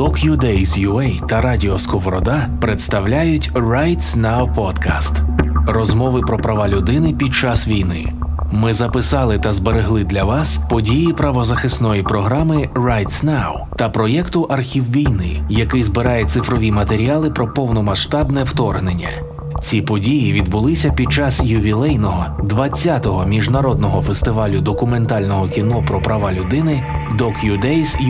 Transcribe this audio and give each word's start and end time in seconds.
DocuDays.ua 0.00 1.26
та 1.26 1.40
Радіо 1.40 1.78
Сковорода 1.78 2.48
представляють 2.60 3.52
Rights 3.52 4.20
Now 4.20 4.54
Podcast– 4.54 5.22
розмови 5.66 6.20
про 6.20 6.38
права 6.38 6.68
людини 6.68 7.12
під 7.12 7.34
час 7.34 7.68
війни. 7.68 8.12
Ми 8.52 8.72
записали 8.72 9.38
та 9.38 9.52
зберегли 9.52 10.04
для 10.04 10.24
вас 10.24 10.60
події 10.70 11.12
правозахисної 11.12 12.02
програми 12.02 12.68
Rights 12.74 13.24
Now 13.24 13.76
та 13.76 13.88
проєкту 13.88 14.42
Архів 14.42 14.92
війни, 14.92 15.42
який 15.48 15.82
збирає 15.82 16.24
цифрові 16.24 16.70
матеріали 16.72 17.30
про 17.30 17.54
повномасштабне 17.54 18.44
вторгнення. 18.44 19.08
Ці 19.62 19.82
події 19.82 20.32
відбулися 20.32 20.90
під 20.90 21.12
час 21.12 21.44
ювілейного 21.44 22.26
20-го 22.38 23.26
міжнародного 23.26 24.02
фестивалю 24.02 24.60
документального 24.60 25.48
кіно 25.48 25.84
про 25.86 26.02
права 26.02 26.32
людини 26.32 26.84
DocuDays 27.18 28.02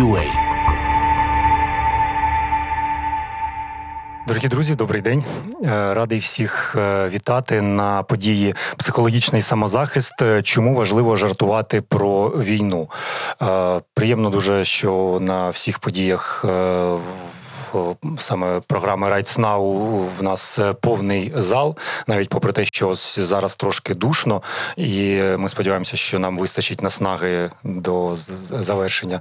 Дорогі 4.30 4.48
друзі, 4.48 4.74
добрий 4.74 5.02
день. 5.02 5.24
Е, 5.64 5.94
радий 5.94 6.18
всіх 6.18 6.76
е, 6.78 7.08
вітати 7.08 7.62
на 7.62 8.02
події 8.02 8.54
психологічний 8.76 9.42
самозахист. 9.42 10.22
Е, 10.22 10.42
чому 10.42 10.74
важливо 10.74 11.16
жартувати 11.16 11.80
про 11.80 12.28
війну? 12.28 12.88
Приємно 13.94 14.30
дуже, 14.30 14.64
що 14.64 15.18
на 15.20 15.48
всіх 15.48 15.78
подіях 15.78 16.44
саме 18.16 18.60
програми 18.66 19.08
Rights 19.08 19.40
Now 19.40 19.60
в 20.18 20.22
нас 20.22 20.58
е, 20.58 20.72
повний 20.72 21.32
зал, 21.36 21.76
навіть 22.06 22.28
попри 22.28 22.52
те, 22.52 22.64
що 22.64 22.88
ось 22.88 23.18
зараз 23.18 23.56
трошки 23.56 23.94
душно, 23.94 24.42
і 24.76 25.20
ми 25.38 25.48
сподіваємося, 25.48 25.96
що 25.96 26.18
нам 26.18 26.38
вистачить 26.38 26.82
наснаги 26.82 27.50
до 27.64 28.12
завершення 28.60 29.20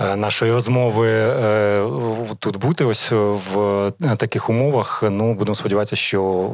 е, 0.00 0.16
нашої 0.16 0.52
розмови 0.52 1.08
е, 1.10 1.86
тут 2.38 2.56
бути. 2.56 2.84
Ось 2.84 3.12
в 3.12 3.92
таких 4.16 4.50
умовах. 4.50 5.02
Ну 5.10 5.34
будемо 5.34 5.54
сподіватися, 5.54 5.96
що 5.96 6.50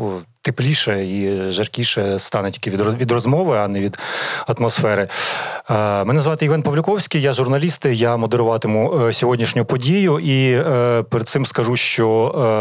тепліше 0.47 1.07
і 1.07 1.51
жаркіше 1.51 2.19
стане 2.19 2.51
тільки 2.51 2.71
від 2.71 3.01
від 3.01 3.13
розмови, 3.13 3.59
а 3.59 3.69
не 3.69 3.81
від 3.81 3.99
атмосфери. 4.47 5.09
Е, 5.71 6.05
мене 6.05 6.21
звати 6.21 6.45
Іван 6.45 6.63
Павлюковський, 6.63 7.23
я 7.23 7.33
журналіст, 7.33 7.87
я 7.87 8.17
модеруватиму 8.17 9.01
е, 9.01 9.13
сьогоднішню 9.13 9.65
подію. 9.65 10.19
І 10.19 10.53
е, 10.53 11.03
перед 11.03 11.29
цим 11.29 11.47
скажу, 11.47 11.77
що 11.77 12.07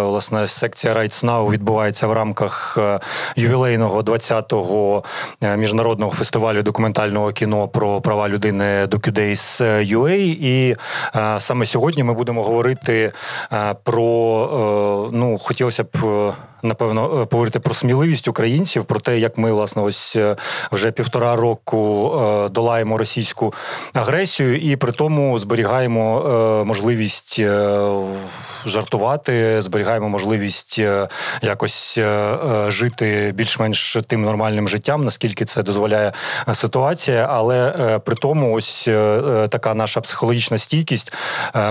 власне 0.09 0.47
секція 0.47 0.93
Rights 0.93 1.25
Now 1.25 1.51
відбувається 1.51 2.07
в 2.07 2.13
рамках 2.13 2.77
ювілейного 3.35 4.01
20-го 4.01 5.03
міжнародного 5.41 6.11
фестивалю 6.11 6.61
документального 6.61 7.31
кіно 7.31 7.67
про 7.67 8.01
права 8.01 8.29
людини 8.29 8.85
DocuDays 8.85 9.61
UA. 9.95 10.15
І 10.41 10.75
саме 11.37 11.65
сьогодні 11.65 12.03
ми 12.03 12.13
будемо 12.13 12.43
говорити 12.43 13.11
про 13.83 15.09
ну 15.13 15.37
хотілося 15.37 15.83
б 15.83 16.33
напевно 16.65 17.21
е, 17.21 17.25
поговорити 17.25 17.59
про 17.59 17.73
сміливість 17.73 18.27
українців, 18.27 18.85
про 18.85 18.99
те, 18.99 19.19
як 19.19 19.37
ми 19.37 19.51
власне 19.51 19.81
ось 19.81 20.15
е, 20.15 20.35
вже 20.71 20.91
півтора 20.91 21.35
року 21.35 22.11
е, 22.15 22.49
долаємо 22.49 22.97
російську 22.97 23.53
агресію, 23.93 24.57
і 24.57 24.75
при 24.75 24.91
тому 24.91 25.39
зберігаємо 25.39 26.05
можливість 26.65 27.41
жартувати, 28.65 29.61
зберігаємо 29.61 30.09
можливість 30.09 30.81
якось 31.41 31.99
жити 32.67 33.31
більш-менш 33.35 33.97
тим 34.07 34.21
нормальним 34.21 34.67
життям, 34.67 35.05
наскільки 35.05 35.45
це 35.45 35.63
дозволяє 35.63 36.13
ситуація. 36.53 37.27
Але 37.31 37.71
при 38.05 38.15
тому, 38.15 38.53
ось 38.53 38.83
така 39.49 39.73
наша 39.73 40.01
психологічна 40.01 40.57
стійкість. 40.57 41.13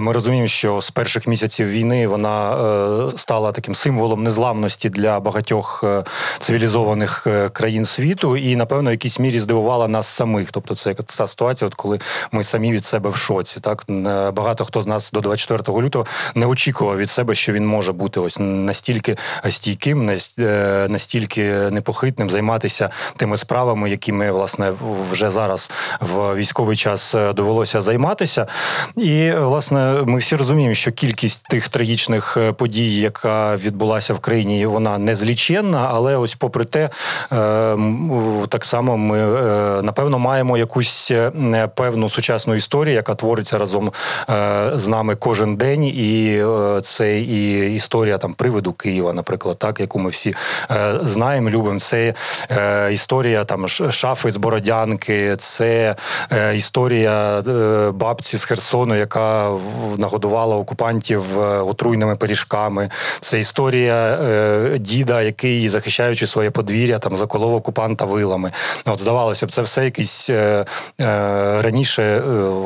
Ми 0.01 0.13
розуміємо, 0.13 0.49
що 0.49 0.81
з 0.81 0.91
перших 0.91 1.27
місяців 1.27 1.69
війни 1.69 2.07
вона 2.07 3.11
стала 3.17 3.53
таким 3.53 3.75
символом 3.75 4.23
незламності 4.23 4.84
цінності 4.85 5.01
для 5.01 5.21
багатьох 5.21 5.85
е, 5.85 6.05
цивілізованих 6.39 7.27
е, 7.27 7.49
країн 7.49 7.85
світу, 7.85 8.37
і 8.37 8.57
напевно 8.57 8.91
в 8.91 8.93
якійсь 8.93 9.19
мірі 9.19 9.41
здивувала 9.41 9.89
нас 9.89 10.07
самих. 10.07 10.53
Тобто, 10.53 10.75
це 10.75 10.95
та 10.95 11.27
ситуація, 11.27 11.69
от 11.69 11.75
коли 11.75 11.99
ми 12.33 12.43
самі 12.43 12.73
від 12.73 12.85
себе 12.85 13.11
в 13.11 13.17
шоці. 13.17 13.61
Так 13.61 13.85
е, 13.89 14.31
багато 14.31 14.65
хто 14.65 14.83
з 14.83 14.87
нас 14.87 15.13
до 15.13 15.21
24 15.21 15.81
лютого 15.81 16.07
не 16.35 16.47
очікував 16.47 16.97
від 16.97 17.11
себе, 17.11 17.35
що 17.35 17.53
він 17.53 17.67
може 17.67 17.93
бути 17.93 18.21
ось 18.21 18.37
настільки 18.41 19.17
стійким, 19.49 20.07
настільки 20.89 21.43
непохитним, 21.71 22.31
займатися 22.31 22.91
тими 23.17 23.37
справами, 23.37 23.91
якими 23.91 24.31
власне 24.31 24.73
вже 25.11 25.31
зараз 25.31 25.71
в 26.01 26.35
військовий 26.35 26.77
час 26.77 27.15
довелося 27.35 27.81
займатися. 27.81 28.47
І 28.97 29.33
власне 29.33 30.03
ми 30.07 30.19
всі 30.19 30.37
розуміємо, 30.37 30.75
що 30.75 30.93
кількість 30.93 31.49
тих 31.49 31.69
трагічних 31.69 32.39
подій, 32.57 33.01
яка 33.01 33.57
відбулася 33.57 34.15
в 34.15 34.19
країні, 34.19 34.61
вона 34.75 34.99
незліченна, 34.99 35.89
але 35.93 36.17
ось, 36.17 36.35
попри 36.35 36.65
те, 36.65 36.91
е, 37.33 37.77
так 38.49 38.65
само 38.65 38.97
ми 38.97 39.19
е, 39.19 39.83
напевно 39.83 40.19
маємо 40.19 40.59
якусь 40.59 41.11
е, 41.11 41.31
певну 41.75 42.09
сучасну 42.09 42.55
історію, 42.55 42.95
яка 42.95 43.15
твориться 43.15 43.59
разом 43.59 43.93
з 44.75 44.89
нами 44.89 45.15
кожен 45.17 45.57
день, 45.57 45.85
і 45.85 46.45
це 46.83 47.21
і 47.21 47.75
історія 47.75 48.19
там 48.19 48.33
приводу 48.33 48.73
Києва, 48.73 49.13
наприклад, 49.13 49.59
так 49.59 49.81
яку 49.81 49.99
ми 49.99 50.11
всі 50.11 50.35
знаємо, 51.01 51.51
любимо. 51.51 51.81
Це 51.81 52.15
історія 52.93 53.45
там 53.45 53.69
шафи 53.69 54.31
з 54.31 54.37
Бородянки, 54.37 55.37
це 55.37 55.97
історія 56.55 57.43
бабці 57.95 58.37
з 58.37 58.45
Херсону, 58.45 58.97
яка 58.97 59.51
нагодувала 59.99 60.57
окупантів 60.57 61.39
отруйними 61.41 62.17
пиріжками. 62.17 62.91
Це 63.21 63.39
історія 63.39 64.19
діда, 64.79 65.23
який 65.23 65.69
захищаючи 65.69 66.27
своє 66.27 66.51
подвір'я, 66.51 66.99
там 66.99 67.17
заколов 67.17 67.55
окупанта 67.55 68.05
вилами. 68.05 68.53
От 68.87 68.99
здавалося 68.99 69.47
б, 69.47 69.53
це 69.53 69.63
все 69.63 69.85
якийсь 69.85 70.31
е, 70.31 70.65
е, 71.01 71.05
раніше, 71.63 72.03
е, 72.03 72.23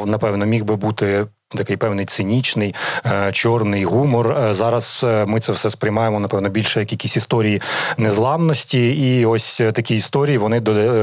напевно, 0.06 0.46
міг 0.46 0.64
би 0.64 0.76
бути 0.76 1.26
Такий 1.56 1.76
певний 1.76 2.04
цинічний, 2.04 2.74
е, 3.06 3.32
чорний 3.32 3.84
гумор. 3.84 4.32
Е, 4.32 4.54
зараз 4.54 5.04
е, 5.08 5.24
ми 5.24 5.40
це 5.40 5.52
все 5.52 5.70
сприймаємо, 5.70 6.20
напевно, 6.20 6.48
більше 6.48 6.80
як 6.80 6.92
якісь 6.92 7.16
історії 7.16 7.62
незламності, 7.96 8.88
і 8.88 9.26
ось 9.26 9.56
такі 9.56 9.94
історії 9.94 10.38
вони 10.38 10.60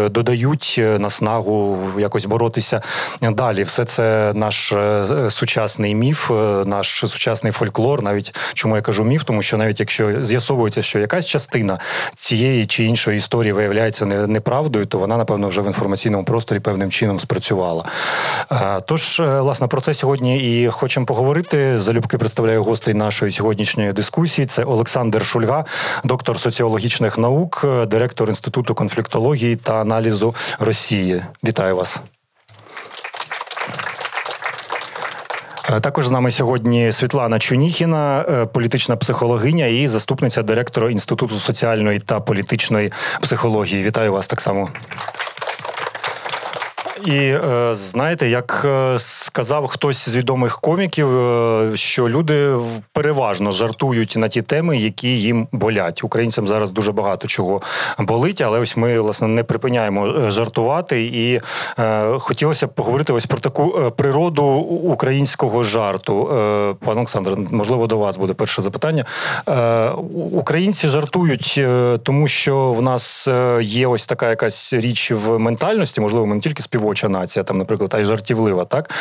додають 0.09 0.81
наснагу 0.99 1.77
якось 1.99 2.25
боротися 2.25 2.81
далі. 3.21 3.63
Все 3.63 3.85
це 3.85 4.31
наш 4.35 4.73
сучасний 5.29 5.95
міф, 5.95 6.31
наш 6.65 6.87
сучасний 6.89 7.51
фольклор. 7.51 8.03
Навіть 8.03 8.35
чому 8.53 8.75
я 8.75 8.81
кажу 8.81 9.03
міф, 9.03 9.23
тому 9.23 9.41
що 9.41 9.57
навіть 9.57 9.79
якщо 9.79 10.23
з'ясовується, 10.23 10.81
що 10.81 10.99
якась 10.99 11.27
частина 11.27 11.79
цієї 12.13 12.65
чи 12.65 12.83
іншої 12.83 13.17
історії 13.17 13.53
виявляється 13.53 14.05
неправдою, 14.05 14.85
то 14.85 14.97
вона, 14.97 15.17
напевно, 15.17 15.47
вже 15.47 15.61
в 15.61 15.65
інформаційному 15.65 16.23
просторі 16.23 16.59
певним 16.59 16.91
чином 16.91 17.19
спрацювала. 17.19 17.85
Тож, 18.85 19.19
власне, 19.19 19.67
про 19.67 19.81
це 19.81 19.93
сьогодні 19.93 20.34
і 20.37 20.69
хочемо 20.69 21.05
поговорити. 21.05 21.77
Залюбки 21.77 22.17
представляю 22.17 22.63
гостей 22.63 22.93
нашої 22.93 23.31
сьогоднішньої 23.31 23.93
дискусії. 23.93 24.45
Це 24.45 24.63
Олександр 24.63 25.25
Шульга, 25.25 25.65
доктор 26.03 26.39
соціологічних 26.39 27.17
наук, 27.17 27.65
директор 27.87 28.29
інституту 28.29 28.75
конфліктології 28.75 29.55
та 29.55 29.81
аналізу 29.81 30.35
Росії. 30.59 31.23
Вітаю 31.43 31.75
вас. 31.75 32.01
Е, 35.69 35.79
також 35.79 36.07
з 36.07 36.11
нами 36.11 36.31
сьогодні 36.31 36.91
Світлана 36.91 37.39
Чуніхіна, 37.39 38.25
е, 38.29 38.45
політична 38.45 38.95
психологиня 38.95 39.65
і 39.65 39.87
заступниця 39.87 40.43
директора 40.43 40.91
інституту 40.91 41.35
соціальної 41.35 41.99
та 41.99 42.19
політичної 42.19 42.91
психології. 43.21 43.83
Вітаю 43.83 44.11
вас 44.11 44.27
так 44.27 44.41
само. 44.41 44.69
І 47.03 47.17
е, 47.17 47.69
знаєте, 47.71 48.29
як 48.29 48.61
е, 48.65 48.95
сказав 48.99 49.67
хтось 49.67 50.09
з 50.09 50.15
відомих 50.15 50.59
коміків, 50.59 51.17
е, 51.17 51.71
що 51.77 52.09
люди 52.09 52.55
переважно 52.93 53.51
жартують 53.51 54.13
на 54.17 54.27
ті 54.27 54.41
теми, 54.41 54.77
які 54.77 55.07
їм 55.07 55.47
болять. 55.51 56.03
Українцям 56.03 56.47
зараз 56.47 56.71
дуже 56.71 56.91
багато 56.91 57.27
чого 57.27 57.61
болить, 57.99 58.41
але 58.41 58.59
ось 58.59 58.77
ми 58.77 58.99
власне 58.99 59.27
не 59.27 59.43
припиняємо 59.43 60.29
жартувати. 60.29 61.03
І 61.03 61.41
хотілося 62.17 62.67
б 62.67 62.73
поговорити 62.73 63.13
ось 63.13 63.25
про 63.25 63.37
таку 63.37 63.91
природу 63.97 64.43
українського 64.43 65.63
жарту. 65.63 66.25
Пан 66.85 66.97
Олександр, 66.97 67.37
можливо, 67.51 67.87
до 67.87 67.97
вас 67.97 68.17
буде 68.17 68.33
перше 68.33 68.61
запитання. 68.61 69.05
Українці 70.31 70.87
жартують, 70.87 71.61
тому 72.03 72.27
що 72.27 72.71
в 72.71 72.81
нас 72.81 73.29
є 73.61 73.87
ось 73.87 74.07
така 74.07 74.29
якась 74.29 74.73
річ 74.73 75.11
в 75.11 75.37
ментальності, 75.37 76.01
можливо, 76.01 76.25
ми 76.25 76.35
не 76.35 76.41
тільки 76.41 76.63
співочі, 76.63 76.84
співоча 76.85 77.09
нація, 77.09 77.43
там, 77.43 77.57
наприклад, 77.57 77.91
а 77.93 77.99
й 77.99 78.05
жартівлива, 78.05 78.65
так 78.65 78.91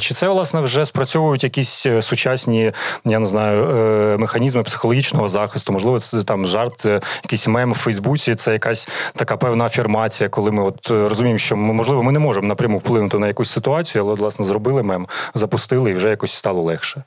чи 0.00 0.14
це 0.14 0.28
власне 0.28 0.60
вже 0.60 0.86
спрацьовують 0.86 1.44
якісь 1.44 1.86
е, 1.86 2.02
сучасні, 2.02 2.72
я 3.04 3.18
не 3.18 3.26
знаю, 3.26 3.64
е, 3.64 4.16
механізми 4.18 4.62
психологічного 4.62 5.28
захисту? 5.28 5.72
Можливо, 5.72 6.00
це 6.00 6.22
там 6.22 6.46
жарт, 6.46 6.86
е, 6.86 7.00
якийсь 7.22 7.48
мем 7.48 7.72
в 7.72 7.74
Фейсбуці, 7.74 8.34
це 8.34 8.52
якась 8.52 8.88
така 9.16 9.36
певна 9.36 9.64
афірмація, 9.64 10.28
коли 10.28 10.50
ми 10.50 10.62
от 10.62 10.90
розуміємо, 10.90 11.38
що 11.38 11.56
ми 11.56 11.72
можливо 11.72 12.02
ми 12.02 12.12
не 12.12 12.18
можемо 12.18 12.48
напряму 12.48 12.78
вплинути 12.78 13.18
на 13.18 13.26
якусь 13.26 13.50
ситуацію, 13.50 14.04
але 14.04 14.14
власне 14.14 14.44
зробили 14.44 14.82
мем, 14.82 15.06
запустили 15.34 15.90
і 15.90 15.94
вже 15.94 16.08
якось 16.10 16.32
стало 16.32 16.62
легше. 16.62 17.02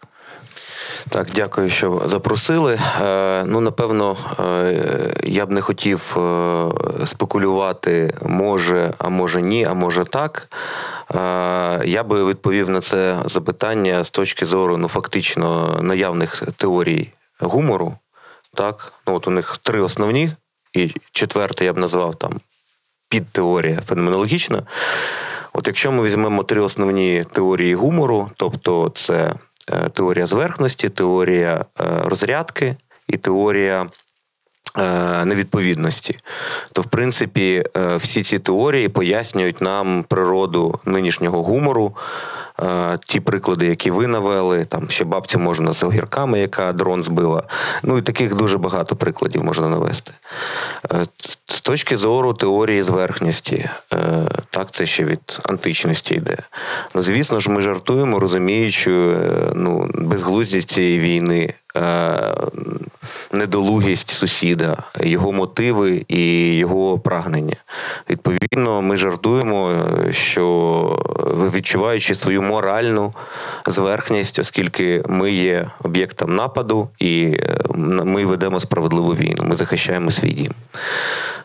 Так, 1.09 1.27
дякую, 1.35 1.69
що 1.69 2.01
запросили. 2.05 2.79
Е, 3.01 3.43
Ну, 3.45 3.61
напевно, 3.61 4.17
е, 4.39 5.13
я 5.23 5.45
б 5.45 5.51
не 5.51 5.61
хотів 5.61 6.17
е, 6.17 6.71
спекулювати, 7.05 8.13
може, 8.21 8.93
а 8.97 9.09
може 9.09 9.41
ні, 9.41 9.65
а 9.65 9.73
може 9.73 10.05
так. 10.05 10.47
Я 11.85 12.03
би 12.03 12.25
відповів 12.25 12.69
на 12.69 12.81
це 12.81 13.17
запитання 13.25 14.03
з 14.03 14.11
точки 14.11 14.45
зору 14.45 14.77
ну, 14.77 14.87
фактично 14.87 15.77
наявних 15.81 16.43
теорій 16.57 17.09
гумору. 17.39 17.97
Так, 18.53 18.93
ну 19.07 19.15
от 19.15 19.27
у 19.27 19.31
них 19.31 19.57
три 19.57 19.81
основні, 19.81 20.31
і 20.73 20.91
четверте 21.11 21.65
я 21.65 21.73
б 21.73 21.77
назвав 21.77 22.15
там 22.15 22.39
підтеорія 23.09 23.81
феноменологічна. 23.85 24.63
От 25.53 25.67
якщо 25.67 25.91
ми 25.91 26.03
візьмемо 26.03 26.43
три 26.43 26.61
основні 26.61 27.25
теорії 27.33 27.75
гумору, 27.75 28.31
тобто 28.37 28.91
це 28.93 29.33
теорія 29.93 30.25
зверхності, 30.25 30.89
теорія 30.89 31.65
е, 31.79 31.83
розрядки 32.03 32.75
і 33.07 33.17
теорія 33.17 33.87
е, 34.77 35.25
невідповідності, 35.25 36.15
то 36.73 36.81
в 36.81 36.85
принципі 36.85 37.63
е, 37.77 37.97
всі 37.97 38.23
ці 38.23 38.39
теорії 38.39 38.89
пояснюють 38.89 39.61
нам 39.61 40.03
природу 40.03 40.79
нинішнього 40.85 41.43
гумору. 41.43 41.95
Е, 42.61 42.99
Ті 43.05 43.19
приклади, 43.19 43.65
які 43.65 43.91
ви 43.91 44.07
навели, 44.07 44.65
там 44.65 44.89
ще 44.89 45.03
бабці 45.05 45.37
можна 45.37 45.73
з 45.73 45.83
огірками, 45.83 46.39
яка 46.39 46.73
дрон 46.73 47.03
збила. 47.03 47.43
Ну 47.83 47.97
і 47.97 48.01
таких 48.01 48.35
дуже 48.35 48.57
багато 48.57 48.95
прикладів 48.95 49.43
можна 49.43 49.69
навести. 49.69 50.11
Е, 50.91 51.05
З 51.47 51.61
точки 51.61 51.97
зору 51.97 52.33
теорії 52.33 52.83
зверхності, 52.83 53.69
е, 53.93 53.99
так 54.49 54.71
це 54.71 54.85
ще 54.85 55.03
від 55.03 55.39
античності 55.43 56.13
йде. 56.13 56.37
Ну, 56.95 57.01
звісно 57.01 57.39
ж, 57.39 57.51
ми 57.51 57.61
жартуємо, 57.61 58.19
розуміючи 58.19 58.91
ну, 59.53 59.89
безглуздість 59.93 60.69
цієї 60.69 60.99
війни, 60.99 61.53
недолугість 63.31 64.09
сусіда, 64.09 64.77
його 64.99 65.31
мотиви 65.31 66.05
і 66.07 66.55
його 66.55 66.99
прагнення. 66.99 67.55
Відповідно, 68.09 68.81
ми 68.81 68.97
жартуємо, 68.97 69.71
е, 69.71 70.13
що 70.13 71.05
відчуваючи 71.53 72.15
свою 72.15 72.41
моральну 72.41 73.13
зверхність, 73.65 74.39
оскільки 74.39 75.03
ми 75.07 75.31
є 75.31 75.69
об'єктом 75.83 76.35
нападу 76.35 76.89
і 76.99 77.37
е, 77.39 77.59
ми 77.75 78.25
ведемо 78.25 78.59
справедливу 78.59 79.15
війну, 79.15 79.43
ми 79.43 79.55
захищаємо 79.55 80.11
свій 80.11 80.31
дім. 80.31 80.51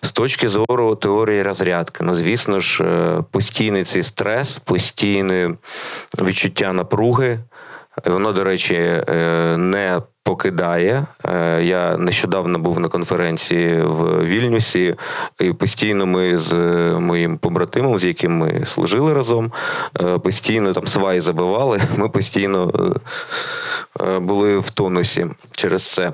З 0.03 0.13
точки 0.13 0.49
зору 0.49 0.95
теорії 0.95 1.43
розрядки, 1.43 2.05
ну 2.05 2.15
звісно 2.15 2.61
ж, 2.61 2.85
е, 2.85 3.23
постійний 3.31 3.85
цей 3.85 4.03
стрес, 4.03 4.59
постійне 4.59 5.55
відчуття 6.23 6.73
напруги. 6.73 7.39
Воно, 8.07 8.33
до 8.33 8.45
речі, 8.45 8.75
е, 8.75 9.57
не 9.57 10.01
покидає. 10.25 11.07
Е, 11.25 11.63
Я 11.63 11.97
нещодавно 11.97 12.59
був 12.59 12.81
на 12.81 12.89
конференції 12.89 13.83
в 13.83 14.25
Вільнюсі, 14.25 14.95
і 15.41 15.53
постійно 15.53 16.07
ми 16.07 16.39
з 16.39 16.55
моїм 17.01 17.39
побратимом, 17.39 17.99
з 17.99 18.05
яким 18.05 18.39
ми 18.39 18.67
служили 18.67 19.15
разом, 19.15 19.53
е, 20.01 20.19
постійно 20.19 20.73
там 20.73 20.87
сваї 20.87 21.21
забивали. 21.21 21.81
Ми 21.97 22.09
постійно 22.09 22.71
е, 24.01 24.05
е, 24.05 24.19
були 24.19 24.59
в 24.59 24.71
тонусі 24.71 25.27
через 25.51 25.93
це. 25.93 26.13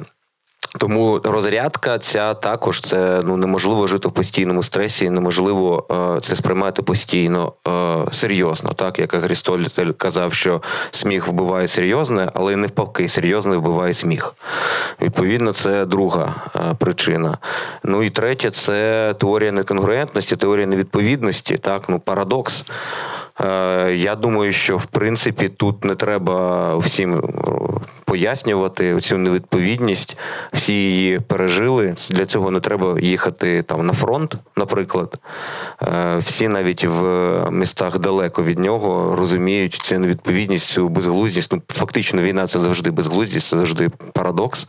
Тому 0.78 1.20
розрядка 1.24 1.98
ця 1.98 2.34
також 2.34 2.80
це 2.80 3.22
ну 3.24 3.36
неможливо 3.36 3.86
жити 3.86 4.08
в 4.08 4.12
постійному 4.12 4.62
стресі, 4.62 5.10
неможливо 5.10 5.86
е, 6.16 6.20
це 6.20 6.36
сприймати 6.36 6.82
постійно 6.82 7.52
е, 7.68 7.96
серйозно. 8.12 8.72
Так 8.72 8.98
як 8.98 9.14
Агрістоль 9.14 9.64
казав, 9.96 10.32
що 10.32 10.62
сміх 10.90 11.28
вбиває 11.28 11.66
серйозне, 11.66 12.30
але 12.34 12.56
навпаки, 12.56 13.08
серйозне 13.08 13.56
вбиває 13.56 13.94
сміх. 13.94 14.34
Відповідно, 15.02 15.52
це 15.52 15.84
друга 15.84 16.34
е, 16.56 16.60
причина. 16.78 17.38
Ну 17.84 18.02
і 18.02 18.10
третє 18.10 18.50
це 18.50 19.14
теорія 19.18 19.52
неконгруентності, 19.52 20.36
теорія 20.36 20.66
невідповідності, 20.66 21.56
так, 21.56 21.88
ну 21.88 21.98
парадокс. 21.98 22.64
Е, 23.40 23.94
Я 23.94 24.14
думаю, 24.14 24.52
що 24.52 24.76
в 24.76 24.86
принципі 24.86 25.48
тут 25.48 25.84
не 25.84 25.94
треба 25.94 26.76
всім 26.76 27.22
пояснювати 28.08 29.00
цю 29.00 29.18
невідповідність. 29.18 30.16
Всі 30.52 30.72
її 30.72 31.20
пережили. 31.20 31.94
Для 32.10 32.26
цього 32.26 32.50
не 32.50 32.60
треба 32.60 33.00
їхати 33.00 33.62
там 33.62 33.86
на 33.86 33.92
фронт, 33.92 34.34
наприклад. 34.56 35.18
Е, 35.82 36.18
Всі 36.18 36.48
навіть 36.48 36.84
в 36.84 37.50
містах 37.50 37.98
далеко 37.98 38.44
від 38.44 38.58
нього 38.58 39.16
розуміють 39.16 39.74
цю 39.74 39.98
невідповідність, 39.98 40.68
цю 40.68 40.88
безглуздість. 40.88 41.52
Ну, 41.52 41.62
фактично, 41.68 42.22
війна 42.22 42.46
це 42.46 42.60
завжди 42.60 42.90
безглуздість, 42.90 43.48
це 43.48 43.56
завжди 43.56 43.88
парадокс. 43.88 44.66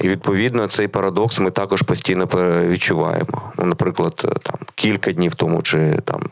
І 0.00 0.08
відповідно 0.08 0.66
цей 0.66 0.88
парадокс 0.88 1.40
ми 1.40 1.50
також 1.50 1.82
постійно 1.82 2.28
відчуваємо. 2.68 3.52
Ну, 3.58 3.64
наприклад, 3.64 4.14
там 4.42 4.56
кілька 4.74 5.12
днів 5.12 5.34
тому 5.34 5.62
чи 5.62 5.98
там 6.04 6.22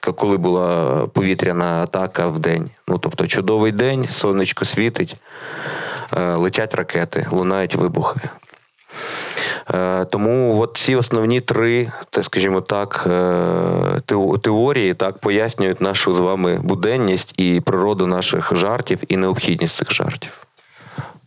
коли 0.00 0.36
була 0.36 0.96
повітряна 1.06 1.82
атака 1.82 2.26
в 2.26 2.38
день. 2.38 2.70
Ну, 2.88 2.98
тобто, 2.98 3.26
чудовий 3.26 3.72
день, 3.72 4.08
сонечко 4.08 4.64
світить, 4.64 5.16
е, 6.16 6.34
летять 6.34 6.74
ракети, 6.74 7.26
лунають 7.30 7.74
вибухи. 7.74 8.20
Е, 9.74 10.04
Тому 10.04 10.60
от 10.60 10.76
ці 10.76 10.94
основні 10.94 11.40
три, 11.40 11.92
скажімо 12.22 12.60
так, 12.60 13.04
е, 13.06 14.00
теорії 14.42 14.94
так 14.94 15.18
пояснюють 15.18 15.80
нашу 15.80 16.12
з 16.12 16.18
вами 16.18 16.60
буденність 16.62 17.34
і 17.40 17.60
природу 17.60 18.06
наших 18.06 18.54
жартів 18.54 18.98
і 19.08 19.16
необхідність 19.16 19.76
цих 19.76 19.92
жартів. 19.92 20.46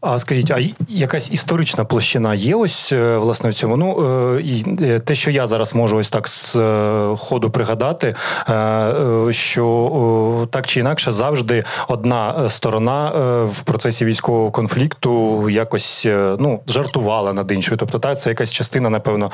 А 0.07 0.19
скажіть, 0.19 0.51
а 0.51 0.59
якась 0.89 1.31
історична 1.31 1.85
площина 1.85 2.35
є 2.35 2.55
ось 2.55 2.91
е, 2.91 3.17
власне 3.17 3.49
в 3.49 3.53
цьому? 3.53 3.77
Ну 3.77 4.07
е, 4.37 4.63
е, 4.81 4.99
те, 4.99 5.15
що 5.15 5.31
я 5.31 5.47
зараз 5.47 5.75
можу 5.75 5.97
ось 5.97 6.09
так 6.09 6.27
з 6.27 6.57
ходу 7.17 7.49
пригадати, 7.49 8.15
що 9.29 10.47
так 10.51 10.67
чи 10.67 10.79
інакше 10.79 11.11
завжди 11.11 11.63
одна 11.87 12.49
сторона 12.49 13.11
в 13.43 13.61
процесі 13.61 14.05
військового 14.05 14.51
конфлікту 14.51 15.49
якось 15.49 16.07
ну 16.39 16.59
жартувала 16.67 17.33
над 17.33 17.51
іншою. 17.51 17.77
Тобто, 17.77 17.99
так, 17.99 18.19
це 18.19 18.29
якась 18.29 18.51
частина, 18.51 18.89
напевно, 18.89 19.31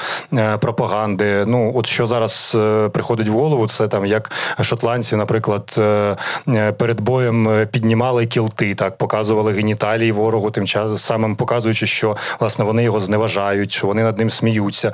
пропаганди. 0.60 1.46
Ну, 1.48 1.72
от 1.76 1.86
що 1.86 2.06
зараз 2.06 2.58
приходить 2.92 3.28
в 3.28 3.34
голову, 3.34 3.68
це 3.68 3.88
там 3.88 4.06
як 4.06 4.32
шотландці, 4.62 5.16
наприклад, 5.16 5.82
перед 6.78 7.02
боєм 7.02 7.68
піднімали 7.72 8.26
кілти, 8.26 8.76
так 8.76 8.98
показували 8.98 9.52
геніталії 9.52 10.12
ворогу, 10.12 10.52
тим 10.66 10.98
самим 10.98 11.36
показуючи, 11.36 11.88
що 11.88 12.18
власне 12.40 12.66
вони 12.66 12.84
його 12.84 13.00
зневажають, 13.00 13.72
що 13.72 13.88
вони 13.88 14.04
над 14.04 14.18
ним 14.18 14.30
сміються. 14.30 14.88
Е, 14.88 14.94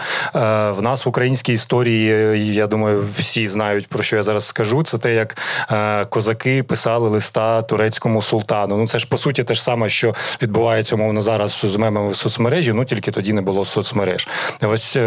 В 0.71 0.81
нас 0.81 1.05
в 1.05 1.09
українській 1.09 1.53
історії, 1.53 2.13
е, 2.13 2.37
я 2.37 2.67
думаю, 2.67 3.05
всі 3.17 3.47
знають 3.47 3.87
про 3.87 4.03
що 4.03 4.15
я 4.15 4.23
зараз 4.23 4.45
скажу. 4.45 4.83
Це 4.83 4.97
те, 4.97 5.13
як 5.13 5.37
е, 5.71 6.05
козаки 6.05 6.63
писали 6.63 7.09
листа 7.09 7.61
турецькому 7.61 8.21
султану. 8.21 8.77
Ну 8.77 8.87
це 8.87 8.99
ж 8.99 9.07
по 9.07 9.17
суті 9.17 9.43
те 9.43 9.53
ж 9.53 9.63
саме, 9.63 9.89
що 9.89 10.15
відбувається 10.41 10.95
умовно 10.95 11.21
зараз 11.21 11.51
з 11.51 11.75
мемами 11.75 12.09
в 12.09 12.15
соцмережі. 12.15 12.73
Ну 12.73 12.85
тільки 12.85 13.11
тоді 13.11 13.33
не 13.33 13.41
було 13.41 13.65
соцмереж. 13.65 14.27
Ось 14.61 14.97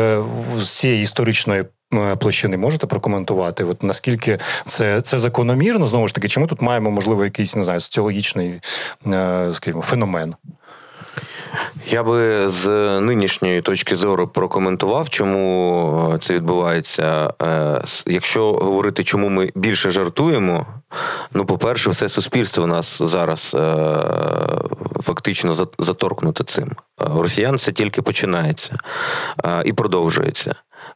з 0.56 0.78
цієї 0.78 1.02
історичної. 1.02 1.64
Е, 1.94 2.16
Площини 2.16 2.56
можете 2.56 2.86
прокоментувати? 2.86 3.64
От 3.64 3.82
наскільки 3.82 4.38
це, 4.66 5.00
це 5.00 5.18
закономірно 5.18 5.86
знову 5.86 6.08
ж 6.08 6.14
таки? 6.14 6.28
Чи 6.28 6.40
ми 6.40 6.46
тут 6.46 6.60
маємо 6.60 6.90
можливо 6.90 7.24
якийсь 7.24 7.56
не 7.56 7.64
знаю 7.64 7.80
соціологічний, 7.80 8.60
е, 9.06 9.50
скажімо, 9.52 9.82
феномен? 9.82 10.34
Я 11.88 12.02
би 12.02 12.48
з 12.50 12.68
нинішньої 13.00 13.60
точки 13.60 13.96
зору 13.96 14.28
прокоментував, 14.28 15.08
чому 15.08 16.12
е, 16.14 16.18
це 16.18 16.34
відбувається. 16.34 17.32
Якщо 18.06 18.52
говорити, 18.52 19.04
чому 19.04 19.28
ми 19.28 19.50
більше 19.54 19.90
жартуємо, 19.90 20.66
ну, 21.34 21.44
по-перше, 21.44 21.90
все 21.90 22.08
суспільство 22.08 22.64
у 22.64 22.66
нас 22.66 23.02
зараз 23.02 23.56
фактично 25.02 25.54
за- 25.54 25.66
заторкнуте 25.78 26.44
цим. 26.44 26.70
У 27.14 27.22
росіян 27.22 27.58
це 27.58 27.72
тільки 27.72 28.02
починається 28.02 28.76
і 29.64 29.72
продовжується. 29.72 30.54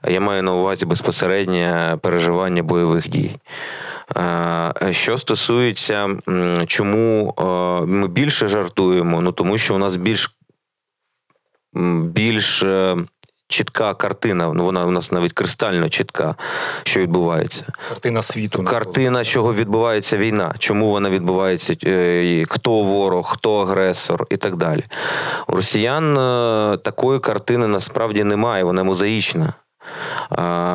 Я 0.08 0.20
маю 0.20 0.42
на 0.42 0.52
увазі 0.52 0.86
безпосереднє 0.86 1.96
переживання 2.02 2.62
бойових 2.62 3.08
дій. 3.08 3.36
Що 4.90 5.18
стосується, 5.18 6.08
чому 6.66 7.34
ми 7.86 8.08
більше 8.08 8.48
жартуємо, 8.48 9.20
ну 9.20 9.32
тому 9.32 9.58
що 9.58 9.74
у 9.74 9.78
нас 9.78 9.96
більш 9.96 10.36
більш 12.02 12.62
е, 12.62 12.96
чітка 13.48 13.94
картина. 13.94 14.52
Ну 14.52 14.64
вона 14.64 14.86
у 14.86 14.90
нас 14.90 15.12
навіть 15.12 15.32
кристально 15.32 15.88
чітка, 15.88 16.34
що 16.82 17.00
відбувається. 17.00 17.66
Картина 17.88 18.22
світу 18.22 18.64
Картина, 18.64 19.24
чого 19.24 19.54
відбувається 19.54 20.16
війна, 20.16 20.54
чому 20.58 20.90
вона 20.90 21.10
відбувається, 21.10 21.76
е, 21.84 22.44
хто 22.48 22.82
ворог, 22.82 23.32
хто 23.32 23.58
агресор 23.58 24.26
і 24.30 24.36
так 24.36 24.56
далі. 24.56 24.84
У 25.48 25.56
росіян 25.56 26.18
е, 26.18 26.76
такої 26.76 27.20
картини 27.20 27.66
насправді 27.66 28.24
немає, 28.24 28.64
вона 28.64 28.84
мозаїчна. 28.84 29.52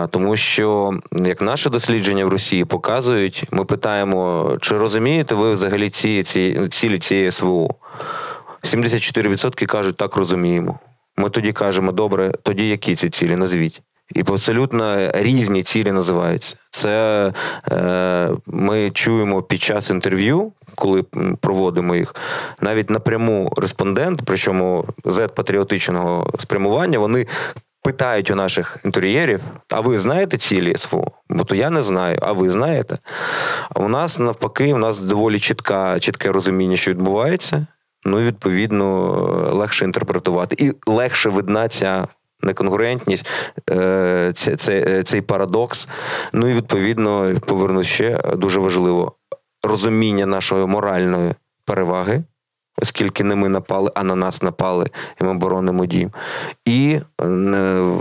Тому 0.10 0.38
що, 0.38 0.94
як 1.12 1.42
наше 1.42 1.70
дослідження 1.70 2.26
в 2.26 2.30
Росії 2.30 2.66
показують, 2.66 3.44
ми 3.52 3.66
питаємо, 3.66 4.52
чи 4.62 4.78
розумієте 4.78 5.36
ви 5.36 5.54
взагалі 5.54 5.90
ці, 5.90 6.24
ці 6.24 6.68
цілі 6.70 7.00
цієї 7.00 7.32
СВО? 7.32 7.76
74% 8.64 9.66
кажуть, 9.66 9.98
так 9.98 10.16
розуміємо. 10.16 10.80
Ми 11.18 11.30
тоді 11.30 11.52
кажемо, 11.52 11.92
добре, 11.92 12.32
тоді 12.44 12.70
які 12.70 12.96
ці 12.96 13.10
цілі 13.10 13.36
назвіть. 13.36 13.82
І 14.16 14.20
абсолютно 14.20 15.12
різні 15.14 15.64
цілі 15.64 15.92
називаються. 15.92 16.56
Це 16.72 17.34
е, 17.72 18.30
ми 18.46 18.90
чуємо 18.90 19.42
під 19.42 19.62
час 19.62 19.90
інтерв'ю, 19.90 20.52
коли 20.76 21.04
проводимо 21.42 21.96
їх, 21.96 22.16
навіть 22.62 22.90
напряму 22.90 23.52
респондент, 23.58 24.22
причому 24.26 24.86
з 25.06 25.28
патріотичного 25.28 26.34
спрямування, 26.40 27.00
вони 27.00 27.26
питають 27.84 28.32
у 28.32 28.36
наших 28.36 28.78
інтер'єрів: 28.86 29.42
а 29.74 29.82
ви 29.82 30.00
знаєте 30.00 30.38
цілі 30.38 30.78
СВО? 30.78 31.12
Бо 31.30 31.44
то 31.44 31.56
я 31.56 31.70
не 31.70 31.82
знаю, 31.82 32.18
а 32.22 32.32
ви 32.32 32.50
знаєте. 32.50 32.98
А 33.70 33.80
у 33.80 33.88
нас 33.88 34.20
навпаки, 34.20 34.74
у 34.74 34.78
нас 34.78 35.00
доволі 35.00 35.40
чітка, 35.40 36.00
чітке 36.00 36.32
розуміння, 36.32 36.76
що 36.76 36.92
відбувається. 36.92 37.66
Ну 38.06 38.20
і 38.20 38.28
відповідно 38.28 39.12
легше 39.54 39.86
інтерпретувати. 39.86 40.56
І 40.60 40.74
легше 40.88 41.30
видна 41.30 41.68
ця 41.68 42.08
неконкурентність, 42.42 43.28
е, 43.70 44.32
цей, 44.34 45.04
цей 45.04 45.22
парадокс. 45.22 45.90
Ну 46.34 46.48
і 46.48 46.54
відповідно 46.54 47.36
повернусь 47.46 47.88
ще 47.88 48.22
дуже 48.36 48.60
важливо 48.60 49.16
розуміння 49.64 50.26
нашої 50.26 50.66
моральної 50.66 51.34
переваги 51.66 52.24
оскільки 52.82 53.24
не 53.24 53.36
ми 53.36 53.50
напали, 53.50 53.92
а 53.96 54.04
на 54.04 54.16
нас 54.16 54.42
напали, 54.42 54.88
і 55.22 55.24
ми 55.24 55.34
боронимо 55.34 55.86
дім. 55.86 56.12
І 56.66 57.00
е, 57.22 57.26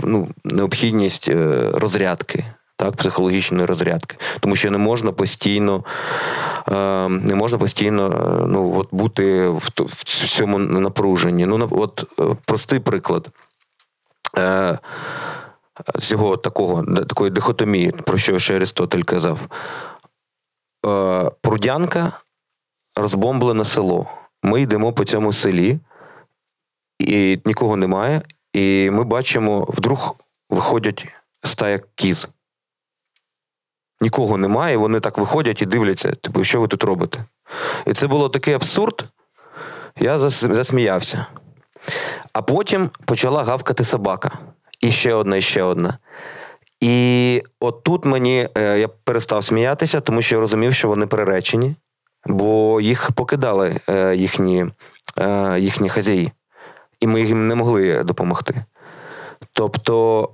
ну, 0.03 0.27
необхідність 0.43 1.27
е, 1.27 1.69
розрядки. 1.73 2.45
Так, 2.75 2.95
психологічної 2.95 3.65
розрядки, 3.65 4.15
тому 4.39 4.55
що 4.55 4.71
не 4.71 4.77
можна 4.77 5.11
постійно 5.11 5.83
е, 6.71 7.09
не 7.09 7.35
можна 7.35 7.57
постійно 7.57 8.09
ну, 8.47 8.73
от 8.77 8.87
бути 8.91 9.47
в 9.47 9.69
в 9.77 10.03
цьому 10.27 10.59
напруженні. 10.59 11.45
Ну, 11.45 11.67
от 11.71 12.03
простий 12.45 12.79
приклад 12.79 13.29
цього 15.99 16.37
такого 16.37 16.83
такої 16.83 17.31
дихотомії, 17.31 17.91
про 17.91 18.17
що 18.17 18.39
ще 18.39 18.55
Аристотель 18.55 19.01
казав. 19.01 19.39
Прудянка 21.41 22.11
розбомблене 22.95 23.65
село. 23.65 24.07
Ми 24.43 24.61
йдемо 24.61 24.93
по 24.93 25.05
цьому 25.05 25.33
селі, 25.33 25.79
і 26.99 27.39
нікого 27.45 27.75
немає. 27.75 28.21
І 28.53 28.89
ми 28.91 29.03
бачимо, 29.03 29.65
вдруг 29.69 30.15
виходять 30.49 31.07
стая 31.43 31.79
кіз. 31.95 32.29
Нікого 34.01 34.37
немає, 34.37 34.77
вони 34.77 34.99
так 34.99 35.17
виходять 35.17 35.61
і 35.61 35.65
дивляться, 35.65 36.11
типу, 36.11 36.43
що 36.43 36.61
ви 36.61 36.67
тут 36.67 36.83
робите? 36.83 37.25
І 37.85 37.93
це 37.93 38.07
було 38.07 38.29
такий 38.29 38.53
абсурд, 38.53 39.05
я 39.99 40.19
засміявся. 40.19 41.25
А 42.33 42.41
потім 42.41 42.89
почала 43.05 43.43
гавкати 43.43 43.83
собака. 43.83 44.39
І 44.81 44.91
ще 44.91 45.13
одна, 45.13 45.35
і 45.35 45.41
ще 45.41 45.63
одна. 45.63 45.97
І 46.79 47.43
от 47.59 47.83
тут 47.83 48.05
мені 48.05 48.49
е, 48.57 48.79
я 48.79 48.87
перестав 48.87 49.43
сміятися, 49.43 49.99
тому 49.99 50.21
що 50.21 50.35
я 50.35 50.41
розумів, 50.41 50.73
що 50.73 50.87
вони 50.87 51.07
переречені 51.07 51.75
бо 52.25 52.81
їх 52.81 53.11
покидали 53.11 53.79
е, 53.89 54.15
їхні 54.15 54.65
е, 55.17 55.59
їхні 55.59 55.89
хазяї, 55.89 56.31
і 56.99 57.07
ми 57.07 57.21
їм 57.21 57.47
не 57.47 57.55
могли 57.55 58.03
допомогти. 58.03 58.65
Тобто, 59.53 60.29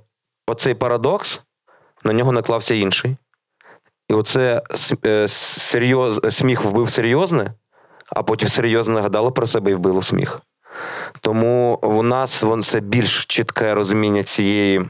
оцей 0.46 0.74
парадокс 0.74 1.42
на 2.04 2.12
нього 2.12 2.32
наклався 2.32 2.74
інший. 2.74 3.16
І 4.08 4.14
оце 4.14 4.62
е, 5.06 5.28
серйоз, 5.28 6.20
сміх 6.30 6.64
вбив 6.64 6.90
серйозне, 6.90 7.52
а 8.16 8.22
потім 8.22 8.48
серйозно 8.48 8.94
нагадало 8.94 9.32
про 9.32 9.46
себе 9.46 9.70
і 9.70 9.74
вбило 9.74 10.02
сміх. 10.02 10.40
Тому 11.20 11.78
у 11.82 12.02
нас 12.02 12.44
це 12.62 12.80
більш 12.80 13.24
чітке 13.24 13.74
розуміння 13.74 14.22
цієї, 14.22 14.86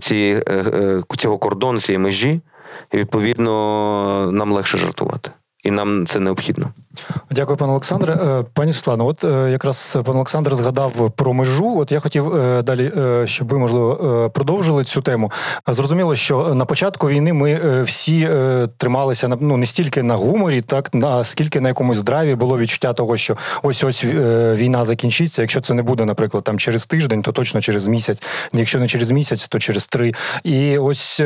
цієї, 0.00 0.42
цього 1.16 1.38
кордону, 1.38 1.80
цієї 1.80 1.98
межі, 1.98 2.40
і 2.92 2.96
відповідно 2.96 4.30
нам 4.32 4.52
легше 4.52 4.78
жартувати 4.78 5.30
і 5.66 5.70
нам 5.70 6.06
це 6.06 6.20
необхідно. 6.20 6.72
Дякую, 7.30 7.56
пане 7.56 7.70
Олександре. 7.70 8.14
Е, 8.14 8.44
пані 8.52 8.72
Світлано, 8.72 9.06
от 9.06 9.24
е, 9.24 9.50
якраз 9.50 9.98
пан 10.04 10.16
Олександр 10.16 10.56
згадав 10.56 11.10
про 11.10 11.32
межу. 11.32 11.78
От 11.78 11.92
я 11.92 12.00
хотів 12.00 12.36
е, 12.36 12.62
далі, 12.62 12.92
щоб 13.24 13.48
ви 13.48 13.58
можливо 13.58 14.30
продовжили 14.34 14.84
цю 14.84 15.02
тему. 15.02 15.32
Зрозуміло, 15.68 16.14
що 16.14 16.54
на 16.54 16.64
початку 16.64 17.08
війни 17.08 17.32
ми 17.32 17.82
всі 17.82 18.28
трималися 18.76 19.28
на 19.28 19.38
ну 19.40 19.56
не 19.56 19.66
стільки 19.66 20.02
на 20.02 20.16
гуморі, 20.16 20.60
так 20.60 20.90
а 21.02 21.24
скільки 21.24 21.60
на 21.60 21.68
якомусь 21.68 21.98
здраві 21.98 22.34
було 22.34 22.58
відчуття 22.58 22.92
того, 22.92 23.16
що 23.16 23.36
ось 23.62 23.84
ось 23.84 24.04
війна 24.54 24.84
закінчиться. 24.84 25.42
Якщо 25.42 25.60
це 25.60 25.74
не 25.74 25.82
буде, 25.82 26.04
наприклад, 26.04 26.44
там 26.44 26.58
через 26.58 26.86
тиждень, 26.86 27.22
то 27.22 27.32
точно 27.32 27.60
через 27.60 27.86
місяць. 27.86 28.22
Якщо 28.52 28.80
не 28.80 28.88
через 28.88 29.10
місяць, 29.10 29.48
то 29.48 29.58
через 29.58 29.86
три. 29.86 30.14
І 30.44 30.78
ось 30.78 31.16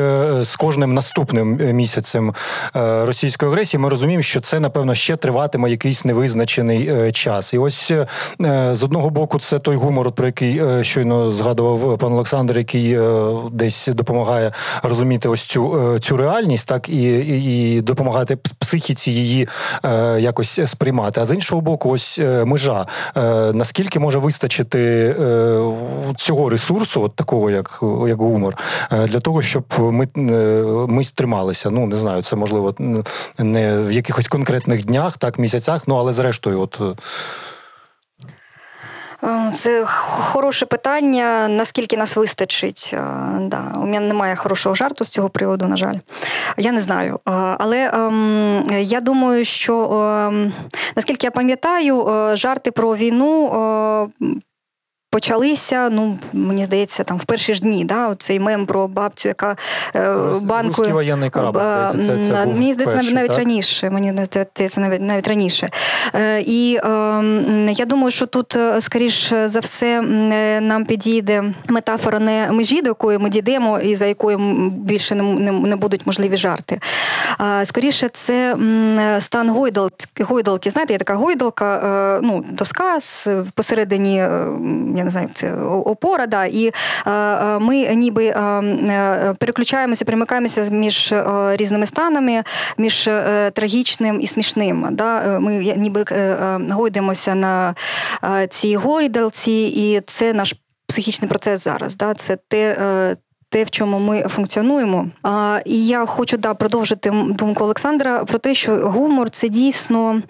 з 0.41 0.57
кожним 0.59 0.95
наступним 0.95 1.77
місяцем 1.77 2.35
російської 2.75 3.53
агресії 3.53 3.81
ми 3.81 3.89
розуміємо, 3.89 4.23
що 4.31 4.41
це 4.41 4.61
напевно 4.61 4.95
ще 4.95 5.17
триватиме 5.17 5.71
якийсь 5.71 6.05
невизначений 6.05 6.89
е, 6.89 7.13
час. 7.13 7.55
І 7.55 7.59
ось 7.59 7.91
е, 7.91 8.07
з 8.73 8.83
одного 8.83 9.11
боку, 9.11 9.39
це 9.39 9.59
той 9.59 9.77
гумор, 9.77 10.13
про 10.13 10.27
який 10.27 10.59
е, 10.59 10.85
щойно 10.85 11.33
згадував 11.33 11.99
пан 11.99 12.13
Олександр, 12.13 12.59
який 12.59 12.99
десь 13.53 13.89
допомагає 13.89 14.53
розуміти 14.83 15.29
ось 15.29 15.43
цю 15.43 15.99
цю 15.99 16.17
реальність, 16.17 16.69
так 16.69 16.89
і, 16.89 17.03
і, 17.03 17.77
і 17.77 17.81
допомагати 17.81 18.37
психіці 18.37 19.11
її 19.11 19.49
якось 20.19 20.61
сприймати. 20.65 21.21
А 21.21 21.25
з 21.25 21.35
іншого 21.35 21.61
боку, 21.61 21.91
ось 21.91 22.21
межа 22.45 22.87
наскільки 23.55 23.99
може 23.99 24.19
вистачити 24.19 25.15
цього 26.17 26.49
ресурсу, 26.49 27.03
от 27.03 27.17
такого, 27.17 27.51
як 27.51 27.81
як 28.09 28.19
гумор, 28.19 28.57
для 28.91 29.21
того, 29.21 29.43
щоб 29.43 29.65
ми 29.79 30.09
ми 30.89 31.05
трималися. 31.15 31.71
Ну 31.71 31.87
не 31.87 31.97
знаю, 31.97 32.23
це 32.23 32.37
можливо 32.37 32.75
не 33.39 33.79
в 33.79 33.93
якихось 34.11 34.29
конкретних 34.29 34.85
днях, 34.85 35.19
так 35.19 35.39
місяцях. 35.39 35.89
Ну 35.89 35.97
але 35.97 36.13
зрештою, 36.13 36.61
от. 36.61 36.81
Е, 36.81 36.95
е, 39.29 39.53
це 39.55 39.85
хороше 39.87 40.67
питання. 40.67 41.49
Наскільки 41.49 41.97
нас 41.97 42.17
вистачить? 42.17 42.91
Е, 42.95 42.99
да, 43.41 43.73
У 43.75 43.87
мене 43.87 44.01
немає 44.01 44.37
хорошого 44.37 44.75
жарту 44.75 45.05
з 45.05 45.09
цього 45.09 45.29
приводу, 45.29 45.67
на 45.67 45.77
жаль. 45.77 45.97
Я 46.57 46.73
не 46.73 46.81
знаю. 46.81 47.21
Але 47.59 47.91
ем, 47.95 48.67
я 48.71 49.01
думаю, 49.01 49.45
що 49.45 49.93
ем, 49.93 50.53
наскільки 50.97 51.27
я 51.27 51.31
пам'ятаю, 51.31 52.07
жарти 52.37 52.71
про 52.71 52.97
війну 52.97 54.11
почалися, 55.11 55.89
ну 55.91 56.19
мені 56.33 56.65
здається, 56.65 57.05
там 57.05 57.19
в 57.19 57.25
перші 57.25 57.55
ж 57.55 57.61
дні, 57.61 57.85
да, 57.85 58.09
оцей 58.09 58.41
мем 58.41 58.67
про 58.67 58.89
бабцю, 58.89 59.29
яка 59.29 59.57
е, 59.95 60.15
банкою 60.43 60.95
воєнний 60.95 61.31
корабль, 61.31 61.59
здається, 61.99 62.33
це, 62.33 62.45
це 62.45 62.47
мені 62.47 62.73
здається, 62.73 62.97
перший, 62.97 63.15
навіть 63.15 63.29
так? 63.29 63.39
раніше. 63.39 63.91
Мені 63.91 64.25
здається, 64.25 64.81
навіть 64.81 65.01
навіть 65.01 65.29
раніше. 65.29 65.69
Е, 66.15 66.41
І 66.41 66.81
е, 66.85 66.89
я 67.73 67.85
думаю, 67.85 68.11
що 68.11 68.27
тут 68.27 68.57
е, 68.57 68.81
скоріш 68.81 69.33
за 69.45 69.61
все 69.61 70.03
нам 70.61 70.85
підійде 70.85 71.45
метафора 71.69 72.19
не 72.19 72.53
межі, 72.53 72.83
до 72.83 72.89
якої 72.89 73.19
ми 73.19 73.29
дійдемо, 73.29 73.79
і 73.79 73.97
за 73.97 74.07
якою 74.07 74.39
більше 74.71 75.15
не, 75.15 75.23
не, 75.23 75.53
не 75.53 75.77
будуть 75.77 76.07
можливі 76.07 76.37
жарти. 76.37 76.81
Скоріше, 77.65 78.09
це 78.09 78.57
стан 79.21 79.51
гойдалки. 79.51 80.07
Гойдалки, 80.21 80.71
знаєте, 80.71 80.93
є 80.93 80.99
така 80.99 81.15
гойдалка, 81.15 81.77
е, 81.77 82.21
ну, 82.23 82.45
доска 82.51 82.99
посередині 83.55 84.29
я 85.01 85.05
не 85.05 85.11
знаю, 85.11 85.29
це 85.35 85.55
опора, 85.85 86.27
да, 86.27 86.45
і 86.45 86.67
е, 86.67 86.73
е, 87.11 87.59
ми 87.59 87.95
ніби 87.95 88.27
е, 88.27 89.35
переключаємося, 89.39 90.05
перемикаємося 90.05 90.63
між 90.71 91.15
різними 91.53 91.87
станами, 91.87 92.43
між 92.79 93.11
трагічним 93.53 94.21
і 94.21 94.27
смішним. 94.27 94.87
Да. 94.91 95.39
Ми 95.41 95.75
ніби 95.77 96.05
гойдемося 96.71 97.35
на 97.35 97.75
цій 98.49 98.77
гойдалці, 98.77 99.63
і 99.77 100.01
це 100.07 100.33
наш 100.33 100.55
психічний 100.87 101.29
процес 101.29 101.65
зараз. 101.65 101.97
Да. 101.97 102.15
Це 102.15 102.39
те 102.49 103.17
те, 103.51 103.65
в 103.65 103.71
чому 103.71 103.99
ми 103.99 104.23
функціонуємо. 104.23 105.07
А, 105.23 105.61
І 105.65 105.87
я 105.87 106.07
хочу 106.07 106.37
да 106.37 106.55
продовжити 106.55 107.11
думку 107.11 107.65
Олександра 107.65 108.25
про 108.25 108.39
те, 108.39 108.55
що 108.55 108.77
гумор 108.77 109.31
це 109.31 109.49
дійсно 109.49 110.23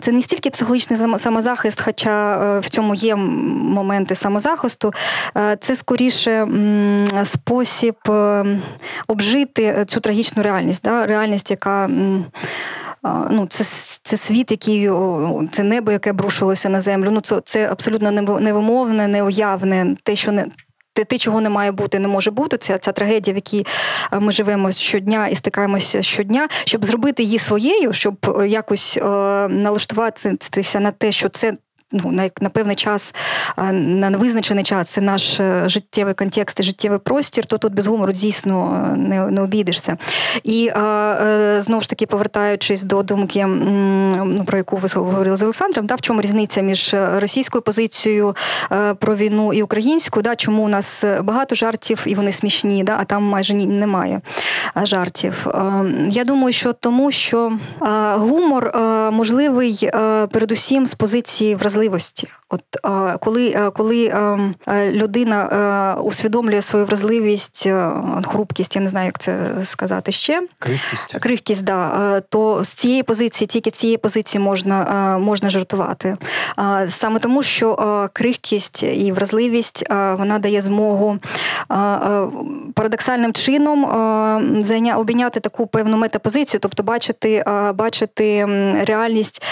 це 0.00 0.12
не 0.12 0.22
стільки 0.22 0.50
психологічний 0.50 1.18
самозахист, 1.18 1.80
хоча 1.80 2.34
е, 2.56 2.60
в 2.60 2.68
цьому 2.68 2.94
є 2.94 3.16
моменти 3.16 4.14
самозахисту, 4.14 4.92
е, 5.36 5.56
це 5.60 5.76
скоріше 5.76 6.48
спосіб 7.24 7.94
е, 8.08 8.44
обжити 9.08 9.84
цю 9.86 10.00
трагічну 10.00 10.42
реальність, 10.42 10.84
да? 10.84 11.06
реальність, 11.06 11.50
яка. 11.50 11.90
Ну, 13.30 13.46
Це 13.48 13.64
це 14.02 14.16
світ, 14.16 14.50
який 14.50 14.90
це 15.50 15.62
небо, 15.62 15.92
яке 15.92 16.10
обрушилося 16.10 16.68
на 16.68 16.80
землю. 16.80 17.08
Ну, 17.10 17.20
Це 17.20 17.40
це 17.44 17.70
абсолютно 17.72 18.10
невимовне, 18.40 19.08
неуявне, 19.08 19.96
те, 20.02 20.16
що 20.16 20.32
не 20.32 20.46
те, 20.94 21.04
те, 21.04 21.18
чого 21.18 21.40
не 21.40 21.50
має 21.50 21.72
бути, 21.72 21.98
не 21.98 22.08
може 22.08 22.30
бути. 22.30 22.56
Це 22.58 22.78
ця 22.78 22.92
трагедія, 22.92 23.34
в 23.34 23.36
якій 23.36 23.66
е, 24.12 24.20
ми 24.20 24.32
живемо 24.32 24.72
щодня 24.72 25.28
і 25.28 25.36
стикаємося 25.36 26.02
щодня, 26.02 26.48
щоб 26.64 26.84
зробити 26.84 27.22
її 27.22 27.38
своєю, 27.38 27.92
щоб 27.92 28.36
е, 28.40 28.48
якось 28.48 28.96
е, 28.96 29.02
налаштуватися 29.48 30.80
на 30.80 30.90
те, 30.90 31.12
що 31.12 31.28
це 31.28 31.56
ну, 31.92 32.10
на, 32.10 32.30
на 32.40 32.48
певний 32.48 32.76
час, 32.76 33.14
на 33.72 34.10
невизначений 34.10 34.64
час 34.64 34.88
це 34.88 35.00
наш 35.00 35.40
життєвий 35.66 36.14
контекст 36.14 36.60
і 36.60 36.62
життєвий 36.62 36.98
простір, 36.98 37.46
то 37.46 37.58
тут 37.58 37.74
без 37.74 37.86
гумору 37.86 38.12
дійсно 38.12 38.88
не 38.96 39.30
не 39.30 39.40
обійдешся. 39.40 39.96
І 40.44 40.70
знову 41.58 41.80
ж 41.80 41.88
таки, 41.88 42.06
повертаючись 42.06 42.82
до 42.82 43.02
думки, 43.02 43.46
ну, 43.46 44.44
про 44.46 44.58
яку 44.58 44.76
ви 44.76 44.88
говорили 44.94 45.36
з 45.36 45.42
Олександром, 45.42 45.86
да, 45.86 45.94
в 45.94 46.00
чому 46.00 46.20
різниця 46.20 46.60
між 46.60 46.94
російською 47.16 47.62
позицією 47.62 48.36
про 48.98 49.16
війну 49.16 49.52
і 49.52 49.62
українською, 49.62 50.22
да, 50.22 50.36
чому 50.36 50.62
у 50.62 50.68
нас 50.68 51.04
багато 51.22 51.54
жартів 51.54 52.02
і 52.06 52.14
вони 52.14 52.32
смішні, 52.32 52.84
да, 52.84 52.96
а 53.00 53.04
там 53.04 53.22
майже 53.22 53.54
немає 53.54 54.20
жартів. 54.82 55.46
Я 56.08 56.24
думаю, 56.24 56.52
що 56.52 56.72
тому, 56.72 57.12
що 57.12 57.52
гумор 58.14 58.72
можливий 59.12 59.90
передусім 60.30 60.86
з 60.86 60.94
позиції 60.94 61.54
вразливості. 61.54 61.73
От 62.48 62.62
коли 63.20 63.70
коли 63.74 64.12
людина 64.68 65.98
усвідомлює 66.04 66.62
свою 66.62 66.84
вразливість, 66.84 67.68
хрупкість, 68.26 68.76
я 68.76 68.82
не 68.82 68.88
знаю, 68.88 69.06
як 69.06 69.18
це 69.18 69.36
сказати 69.62 70.12
ще. 70.12 70.42
Крихкість. 70.58 71.16
Крихкість, 71.20 71.64
да, 71.64 72.20
то 72.28 72.64
з 72.64 72.68
цієї 72.68 73.02
позиції, 73.02 73.46
тільки 73.46 73.70
цієї 73.70 73.96
позиції 73.96 74.42
можна 74.42 75.18
можна 75.20 75.50
жартувати. 75.50 76.16
Саме 76.88 77.18
тому, 77.18 77.42
що 77.42 78.08
крихкість 78.12 78.82
і 78.82 79.12
вразливість 79.12 79.84
вона 79.90 80.38
дає 80.38 80.60
змогу 80.60 81.18
парадоксальним 82.74 83.32
чином 83.32 83.84
обійняти 84.96 85.40
таку 85.40 85.66
певну 85.66 85.96
метапозицію, 85.96 86.60
тобто 86.60 86.82
бачити, 86.82 87.44
бачити 87.74 88.46
реальність 88.86 89.42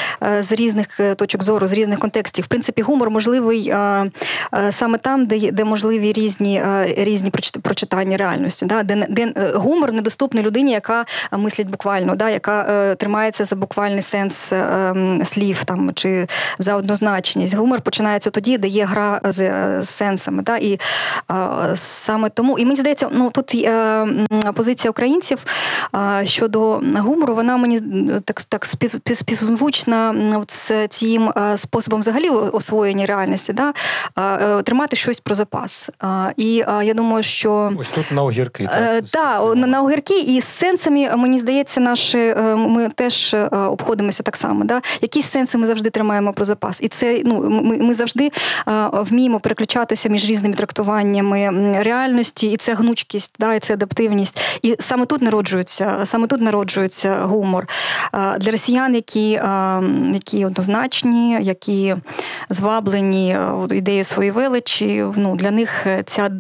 з 0.41 0.53
різних 0.53 1.01
е, 1.01 1.15
точок 1.15 1.43
зору, 1.43 1.69
з 1.69 1.73
різних 1.73 1.99
контекстів. 1.99 2.12
В 2.21 2.47
принципі, 2.47 2.83
гумор 2.83 3.11
можливий 3.11 3.69
е, 3.69 4.11
е, 4.55 4.73
саме 4.73 4.99
там, 4.99 5.27
де 5.27 5.51
де 5.53 5.65
можливі 5.65 6.13
різні 6.13 6.57
е, 6.57 6.95
різні 6.99 7.31
прочитання 7.63 8.17
реальності. 8.17 8.67
Да? 8.67 8.83
Де 8.83 9.07
де 9.09 9.33
гумор 9.55 9.93
недоступний 9.93 10.45
людині, 10.45 10.73
яка 10.73 11.05
мислить 11.33 11.71
буквально, 11.71 12.15
да? 12.15 12.31
яка 12.31 12.95
тримається 12.95 13.45
за 13.45 13.57
буквальний 13.57 14.03
сенс 14.03 14.53
слів 15.25 15.65
там 15.65 15.91
чи 15.95 16.27
за 16.59 16.77
однозначність. 16.77 17.55
Гумор 17.55 17.81
починається 17.81 18.31
тоді, 18.31 18.59
де 18.59 18.69
є 18.69 18.85
гра 18.85 19.21
з 19.25 19.83
сенсами. 19.83 20.43
Да? 20.43 20.57
І 20.57 20.81
саме 21.75 22.29
тому, 22.29 22.59
і 22.59 22.65
мені 22.65 22.77
здається, 22.77 23.09
ну 23.13 23.31
тут 23.31 23.69
позиція 24.55 24.91
українців 24.91 25.39
щодо 26.25 26.83
гумору, 26.97 27.35
вона 27.35 27.57
мені 27.57 27.81
так 28.25 28.43
так 28.43 28.67
співзвучна 29.15 30.15
з 30.49 30.89
цим 30.89 31.33
способом 31.57 32.02
взагалі 32.03 32.29
освоєння 32.29 33.07
реальності, 33.07 33.53
да, 33.53 33.73
е, 34.19 34.63
тримати 34.63 34.97
щось 34.97 35.21
про 35.21 35.35
запас. 35.35 35.91
І 36.37 36.55
я 36.83 36.95
думаю, 36.95 37.23
що 37.23 37.73
ось 37.79 37.89
тут 37.89 38.13
на 38.13 38.23
огірки. 38.23 38.69
Так, 38.73 39.05
так 39.11 39.57
на 39.57 39.83
огірки, 39.83 40.21
і 40.21 40.41
з 40.41 40.45
сенсами, 40.45 41.17
мені 41.17 41.39
здається, 41.39 41.81
наші 41.81 42.19
е, 42.19 42.57
ми 42.57 42.89
теж 42.89 43.35
е, 43.35 43.47
обходимося 43.47 44.23
так 44.23 44.37
само. 44.37 44.65
Да? 44.65 44.81
Якісь 45.01 45.31
сенси 45.31 45.59
ми 45.59 45.67
завжди 45.67 45.91
тримаємо 45.91 46.33
про 46.33 46.45
запас. 46.45 46.79
І 46.83 46.89
це 46.89 47.23
ну, 47.25 47.51
ми, 47.51 47.79
ми 47.79 47.95
завжди 47.95 48.31
вміємо 48.93 49.41
переключатися 49.41 50.09
між 50.09 50.25
різними 50.25 50.55
трактуваннями 50.55 51.73
реальності, 51.83 52.47
і 52.47 52.57
це 52.57 52.75
гнучкість, 52.75 53.35
да, 53.39 53.55
і 53.55 53.59
це 53.59 53.75
адаптивність. 53.75 54.41
І 54.63 54.77
саме 54.81 55.07
тут 55.07 55.23
народжується, 55.23 55.97
саме 56.05 56.27
тут 56.27 56.41
народжується 56.41 57.15
гумор 57.23 57.69
для 58.13 58.51
росіян, 58.51 58.95
які, 58.95 59.41
які 60.13 60.45
однозначні, 60.45 61.39
які 61.41 61.92
зваблені 62.51 63.37
е, 63.71 63.77
ідеєю 63.77 64.05
своєї 64.05 64.31
величі. 64.31 65.05
Ну, 65.17 65.37
Для 65.37 65.51
них 65.51 65.87
е, 65.87 66.03
ця 66.07 66.31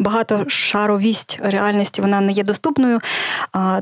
багатошаровість 0.00 1.40
реальності 1.42 2.02
вона 2.02 2.20
не 2.20 2.32
є 2.32 2.42
доступною, 2.44 2.98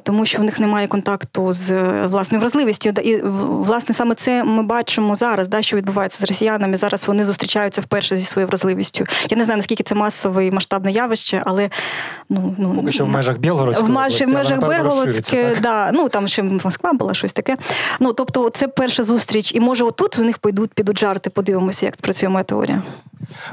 тому 0.02 0.26
що 0.26 0.38
в 0.38 0.44
них 0.44 0.60
немає 0.60 0.86
контакту 0.86 1.52
з 1.52 1.70
е, 1.70 2.06
власною 2.06 2.40
вразливістю. 2.40 2.88
І 2.88 3.20
власне 3.42 3.94
саме 3.94 4.14
це 4.14 4.44
ми 4.44 4.62
бачимо 4.62 5.16
зараз, 5.16 5.48
да, 5.48 5.62
що 5.62 5.76
відбувається 5.76 6.26
з 6.26 6.28
росіянами. 6.28 6.76
Зараз 6.76 7.08
вони 7.08 7.24
зустрічаються 7.24 7.80
вперше 7.80 8.16
зі 8.16 8.24
своєю 8.24 8.48
вразливістю. 8.48 9.06
Я 9.30 9.36
не 9.36 9.44
знаю 9.44 9.56
наскільки 9.56 9.82
це 9.82 9.94
масове 9.94 10.46
і 10.46 10.50
масштабне 10.50 10.92
явище, 10.92 11.42
але 11.46 11.70
ну 12.28 12.54
ну 12.58 12.74
поки 12.74 12.92
що 12.92 13.04
в 13.04 13.08
межах 13.08 13.38
Білгородської 13.38 13.90
в 13.90 13.94
межах, 13.94 14.28
межах 14.28 14.60
Белгородської, 14.60 15.56
да, 15.62 15.90
ну 15.92 16.08
там 16.08 16.28
ще 16.28 16.42
Москва 16.42 16.92
була 16.92 17.14
щось 17.14 17.32
таке. 17.32 17.56
Ну 18.00 18.12
тобто, 18.12 18.50
це 18.50 18.68
перша 18.68 19.02
зустріч, 19.02 19.54
і 19.54 19.60
може 19.60 19.84
отут 19.84 20.18
у 20.18 20.24
них 20.24 20.38
підуть 20.38 20.74
підуть 20.74 20.98
жарти. 20.98 21.13
Подивимося, 21.18 21.86
як 21.86 21.96
працює 21.96 22.28
моя 22.28 22.44
теорія. 22.44 22.82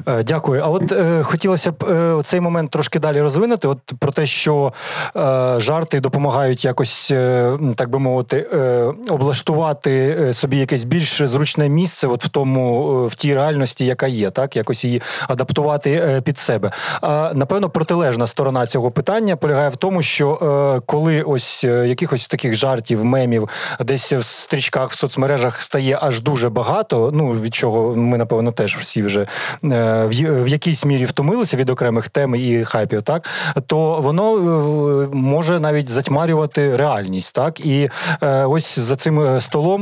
Е, 0.08 0.24
дякую. 0.24 0.62
А 0.62 0.68
от 0.68 0.92
е, 0.92 1.24
хотілося 1.24 1.72
б 1.72 1.84
е, 1.84 2.22
цей 2.24 2.42
момент 2.42 2.72
трошки 2.72 3.00
далі 3.00 3.22
розвинути. 3.22 3.68
От 3.68 3.80
про 4.00 4.12
те, 4.12 4.26
що 4.26 4.74
е, 5.16 5.54
жарти 5.58 6.00
допомагають 6.00 6.66
якось, 6.66 7.12
е, 7.12 7.58
так 7.76 7.90
би 7.90 8.00
мовити, 8.00 8.50
е, 8.54 8.94
облаштувати 9.10 10.34
собі 10.34 10.58
якесь 10.58 10.84
більш 10.84 11.22
зручне 11.22 11.70
місце, 11.70 12.08
от 12.08 12.26
в 12.26 12.28
тому, 12.28 13.06
в 13.06 13.16
тій 13.16 13.34
реальності, 13.34 13.86
яка 13.86 14.08
є, 14.08 14.30
так 14.30 14.56
якось 14.56 14.84
її 14.84 15.02
адаптувати 15.28 16.22
під 16.26 16.38
себе. 16.38 16.72
А 17.02 17.32
напевно, 17.34 17.70
протилежна 17.70 18.28
сторона 18.28 18.66
цього 18.66 18.92
питання 18.92 19.36
полягає 19.36 19.70
в 19.70 19.76
тому, 19.76 20.02
що 20.02 20.82
коли 20.86 21.22
ось 21.22 21.64
якихось 21.64 22.28
таких 22.28 22.54
жартів, 22.54 23.06
мемів, 23.06 23.50
десь 23.80 24.14
в 24.14 24.24
стрічках 24.24 24.92
в 24.92 24.96
соцмережах 24.96 25.62
стає 25.62 25.98
аж 26.02 26.22
дуже 26.22 26.50
багато. 26.50 27.12
Ну 27.14 27.34
від 27.52 27.56
чого 27.56 27.96
ми 27.96 28.18
напевно 28.18 28.52
теж 28.52 28.78
всі 28.78 29.02
вже. 29.02 29.22
Е, 29.22 30.06
в 30.22 30.48
якійсь 30.48 30.86
мірі 30.86 31.06
втомилися 31.06 31.58
від 31.58 31.70
окремих 31.70 32.10
тем 32.10 32.36
і 32.36 32.64
хайпів, 32.64 33.02
так 33.02 33.30
то 33.68 34.02
воно 34.02 34.36
е, 34.36 35.08
може 35.14 35.60
навіть 35.60 35.90
затьмарювати 35.90 36.76
реальність, 36.76 37.36
так 37.36 37.66
і 37.66 37.90
е, 38.22 38.46
ось 38.46 38.80
за 38.80 38.96
цим 38.96 39.42
столом 39.42 39.82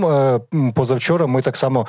позавчора 0.75 1.27
ми 1.27 1.41
так 1.41 1.57
само 1.57 1.87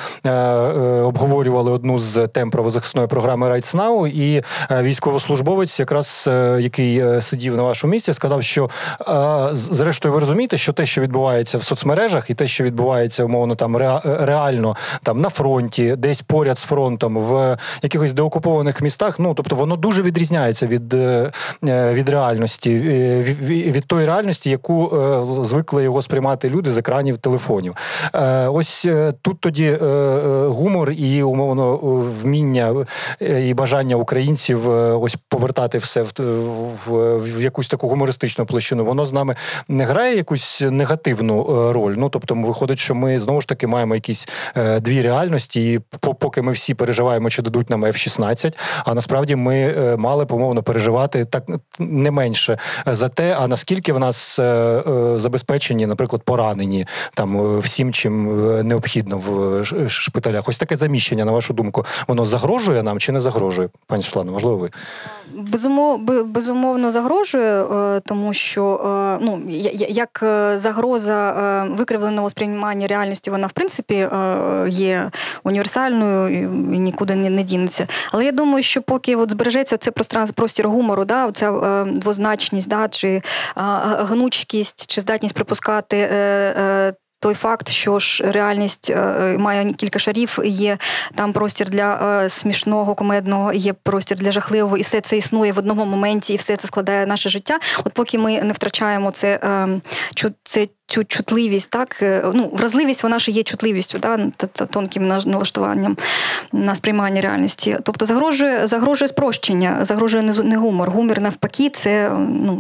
обговорювали 1.05 1.71
одну 1.71 1.99
з 1.99 2.27
тем 2.27 2.51
правозахисної 2.51 3.09
програми 3.09 3.49
Rights 3.49 3.77
Now, 3.77 4.07
і 4.07 4.43
військовослужбовець, 4.83 5.81
якраз 5.81 6.29
який 6.59 7.23
сидів 7.23 7.57
на 7.57 7.63
вашому 7.63 7.91
місці, 7.91 8.13
сказав, 8.13 8.43
що 8.43 8.71
зрештою 9.53 10.15
ви 10.15 10.21
розумієте, 10.21 10.57
що 10.57 10.73
те, 10.73 10.87
що 10.87 11.01
відбувається 11.01 11.59
в 11.59 11.63
соцмережах, 11.63 12.31
і 12.31 12.35
те, 12.35 12.47
що 12.47 12.65
відбувається 12.65 13.25
умовно 13.25 13.55
там 13.55 13.77
реально 14.05 14.77
там 15.03 15.21
на 15.21 15.29
фронті, 15.29 15.70
десь 15.79 16.23
поряд 16.23 16.59
з 16.59 16.65
фронтом, 16.65 17.19
в 17.19 17.57
якихось 17.83 18.13
деокупованих 18.13 18.81
містах. 18.81 19.19
Ну 19.19 19.35
тобто 19.35 19.57
воно 19.57 19.77
дуже 19.77 20.03
відрізняється 20.03 20.67
від 20.67 20.95
е, 20.95 21.33
е, 21.65 21.93
від 21.93 22.09
реальності, 22.09 22.71
е, 22.71 23.23
від 23.49 23.85
тої 23.87 24.07
реальності, 24.07 24.51
яку 24.51 24.91
звикли 25.43 25.83
його 25.83 26.03
сприймати 26.03 26.49
люди 26.49 26.73
з 26.73 26.79
екранів 26.79 27.19
телефонів. 27.19 27.77
Ось 28.49 28.89
тут 29.23 29.41
тоді 29.41 29.79
гумор 30.47 30.91
і 30.91 31.23
умовно 31.23 31.77
вміння 32.23 32.87
і 33.21 33.55
бажання 33.55 33.97
українців 33.97 34.69
ось 35.03 35.17
повертати 35.29 35.79
все 35.79 36.03
в, 36.03 36.13
в, 36.87 37.17
в 37.19 37.43
якусь 37.43 37.69
таку 37.69 37.89
гумористичну 37.89 38.47
площину. 38.47 38.85
Воно 38.85 39.07
з 39.07 39.13
нами 39.13 39.37
не 39.69 39.85
грає 39.85 40.17
якусь 40.17 40.63
негативну 40.71 41.73
роль. 41.73 41.95
Ну 41.97 42.09
тобто, 42.09 42.35
виходить, 42.35 42.79
що 42.79 42.95
ми 42.95 43.19
знову 43.19 43.41
ж 43.41 43.49
таки 43.49 43.67
маємо 43.67 43.95
якісь 43.95 44.29
дві 44.81 45.03
реальності, 45.03 45.60
і 45.61 45.81
поки 46.19 46.43
ми 46.43 46.53
всі 46.53 46.75
переживаємо, 46.75 47.31
чи 47.31 47.43
дадуть 47.43 47.71
нам 47.71 47.85
F-16, 47.85 48.59
А 48.85 48.95
насправді 48.95 49.37
ми 49.37 49.57
е, 49.57 49.97
мали 49.97 50.27
помовно 50.27 50.63
переживати 50.63 51.25
так 51.25 51.45
не 51.79 52.11
менше 52.11 52.59
за 52.87 53.09
те, 53.09 53.37
а 53.41 53.49
наскільки 53.49 53.93
в 53.93 53.99
нас 53.99 54.39
е, 54.39 54.43
е, 54.43 55.19
забезпечені, 55.19 55.87
наприклад, 55.87 56.23
поранені 56.23 56.87
там 57.15 57.59
всім, 57.59 57.93
чим 57.93 58.41
необхідно 58.69 59.19
в 59.19 59.89
шпиталях. 59.89 60.49
Ось 60.49 60.59
таке 60.59 60.77
заміщення, 60.77 61.25
на 61.25 61.33
вашу 61.33 61.55
думку, 61.55 61.85
воно 62.09 62.25
загрожує 62.25 62.83
нам 62.83 62.99
чи 62.99 63.13
не 63.13 63.21
загрожує, 63.21 63.69
пані 63.87 64.03
Світлано, 64.03 64.33
можливо, 64.33 64.57
ви. 64.57 64.69
Безумовно, 66.25 66.91
загрожує, 66.91 67.65
тому 68.07 68.33
що 68.33 68.81
ну 69.23 69.43
як 69.89 70.25
загроза 70.55 71.33
викривленого 71.79 72.31
сприймання 72.31 72.87
реальності, 72.87 73.31
вона 73.31 73.47
в 73.47 73.53
принципі 73.53 74.09
є 74.69 75.11
універсальною 75.51 76.47
і 76.75 76.79
нікуди 76.79 77.15
не 77.15 77.43
дінеться. 77.43 77.87
Але 78.13 78.25
я 78.25 78.33
думаю, 78.33 78.63
що 78.63 78.83
поки 78.83 79.17
от 79.17 79.31
збережеться 79.31 79.77
це 79.77 79.91
простір 80.35 80.69
гумору, 80.69 81.05
да, 81.05 81.33
ця 81.33 81.53
е, 81.53 81.85
двозначність, 81.85 82.69
да, 82.69 82.89
чи 82.89 83.09
е, 83.09 83.23
гнучкість, 83.99 84.91
чи 84.91 85.01
здатність 85.01 85.35
припускати. 85.35 85.97
Е, 86.13 86.95
той 87.23 87.35
факт, 87.35 87.69
що 87.69 87.99
ж 87.99 88.33
реальність 88.33 88.93
має 89.39 89.73
кілька 89.73 89.99
шарів, 89.99 90.39
є 90.45 90.79
там 91.15 91.33
простір 91.33 91.71
для 91.71 92.29
смішного, 92.29 92.95
комедного, 92.95 93.53
є 93.53 93.73
простір 93.73 94.19
для 94.19 94.33
жахливого, 94.33 94.77
і 94.77 94.83
все 94.83 95.01
це 95.01 95.17
існує 95.17 95.53
в 95.53 95.59
одному 95.59 95.85
моменті, 95.85 96.33
і 96.33 96.37
все 96.37 96.57
це 96.57 96.69
складає 96.69 97.07
наше 97.07 97.29
життя. 97.29 97.59
От 97.85 97.93
поки 97.93 98.19
ми 98.19 98.43
не 98.43 98.53
втрачаємо 98.53 99.11
це, 99.11 99.41
е, 99.45 99.69
це 100.45 100.69
цю 100.91 101.05
чутливість, 101.05 101.71
так 101.71 101.97
ну 102.35 102.51
вразливість, 102.53 103.03
вона 103.03 103.19
ж 103.19 103.31
є 103.31 103.43
чутливістю, 103.43 103.99
да, 103.99 104.19
тонким 104.71 105.09
налаштуванням 105.09 105.97
на 106.53 106.75
сприймання 106.75 107.21
реальності. 107.21 107.77
Тобто 107.83 108.07
загрожує 108.07 108.67
загрожує 108.67 109.09
спрощення, 109.09 109.79
загрожує 109.83 110.23
не 110.23 110.57
гумор. 110.57 110.91
Гумор 110.91 111.21
навпаки, 111.21 111.71
це 111.71 112.11
ну 112.19 112.59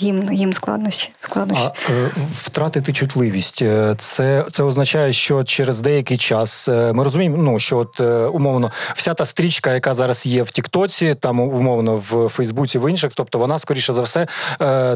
гімн, 0.00 0.30
гімн 0.30 0.52
складнощі. 0.52 1.10
складнощі. 1.20 1.64
А 1.64 1.92
е, 1.92 2.10
втратити 2.34 2.92
чутливість. 2.92 3.62
Е, 3.62 3.94
це 3.98 4.44
це 4.50 4.62
означає, 4.62 5.12
що 5.12 5.44
через 5.44 5.80
деякий 5.80 6.16
час 6.16 6.68
е, 6.68 6.92
ми 6.92 7.04
розуміємо, 7.04 7.36
ну 7.36 7.58
що 7.58 7.78
от 7.78 8.00
умовно 8.34 8.72
вся 8.94 9.14
та 9.14 9.24
стрічка, 9.24 9.74
яка 9.74 9.94
зараз 9.94 10.26
є 10.26 10.42
в 10.42 10.50
Тіктоці, 10.50 11.16
там 11.20 11.40
умовно 11.40 12.02
в 12.10 12.28
Фейсбуці, 12.28 12.78
в 12.78 12.90
інших, 12.90 13.12
тобто 13.14 13.38
вона 13.38 13.58
скоріше 13.58 13.92
за 13.92 14.02
все 14.02 14.26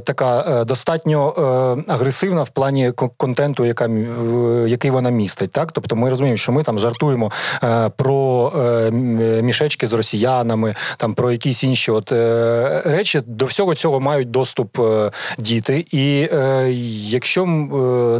така 0.05 0.65
достатньо 0.65 1.29
агресивна 1.89 2.43
в 2.43 2.49
плані 2.61 2.93
контенту, 3.17 3.65
яка 3.65 3.89
який 4.67 4.91
вона 4.91 5.11
містить. 5.11 5.53
Так, 5.53 5.73
тобто 5.73 5.97
ми 5.97 6.11
розуміємо, 6.11 6.37
що 6.37 6.53
ми 6.53 6.63
там 6.63 6.79
жартуємо 6.79 7.31
про 7.97 8.53
мішечки 9.43 9.87
з 9.87 9.93
росіянами, 9.93 10.75
там 10.97 11.15
про 11.15 11.33
якісь 11.33 11.65
інші 11.65 11.91
от 11.91 12.13
речі. 12.87 13.21
До 13.27 13.45
всього 13.45 13.75
цього 13.75 14.01
мають 14.01 14.31
доступ 14.31 14.79
діти, 15.39 15.85
і 15.93 16.29
якщо 17.11 17.47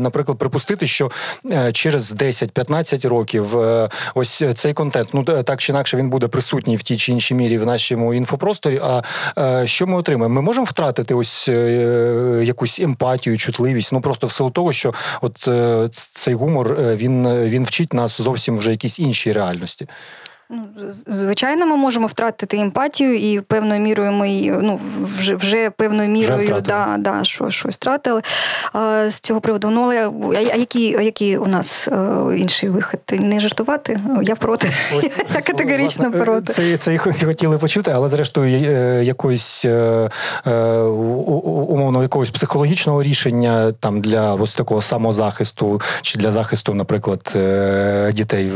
наприклад, 0.01 0.39
припустити, 0.39 0.87
що 0.87 1.11
через 1.73 2.15
10-15 2.15 3.09
років 3.09 3.57
ось 4.15 4.45
цей 4.55 4.73
контент, 4.73 5.09
ну 5.13 5.23
так 5.23 5.61
чи 5.61 5.73
інакше 5.73 5.97
він 5.97 6.11
буде 6.11 6.29
присутній 6.29 6.77
в 6.77 6.83
тій 6.83 6.97
чи 6.97 7.13
іншій 7.13 7.35
мірі 7.35 7.59
в 7.59 7.67
нашому 7.67 8.15
інфопросторі. 8.15 8.81
А 9.37 9.67
що 9.67 9.87
ми 9.87 9.99
отримаємо? 9.99 10.35
Ми 10.35 10.43
можемо 10.43 10.65
втратити 10.65 11.15
ось 11.15 11.49
якусь 12.43 12.81
емпатію, 12.81 13.39
чутливість, 13.39 13.93
ну 13.93 14.01
просто 14.01 14.27
в 14.31 14.35
силу 14.35 14.51
того, 14.51 14.73
що 14.73 14.95
от 15.21 15.39
цей 15.93 16.35
гумор 16.35 16.75
він, 16.75 17.29
він 17.45 17.65
вчить 17.65 17.93
нас 17.93 18.21
зовсім 18.21 18.59
вже 18.59 18.71
якісь 18.71 18.99
іншій 18.99 19.33
реальності. 19.33 19.87
Ну, 20.53 20.69
звичайно, 21.07 21.67
ми 21.67 21.77
можемо 21.77 22.07
втратити 22.07 22.57
емпатію, 22.57 23.17
і 23.17 23.41
певною 23.41 23.81
мірою 23.81 24.13
ми 24.13 24.59
ну, 24.63 24.79
вже 25.19 25.35
вже 25.35 25.71
певною 25.71 26.09
мірою 26.09 26.45
вже 26.45 26.61
да, 26.61 26.97
да, 26.99 27.25
що, 27.25 27.51
щось 27.51 27.75
втратили 27.75 28.23
а, 28.73 29.11
з 29.11 29.21
цього 29.21 29.41
приводу. 29.41 29.71
Ну, 29.71 29.83
але 29.83 30.11
а, 30.37 30.41
які 30.41 30.97
а 30.97 31.03
які 31.03 31.37
у 31.37 31.47
нас 31.47 31.89
а, 31.89 31.95
е, 32.31 32.39
інший 32.39 32.69
вихід? 32.69 33.01
Не 33.13 33.41
жартувати? 33.41 34.01
Я 34.23 34.37
проти. 34.37 34.71
Ось, 34.99 35.05
Я 35.35 35.41
категорично 35.41 36.05
власне, 36.05 36.25
проти. 36.25 36.53
Це 36.53 36.77
це 36.77 36.95
і 36.95 36.99
хотіли 36.99 37.59
почути, 37.59 37.91
але 37.91 38.09
зрештою 38.09 38.71
е, 38.71 39.05
якоїсь 39.05 39.65
е, 39.65 40.09
умовно 41.69 42.03
якогось 42.03 42.31
психологічного 42.31 43.03
рішення 43.03 43.73
там 43.81 44.01
для 44.01 44.35
ось 44.35 44.55
такого 44.55 44.81
самозахисту 44.81 45.81
чи 46.03 46.19
для 46.19 46.31
захисту, 46.31 46.75
наприклад, 46.75 47.39
дітей 48.13 48.53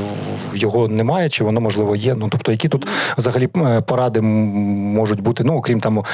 його 0.55 0.89
немає, 0.89 1.29
чи 1.29 1.45
воно 1.45 1.61
можливо 1.61 1.84
можливо, 1.85 1.97
є. 1.97 2.15
Ну 2.15 2.29
тобто, 2.31 2.53
які 2.53 2.69
тут 2.69 2.87
взагалі 3.19 3.49
е, 3.57 3.81
поради 3.81 4.21
можуть 4.21 5.21
бути, 5.21 5.45
ну 5.45 5.57
окрім 5.57 5.81
там 5.81 6.05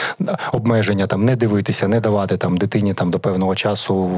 обмеження, 0.52 1.06
там 1.06 1.24
не 1.24 1.36
дивитися, 1.36 1.88
не 1.88 2.00
давати 2.00 2.36
там 2.36 2.56
дитині 2.56 2.94
там 2.94 3.10
до 3.10 3.18
певного 3.18 3.54
часу 3.54 4.10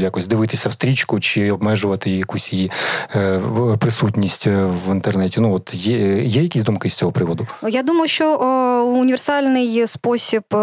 якось 0.00 0.26
дивитися 0.26 0.68
в 0.68 0.72
стрічку 0.72 1.20
чи 1.20 1.52
обмежувати 1.52 2.10
якусь 2.10 2.52
її 2.52 2.70
е, 3.14 3.40
присутність 3.78 4.46
е, 4.46 4.64
в 4.64 4.92
інтернеті. 4.92 5.40
Ну 5.40 5.54
от 5.54 5.74
є, 5.74 6.22
є 6.22 6.42
якісь 6.42 6.62
думки 6.62 6.88
з 6.88 6.94
цього 6.94 7.12
приводу? 7.12 7.46
Я 7.68 7.82
думаю, 7.82 8.08
що 8.08 8.38
о, 8.40 8.46
універсальний 8.84 9.86
спосіб 9.86 10.42
о, 10.54 10.58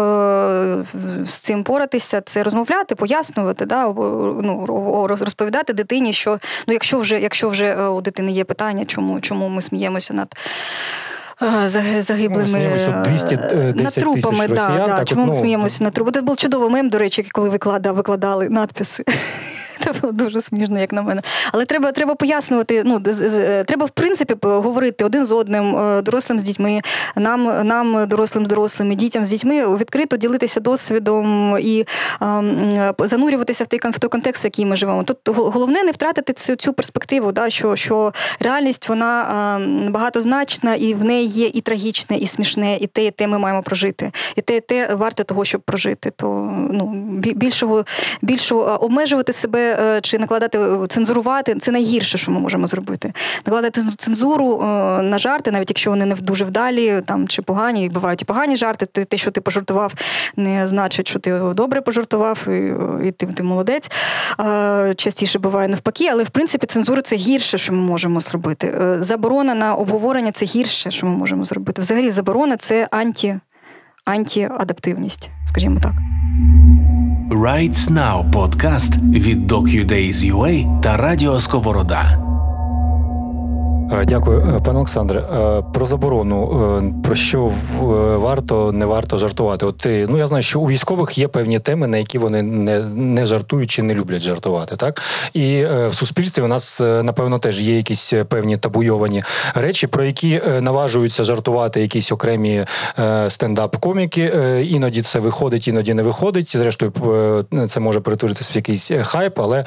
з 1.24 1.34
цим 1.34 1.64
поратися 1.64 2.20
це 2.20 2.42
розмовляти, 2.42 2.94
пояснювати, 2.94 3.66
да, 3.66 3.86
ну, 4.42 5.06
розповідати 5.08 5.72
дитині, 5.72 6.12
що 6.12 6.38
ну, 6.66 6.72
якщо 6.72 6.98
вже 6.98 7.20
якщо 7.20 7.48
вже 7.48 7.88
у 7.88 8.00
дитини 8.00 8.32
є 8.32 8.44
питання, 8.44 8.84
чому 8.84 9.20
чому 9.20 9.48
ми 9.48 9.62
сміємо 9.62 9.91
сміємося 10.00 10.14
над. 10.14 10.34
Загиблими 12.02 12.70
210 13.04 13.76
над 13.76 13.94
трупами, 13.94 14.48
да, 14.48 14.68
росіян, 14.68 14.86
да. 14.86 14.96
Так 14.96 15.08
чому 15.08 15.22
от, 15.22 15.28
ми 15.28 15.34
ну... 15.34 15.40
сміємося 15.40 15.84
над 15.84 15.92
трупами? 15.92 16.12
Це 16.12 16.22
був 16.22 16.36
чудовий 16.36 16.70
мем, 16.70 16.88
до 16.88 16.98
речі, 16.98 17.26
коли 17.32 17.48
викладав, 17.48 17.94
викладали 17.94 18.48
надписи. 18.48 19.04
Це 19.84 19.92
було 20.00 20.12
дуже 20.12 20.40
смішно, 20.40 20.78
як 20.78 20.92
на 20.92 21.02
мене. 21.02 21.22
Але 21.52 21.64
треба 21.64 21.92
треба 21.92 22.14
пояснювати. 22.14 22.82
Ну 22.84 23.00
треба 23.66 23.86
в 23.86 23.90
принципі 23.90 24.34
говорити 24.42 25.04
один 25.04 25.26
з 25.26 25.32
одним, 25.32 25.76
е, 25.76 26.02
дорослим 26.02 26.40
з 26.40 26.42
дітьми, 26.42 26.80
нам, 27.16 27.66
нам, 27.66 28.06
дорослим 28.08 28.46
з 28.46 28.48
дорослими, 28.48 28.94
дітям 28.94 29.24
з 29.24 29.28
дітьми, 29.28 29.76
відкрито 29.76 30.16
ділитися 30.16 30.60
досвідом 30.60 31.56
і 31.60 31.86
а, 32.20 32.92
занурюватися 32.98 33.64
в 33.64 33.66
той 33.66 33.80
в 33.84 33.98
той 33.98 34.10
контекст, 34.10 34.44
в 34.44 34.46
який 34.46 34.66
ми 34.66 34.76
живемо. 34.76 35.02
Тут 35.02 35.16
головне 35.26 35.82
не 35.82 35.90
втратити 35.90 36.32
цю 36.32 36.56
цю 36.56 36.72
перспективу, 36.72 37.32
да, 37.32 37.50
що 37.50 37.76
що 37.76 38.12
реальність 38.40 38.88
вона 38.88 39.22
а, 39.22 39.58
багатозначна, 39.90 40.74
і 40.74 40.94
в 40.94 41.04
неї 41.04 41.26
є 41.26 41.46
і 41.46 41.60
трагічне, 41.60 42.16
і 42.16 42.26
смішне, 42.26 42.76
і 42.76 42.86
те, 42.86 43.04
і 43.04 43.10
те 43.10 43.26
ми 43.26 43.38
маємо 43.38 43.62
прожити, 43.62 44.12
і 44.36 44.40
те, 44.40 44.56
і 44.56 44.60
те 44.60 44.94
варте 44.94 45.24
того, 45.24 45.44
щоб 45.44 45.60
прожити. 45.60 46.10
То 46.16 46.26
ну 46.70 46.86
більшого 47.34 47.84
більшого 48.22 48.62
обмежувати 48.62 49.32
себе. 49.32 49.71
Е, 49.80 50.00
чи 50.00 50.18
накладати 50.18 50.58
е, 50.58 50.86
цензурувати 50.88 51.54
це 51.54 51.72
найгірше, 51.72 52.18
що 52.18 52.32
ми 52.32 52.40
можемо 52.40 52.66
зробити. 52.66 53.12
Накладати 53.46 53.80
цензуру 53.80 54.60
е, 54.60 54.64
на 55.02 55.18
жарти, 55.18 55.50
навіть 55.50 55.70
якщо 55.70 55.90
вони 55.90 56.06
не 56.06 56.14
дуже 56.14 56.44
вдалі, 56.44 57.02
там 57.06 57.28
чи 57.28 57.42
погані, 57.42 57.88
бувають 57.88 58.22
і 58.22 58.24
погані 58.24 58.56
жарти. 58.56 58.86
Ти 58.86 59.04
те, 59.04 59.16
що 59.16 59.30
ти 59.30 59.40
пожартував, 59.40 59.94
не 60.36 60.66
значить, 60.66 61.08
що 61.08 61.18
ти 61.18 61.38
добре 61.54 61.80
пожартував, 61.80 62.48
і, 62.48 62.72
і 63.08 63.10
ти, 63.10 63.26
ти 63.26 63.42
молодець. 63.42 63.90
Частіше 64.96 65.38
буває 65.38 65.68
навпаки, 65.68 66.08
але 66.12 66.24
в 66.24 66.30
принципі 66.30 66.66
цензура 66.66 67.02
це 67.02 67.16
гірше, 67.16 67.58
що 67.58 67.72
ми 67.72 67.80
можемо 67.80 68.20
зробити. 68.20 68.96
Заборона 69.00 69.54
на 69.54 69.74
обговорення 69.74 70.32
це 70.32 70.46
гірше, 70.46 70.90
що 70.90 71.06
ми 71.06 71.16
можемо 71.16 71.44
зробити. 71.44 71.82
Взагалі, 71.82 72.10
заборона 72.10 72.56
це 72.56 72.88
анті, 72.90 73.40
антіадаптивність, 74.04 75.30
скажімо 75.48 75.80
так. 75.82 76.11
Rights 77.32 77.90
Now 77.90 78.30
подкаст 78.30 78.96
від 78.96 79.52
DocuDays.ua 79.52 80.80
та 80.80 80.96
Радіо 80.96 81.40
Сковорода. 81.40 82.31
Е, 83.92 84.04
дякую, 84.04 84.40
е, 84.40 84.60
пане 84.64 84.78
Олександре. 84.78 85.20
Е, 85.20 85.62
про 85.74 85.86
заборону 85.86 86.42
про 87.04 87.14
що 87.14 87.52
варто 88.16 88.72
не 88.72 88.86
варто 88.86 89.18
жартувати? 89.18 89.66
От 89.66 89.86
ну 89.86 90.18
я 90.18 90.26
знаю, 90.26 90.42
що 90.42 90.60
у 90.60 90.68
військових 90.68 91.18
є 91.18 91.28
певні 91.28 91.58
теми, 91.58 91.86
на 91.86 91.96
які 91.96 92.18
вони 92.18 92.42
не 92.42 92.78
не 92.84 93.26
жартують 93.26 93.70
чи 93.70 93.82
не 93.82 93.94
люблять 93.94 94.22
жартувати. 94.22 94.76
Так 94.76 95.02
і 95.32 95.64
в 95.64 95.92
суспільстві 95.92 96.42
у 96.42 96.46
нас 96.46 96.80
напевно 96.80 97.38
теж 97.38 97.62
є 97.62 97.76
якісь 97.76 98.12
певні 98.28 98.56
табуйовані 98.56 99.24
речі, 99.54 99.86
про 99.86 100.04
які 100.04 100.40
наважуються 100.60 101.24
жартувати 101.24 101.80
якісь 101.80 102.12
окремі 102.12 102.64
стендап-коміки. 103.28 104.32
Іноді 104.70 105.02
це 105.02 105.18
виходить, 105.18 105.68
іноді 105.68 105.94
не 105.94 106.02
виходить. 106.02 106.56
Зрештою, 106.56 106.92
це 107.68 107.80
може 107.80 108.00
перетворитися 108.00 108.52
в 108.52 108.56
якийсь 108.56 108.90
хайп, 109.02 109.40
але 109.40 109.64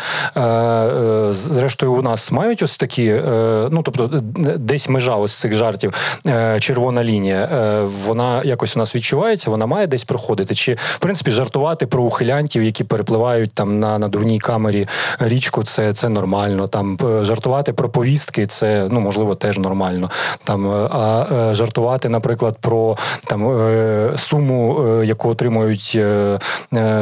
зрештою 1.33 1.93
у 1.93 2.01
нас 2.01 2.31
мають 2.31 2.63
ось 2.63 2.77
такі, 2.77 3.21
ну 3.69 3.81
тобто 3.83 4.14
десь 4.57 4.89
межа 4.89 5.15
ось 5.15 5.39
цих 5.39 5.53
жартів, 5.53 5.93
е, 6.27 6.59
червона 6.59 7.03
лінія, 7.03 7.43
е, 7.43 7.81
вона 8.05 8.41
якось 8.43 8.75
у 8.75 8.79
нас 8.79 8.95
відчувається, 8.95 9.49
вона 9.49 9.65
має 9.65 9.87
десь 9.87 10.03
проходити. 10.03 10.55
Чи 10.55 10.73
в 10.73 10.99
принципі 10.99 11.31
жартувати 11.31 11.87
про 11.87 12.03
ухилянтів, 12.03 12.63
які 12.63 12.83
перепливають 12.83 13.53
там 13.53 13.79
на 13.79 13.99
надувній 13.99 14.39
камері 14.39 14.87
річку, 15.19 15.63
це 15.63 15.93
це 15.93 16.09
нормально. 16.09 16.67
Там 16.67 16.97
е, 17.03 17.23
жартувати 17.23 17.73
про 17.73 17.89
повістки, 17.89 18.47
це 18.47 18.87
ну 18.91 18.99
можливо 18.99 19.35
теж 19.35 19.57
нормально. 19.57 20.09
Там 20.43 20.67
а 20.91 21.49
жартувати, 21.51 22.09
наприклад, 22.09 22.57
про 22.61 22.97
там 23.25 23.41
суму, 24.17 24.83
яку 25.03 25.29
отримують 25.29 25.99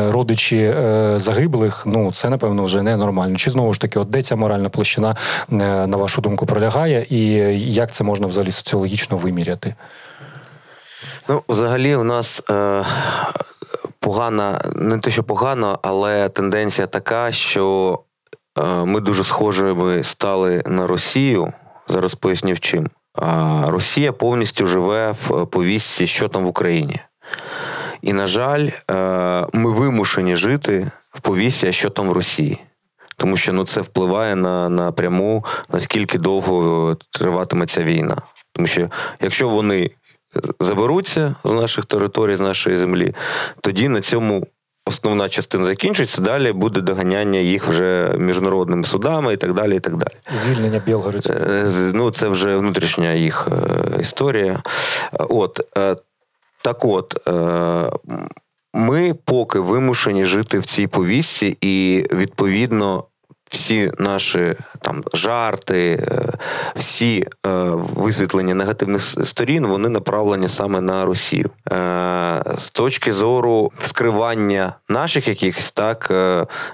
родичі 0.10 0.76
загиблих, 1.16 1.84
ну 1.86 2.12
це 2.12 2.30
напевно 2.30 2.64
вже 2.64 2.82
не 2.82 2.98
нормально. 2.98 3.36
Чи 3.36 3.52
знову 3.52 3.74
ж 3.74 3.82
таки, 3.82 4.00
от 4.00 4.10
де 4.10 4.22
ця 4.22 4.36
моральна 4.36 4.70
площина 4.70 5.16
на 5.50 5.98
вашу 5.98 6.22
думку 6.22 6.46
пролягає? 6.46 6.93
І 7.02 7.26
як 7.74 7.92
це 7.92 8.04
можна 8.04 8.28
взагалі 8.28 8.52
соціологічно 8.52 9.18
виміряти? 9.18 9.76
Ну, 11.30 11.44
взагалі, 11.50 11.96
у 11.96 12.04
нас 12.04 12.44
е, 12.50 12.84
погана, 14.00 14.62
не 14.76 14.98
те, 14.98 15.12
що 15.12 15.24
погано, 15.24 15.80
але 15.82 16.30
тенденція 16.30 16.88
така, 16.88 17.32
що 17.32 18.00
е, 18.60 18.64
ми 18.66 19.00
дуже 19.00 19.24
схожими 19.24 20.04
стали 20.04 20.64
на 20.66 20.88
Росію. 20.88 21.54
Зараз 21.88 22.16
поясню 22.16 22.54
в 22.54 22.60
чим. 22.60 22.90
А 23.16 23.64
Росія 23.68 24.12
повністю 24.12 24.66
живе 24.66 25.12
в 25.12 25.46
повістці, 25.46 26.08
що 26.08 26.28
там 26.28 26.46
в 26.46 26.48
Україні. 26.48 27.00
І, 28.02 28.14
на 28.14 28.28
жаль, 28.28 28.70
е, 28.92 28.94
ми 29.54 29.72
вимушені 29.72 30.36
жити 30.36 30.92
в 31.12 31.22
повісті, 31.22 31.74
що 31.74 31.90
там 31.90 32.10
в 32.10 32.12
Росії 32.12 32.60
тому 33.18 33.38
що 33.38 33.54
ну 33.54 33.66
це 33.66 33.82
впливає 33.82 34.36
на 34.36 34.70
напряму, 34.70 35.46
наскільки 35.74 36.18
довго 36.18 36.98
триватиме 37.12 37.66
ця 37.66 37.84
війна. 37.84 38.18
Тому 38.54 38.68
що 38.68 38.90
якщо 39.22 39.50
вони 39.50 39.92
заберуться 40.60 41.36
з 41.44 41.52
наших 41.52 41.86
територій, 41.86 42.36
з 42.36 42.42
нашої 42.42 42.78
землі, 42.78 43.16
тоді 43.62 43.90
на 43.90 44.02
цьому 44.02 44.48
основна 44.86 45.30
частина 45.30 45.66
закінчиться, 45.66 46.22
далі 46.22 46.52
буде 46.52 46.82
доганяння 46.82 47.40
їх 47.40 47.68
вже 47.68 48.14
міжнародними 48.18 48.84
судами 48.84 49.34
і 49.34 49.38
так 49.38 49.54
далі. 49.54 49.76
і 49.76 49.80
так 49.80 49.98
далі. 49.98 50.14
Звільнення 50.44 50.82
Білгородського. 50.86 51.40
Е, 51.40 51.92
Ну, 51.94 52.12
це 52.12 52.28
вже 52.28 52.58
внутрішня 52.58 53.14
їх 53.14 53.48
е, 53.52 54.02
історія. 54.02 54.64
От 55.14 55.78
е, 55.78 55.96
так 56.62 56.86
от. 56.86 57.28
Ми 58.74 59.14
поки 59.14 59.60
вимушені 59.60 60.26
жити 60.26 60.60
в 60.60 60.66
цій 60.66 60.88
повісті, 60.88 61.58
і 61.62 62.06
відповідно 62.14 63.06
всі 63.54 63.92
наші 64.00 64.56
там 64.82 65.04
жарти, 65.14 66.08
е, 66.12 66.22
всі 66.76 67.28
е, 67.46 67.50
висвітлення 67.76 68.54
негативних 68.54 69.02
сторін, 69.02 69.68
вони 69.68 69.90
направлені 69.90 70.48
саме 70.48 70.82
на 70.82 71.06
Росію. 71.06 71.50
Е, 71.72 72.44
З 72.58 72.70
точки 72.70 73.12
зору 73.12 73.72
скривання 73.82 74.74
наших 74.90 75.28
якихось 75.28 75.72
так 75.72 76.12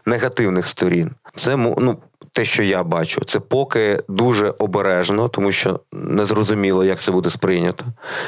негативних 0.06 0.68
сторін, 0.68 1.12
це 1.36 1.56
ну. 1.56 1.98
Те, 2.40 2.46
що 2.46 2.64
я 2.64 2.84
бачу, 2.84 3.22
це 3.26 3.40
поки 3.40 4.00
дуже 4.10 4.54
обережно, 4.60 5.30
тому 5.30 5.52
що 5.52 5.80
незрозуміло, 5.92 6.86
як 6.86 7.00
це 7.00 7.12
буде 7.12 7.30
сприйнято. 7.30 7.86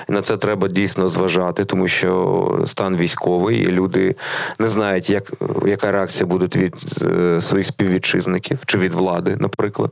І 0.09 0.11
на 0.11 0.21
це 0.21 0.37
треба 0.37 0.67
дійсно 0.67 1.09
зважати, 1.09 1.65
тому 1.65 1.87
що 1.87 2.59
стан 2.65 2.97
військовий, 2.97 3.57
і 3.57 3.67
люди 3.67 4.15
не 4.59 4.67
знають, 4.67 5.09
як, 5.09 5.31
яка 5.67 5.91
реакція 5.91 6.25
буде 6.25 6.59
від 6.59 6.75
е, 7.01 7.41
своїх 7.41 7.67
співвітчизників 7.67 8.59
чи 8.65 8.77
від 8.77 8.93
влади, 8.93 9.35
наприклад. 9.39 9.91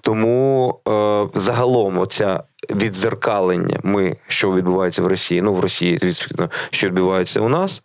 Тому 0.00 0.74
е, 0.88 1.24
загалом 1.34 1.98
оця 1.98 2.42
відзеркалення, 2.70 3.78
ми, 3.82 4.16
що 4.28 4.52
відбувається 4.52 5.02
в 5.02 5.06
Росії, 5.06 5.42
ну 5.42 5.54
в 5.54 5.60
Росії, 5.60 5.98
звісно, 5.98 6.50
що 6.70 6.86
відбувається 6.86 7.40
у 7.40 7.48
нас. 7.48 7.82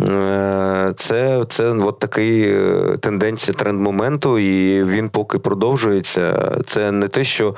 Е, 0.00 0.92
Це, 0.96 1.44
це 1.48 1.70
от 1.70 1.98
такий 1.98 2.42
е, 2.42 2.96
тенденція 3.00 3.54
тренд 3.54 3.80
моменту, 3.80 4.38
і 4.38 4.84
він 4.84 5.08
поки 5.08 5.38
продовжується. 5.38 6.52
Це 6.66 6.92
не 6.92 7.08
те, 7.08 7.24
що 7.24 7.54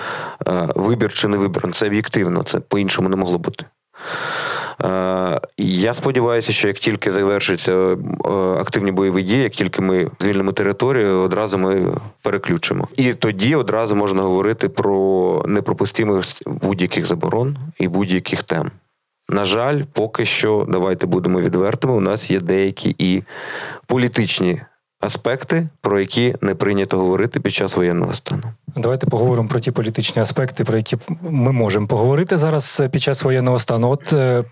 е, 0.49 0.69
вибір 0.75 1.13
чи 1.13 1.29
не 1.29 1.37
вибір, 1.37 1.73
це 1.73 1.87
об'єктивно, 1.87 2.43
це 2.43 2.61
по-іншому 2.61 3.09
не 3.09 3.17
могло 3.17 3.39
бути. 3.39 3.65
Е, 4.85 5.41
Я 5.57 5.95
сподіваюся, 5.95 6.53
що 6.53 6.69
як 6.69 6.79
тільки 6.79 7.11
завершаться 7.11 7.73
е, 7.73 7.97
активні 8.61 8.93
бойові 8.93 9.23
дії, 9.23 9.43
як 9.43 9.53
тільки 9.53 9.83
ми 9.83 10.11
звільнимо 10.19 10.53
територію, 10.53 11.21
одразу 11.21 11.59
ми 11.59 11.93
переключимо. 12.23 12.89
І 12.97 13.15
тоді 13.15 13.55
одразу 13.55 13.97
можна 13.97 14.23
говорити 14.23 14.69
про 14.69 15.43
непропустимість 15.47 16.43
будь-яких 16.47 17.07
заборон 17.07 17.57
і 17.79 17.89
будь-яких 17.89 18.43
тем. 18.43 18.71
На 19.29 19.45
жаль, 19.45 19.83
поки 19.93 20.25
що, 20.25 20.67
давайте 20.69 21.07
будемо 21.07 21.41
відвертими. 21.41 21.95
У 21.95 22.01
нас 22.01 22.31
є 22.31 22.41
деякі 22.41 22.97
і 22.99 23.23
політичні 23.87 24.61
аспекти, 25.01 25.69
про 25.81 26.01
які 26.01 26.35
не 26.41 26.55
прийнято 26.55 26.99
говорити 26.99 27.41
під 27.41 27.53
час 27.53 27.77
воєнного 27.77 28.15
стану. 28.15 28.43
Давайте 28.77 29.07
поговоримо 29.07 29.49
про 29.49 29.61
ті 29.61 29.71
політичні 29.71 30.23
аспекти, 30.23 30.65
про 30.65 30.77
які 30.77 30.97
ми 31.21 31.53
можемо 31.53 31.87
поговорити 31.87 32.39
зараз 32.39 32.79
е, 32.81 32.89
під 32.89 33.03
час 33.03 33.23
воєнного 33.23 33.59
стану. 33.59 33.91
От 33.91 34.13
е, 34.13 34.17
е, 34.17 34.45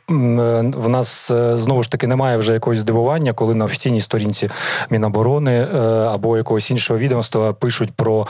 в 0.77 0.89
нас 0.89 1.33
знову 1.55 1.83
ж 1.83 1.91
таки 1.91 2.07
немає 2.07 2.37
вже 2.37 2.53
якогось 2.53 2.79
здивування, 2.79 3.33
коли 3.33 3.55
на 3.55 3.65
офіційній 3.65 4.01
сторінці 4.01 4.51
Міноборони 4.91 5.67
або 6.09 6.37
якогось 6.37 6.71
іншого 6.71 6.99
відомства 6.99 7.53
пишуть 7.53 7.91
про 7.91 8.27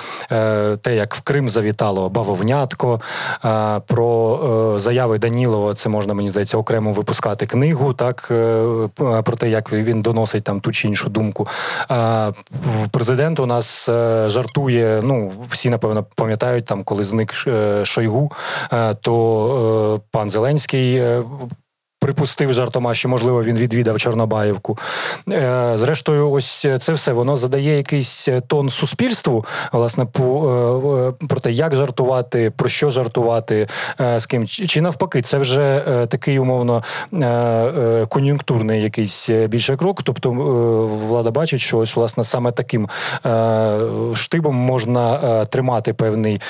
те, 0.81 0.97
як 0.97 1.15
в 1.15 1.21
Крим 1.21 1.49
завітало 1.49 2.09
бавовнятко, 2.09 3.01
про 3.87 4.75
заяви 4.77 5.19
Данілова. 5.19 5.75
Це 5.75 5.89
можна 5.89 6.15
мені 6.15 6.29
здається 6.29 6.59
окремо 6.59 6.93
випускати 6.93 7.47
книгу, 7.47 7.93
так 7.93 8.27
про 9.25 9.37
те, 9.39 9.51
як 9.51 9.73
він 9.73 10.03
доносить 10.03 10.45
там 10.45 10.61
ту 10.61 10.73
чи 10.73 10.89
іншу 10.89 11.09
думку. 11.09 11.49
Президент 12.91 13.41
у 13.41 13.47
нас 13.47 13.87
жартує. 14.27 15.01
Ну 15.05 15.33
всі 15.51 15.71
напевно 15.79 16.07
пам'ятають 16.17 16.65
там, 16.65 16.83
коли 16.85 17.05
зник 17.05 17.35
е, 17.47 17.85
Шойгу, 17.85 18.33
е, 18.73 18.95
то 18.95 20.01
е, 20.05 20.09
пан 20.11 20.31
Зеленський. 20.31 21.03
Припустив 22.01 22.53
жартома, 22.53 22.95
що 22.95 23.09
можливо 23.09 23.45
він 23.45 23.57
відвідав 23.57 23.99
Чорнобаївку. 23.99 24.79
Е, 25.33 25.73
Зрештою, 25.75 26.31
ось 26.31 26.67
це 26.79 26.93
все 26.93 27.13
воно 27.13 27.37
задає 27.37 27.77
якийсь 27.77 28.29
тон 28.47 28.71
суспільству, 28.71 29.45
власне, 29.73 30.05
по 30.05 30.51
е, 31.21 31.25
е, 31.25 31.27
про 31.29 31.41
те, 31.41 31.51
як 31.53 31.75
жартувати, 31.75 32.53
про 32.57 32.69
що 32.69 32.91
жартувати, 32.91 33.67
з 34.17 34.27
ким 34.27 34.47
чи 34.47 34.81
навпаки, 34.81 35.23
це 35.23 35.39
вже 35.39 35.83
такий 36.09 36.39
умовно 36.39 36.83
кон'юнктурний 38.09 38.83
якийсь 38.83 39.31
більше 39.31 39.77
крок. 39.77 40.03
Тобто 40.03 40.31
влада 41.09 41.31
бачить, 41.31 41.61
що 41.61 41.79
ось 41.79 41.97
власне 41.97 42.25
саме 42.25 42.53
таким 42.53 42.89
штибом 44.15 44.55
можна 44.55 45.45
тримати 45.45 45.93
певний 45.93 46.41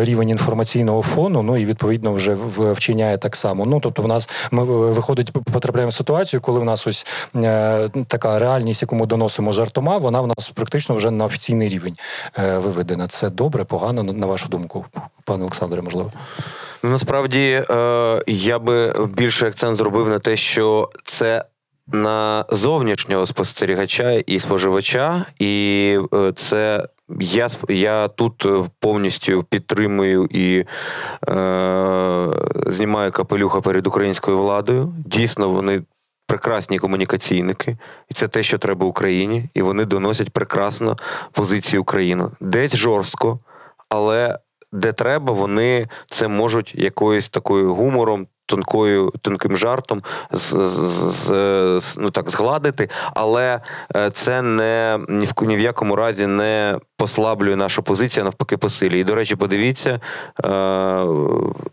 рівень 0.00 0.28
інформаційного 0.28 1.02
фону. 1.02 1.42
Ну 1.42 1.56
і 1.56 1.64
відповідно 1.64 2.12
вже 2.12 2.36
вчиняє 2.58 3.18
так 3.18 3.36
само. 3.36 3.66
Ну 3.66 3.80
тобто, 3.80 4.02
в 4.02 4.15
нас 4.16 4.28
ми 4.50 4.62
е, 4.62 4.66
виходить, 4.66 5.30
потрапляємо 5.52 5.90
в 5.90 5.92
ситуацію, 5.92 6.40
коли 6.40 6.60
в 6.60 6.64
нас 6.64 6.86
ось 6.86 7.06
е, 7.36 7.88
така 8.08 8.38
реальність, 8.38 8.82
яку 8.82 8.96
ми 8.96 9.06
доносимо 9.06 9.52
жартома, 9.52 9.96
вона 9.96 10.20
в 10.20 10.26
нас 10.26 10.50
практично 10.54 10.94
вже 10.94 11.10
на 11.10 11.24
офіційний 11.24 11.68
рівень 11.68 11.96
е, 12.38 12.58
виведена. 12.58 13.06
Це 13.06 13.30
добре, 13.30 13.64
погано 13.64 14.02
на- 14.02 14.26
вашу 14.26 14.48
думку, 14.48 14.84
пане 15.24 15.42
Олександре, 15.42 15.82
можливо. 15.82 16.12
Ну, 16.82 16.90
насправді 16.90 17.62
е, 17.70 18.22
я 18.26 18.58
би 18.58 19.06
більше 19.06 19.46
акцент 19.46 19.78
зробив 19.78 20.08
на 20.08 20.18
те, 20.18 20.36
що 20.36 20.90
це 21.04 21.44
на 21.92 22.44
зовнішнього 22.50 23.26
спостерігача 23.26 24.10
і 24.10 24.38
споживача, 24.38 25.24
і 25.38 25.98
е, 26.14 26.32
це. 26.36 26.88
Я 27.20 27.48
я 27.68 28.08
тут 28.08 28.46
е, 28.46 28.64
повністю 28.80 29.42
підтримую 29.42 30.26
і 30.30 30.64
е, 31.28 32.28
знімаю 32.66 33.12
капелюха 33.12 33.60
перед 33.60 33.86
українською 33.86 34.38
владою. 34.38 34.94
Дійсно, 34.98 35.50
вони 35.50 35.82
прекрасні 36.26 36.78
комунікаційники, 36.78 37.76
і 38.08 38.14
це 38.14 38.28
те, 38.28 38.42
що 38.42 38.58
треба 38.58 38.86
Україні, 38.86 39.48
і 39.54 39.62
вони 39.62 39.84
доносять 39.84 40.30
прекрасно 40.30 40.96
позицію 41.32 41.82
України. 41.82 42.24
Десь 42.40 42.76
жорстко, 42.76 43.38
але 43.88 44.38
де 44.72 44.92
треба, 44.92 45.32
вони 45.32 45.88
це 46.06 46.28
можуть 46.28 46.74
якоюсь 46.74 47.28
такою 47.28 47.74
гумором. 47.74 48.26
Тонкою 48.46 49.12
тонким 49.22 49.56
жартом 49.56 50.02
з, 50.30 50.54
з, 50.68 51.32
з, 51.80 51.96
ну 51.98 52.10
так 52.10 52.30
згладити, 52.30 52.88
але 53.14 53.60
е, 53.96 54.10
це 54.10 54.42
не 54.42 54.98
ні 55.08 55.26
в 55.26 55.44
ні 55.44 55.56
в 55.56 55.60
якому 55.60 55.96
разі 55.96 56.26
не 56.26 56.78
послаблює 56.96 57.56
нашу 57.56 57.82
позицію, 57.82 58.24
навпаки, 58.24 58.56
посилює. 58.56 58.98
І 58.98 59.04
до 59.04 59.14
речі, 59.14 59.36
подивіться, 59.36 60.00
е, 60.44 61.06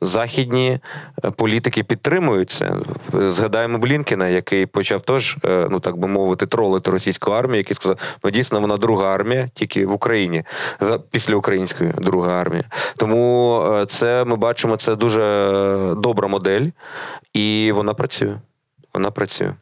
західні 0.02 0.80
е, 1.26 1.32
політики 1.32 1.84
підтримують 1.84 2.50
це. 2.50 2.74
Згадаємо 3.14 3.78
Блінкіна, 3.78 4.28
який 4.28 4.66
почав 4.66 5.02
теж, 5.02 5.38
ну 5.44 5.80
так 5.80 5.98
би 5.98 6.08
мовити, 6.08 6.46
тролити 6.46 6.92
російську 6.92 7.32
армію, 7.32 7.58
який 7.58 7.76
сказав: 7.76 7.98
ну 8.24 8.32
дійсно 8.32 8.60
вона 8.60 8.78
друга 8.78 9.14
армія, 9.14 9.50
тільки 9.54 9.86
в 9.86 9.94
Україні, 9.94 10.44
за 10.80 11.00
після 11.00 11.36
української 11.36 11.92
друга 11.98 12.42
армія. 12.42 12.64
Тому 12.98 13.64
це 13.88 14.24
ми 14.24 14.36
бачимо, 14.36 14.78
це 14.78 14.96
дуже 14.96 15.22
добра 15.98 16.28
модель, 16.28 16.63
і 17.34 17.72
вона 17.76 17.94
працює. 17.94 18.36
Вона 18.94 19.12
працює. 19.12 19.54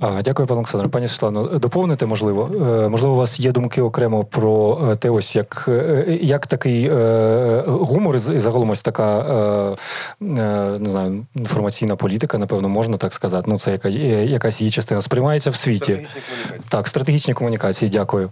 А, 0.00 0.22
Дякую, 0.22 0.48
пане 0.48 0.56
Олександре. 0.58 0.88
Пані 0.88 1.08
Світлано, 1.08 1.44
доповнити 1.58 2.06
можливо. 2.06 2.50
Е, 2.84 2.88
Можливо, 2.88 3.14
у 3.14 3.16
вас 3.18 3.40
є 3.40 3.52
думки 3.52 3.82
окремо 3.82 4.24
про 4.24 4.80
е, 4.92 4.96
те, 4.96 5.10
ось 5.10 5.36
як, 5.36 5.64
е, 5.68 6.18
як 6.22 6.46
такий 6.46 6.86
е, 6.92 7.64
гумор 7.66 8.16
і 8.16 8.18
з- 8.18 8.40
загалом 8.40 8.70
ось 8.70 8.82
така 8.82 9.76
не 10.20 10.88
знаю, 10.90 11.26
інформаційна 11.34 11.96
політика, 11.96 12.38
напевно, 12.38 12.68
можна 12.68 12.96
так 12.96 13.14
сказати. 13.14 13.44
Ну, 13.50 13.58
це 13.58 13.72
яка, 13.72 13.88
якась 13.88 14.60
її 14.60 14.70
частина 14.70 15.00
сприймається 15.00 15.50
в 15.50 15.56
світі. 15.56 16.06
Так, 16.68 16.88
стратегічні 16.88 17.34
комунікації, 17.34 17.88
дякую. 17.88 18.30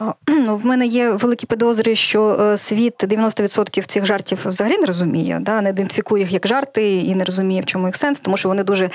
Ну, 0.28 0.56
в 0.56 0.66
мене 0.66 0.86
є 0.86 1.10
великі 1.10 1.46
підозри, 1.46 1.94
що 1.94 2.36
е, 2.40 2.56
світ 2.56 3.04
90% 3.04 3.86
цих 3.86 4.06
жартів 4.06 4.38
взагалі 4.44 4.78
не 4.78 4.86
розуміє, 4.86 5.38
да, 5.40 5.60
не 5.60 5.70
ідентифікує 5.70 6.22
їх 6.22 6.32
як 6.32 6.46
жарти 6.48 6.96
і 6.96 7.14
не 7.14 7.24
розуміє, 7.24 7.60
в 7.60 7.64
чому 7.64 7.86
їх 7.86 7.96
сенс, 7.96 8.20
тому 8.20 8.36
що 8.36 8.48
вони 8.48 8.64
дуже 8.64 8.90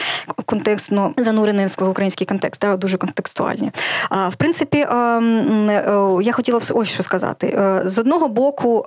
контекстно 0.46 1.14
занурені 1.18 1.68
в 1.78 1.90
український 1.90 2.28
контекст, 2.28 2.62
да, 2.62 2.78
дуже 2.78 2.98
контекстуальні. 2.98 3.72
А 4.10 4.30
в 4.30 4.36
принципі, 4.36 4.78
е, 4.78 4.96
е, 4.96 6.18
я 6.22 6.32
хотіла 6.32 6.60
б 6.60 6.64
ось 6.74 6.90
що 6.90 7.04
сказати. 7.04 7.60
З 7.86 8.00
одного 8.00 8.28
боку, 8.28 8.86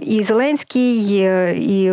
І 0.00 0.22
Зеленський, 0.22 1.10
і- 1.56 1.92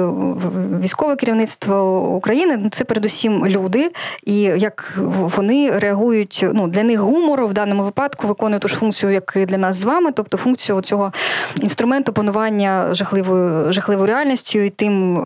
військове 0.81 1.15
керівництво 1.15 2.07
України 2.15 2.57
ну, 2.57 2.69
це 2.69 2.83
передусім 2.83 3.47
люди, 3.47 3.91
і 4.23 4.41
як 4.41 4.99
вони 5.17 5.71
реагують. 5.71 6.45
Ну 6.53 6.67
для 6.67 6.83
них 6.83 6.99
гумор 6.99 7.45
в 7.45 7.53
даному 7.53 7.83
випадку 7.83 8.02
виконує 8.23 8.59
ту 8.59 8.67
ж 8.67 8.75
функцію, 8.75 9.11
як 9.11 9.33
і 9.35 9.45
для 9.45 9.57
нас 9.57 9.75
з 9.75 9.83
вами, 9.83 10.11
тобто 10.11 10.37
функцію 10.37 10.81
цього 10.81 11.13
інструменту 11.61 12.13
панування 12.13 12.93
жахливою 12.93 13.73
жахливою 13.73 14.07
реальністю 14.07 14.59
і 14.59 14.69
тим 14.69 15.23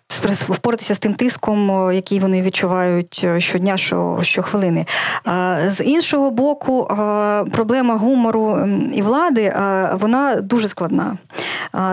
впоратися 0.50 0.96
з 0.96 1.00
тим 1.00 1.14
тиском, 1.14 1.92
який 1.94 2.20
вони 2.20 2.42
відчувають 2.42 3.28
щодня, 3.38 3.78
що 3.78 4.20
щохвилини. 4.22 4.86
З 5.68 5.84
іншого 5.84 6.32
боку, 6.32 6.88
проблема 7.52 7.96
гумору 7.96 8.68
і 8.94 9.02
влади 9.02 9.54
вона 9.94 10.36
дуже 10.36 10.68
складна. 10.68 11.18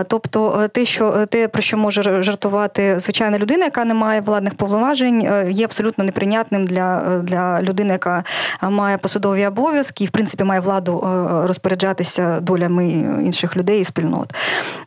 Тобто, 0.07 0.67
те, 0.67 0.85
що 0.85 1.25
те, 1.25 1.47
про 1.47 1.61
що 1.61 1.77
може 1.77 2.23
жартувати 2.23 2.99
звичайна 2.99 3.39
людина, 3.39 3.65
яка 3.65 3.85
не 3.85 3.93
має 3.93 4.21
владних 4.21 4.55
повноважень, 4.55 5.21
е, 5.21 5.51
є 5.51 5.65
абсолютно 5.65 6.03
неприйнятним 6.03 6.65
для, 6.65 7.03
е, 7.11 7.19
для 7.19 7.61
людини, 7.61 7.93
яка 7.93 8.23
має 8.61 8.97
посадові 8.97 9.45
обов'язки 9.45 10.03
і, 10.03 10.07
в 10.07 10.09
принципі, 10.09 10.43
має 10.43 10.61
владу 10.61 10.74
е, 10.77 11.47
розпоряджатися 11.47 12.39
долями 12.39 12.87
інших 13.25 13.57
людей 13.57 13.81
і 13.81 13.83
спільнот. 13.83 14.33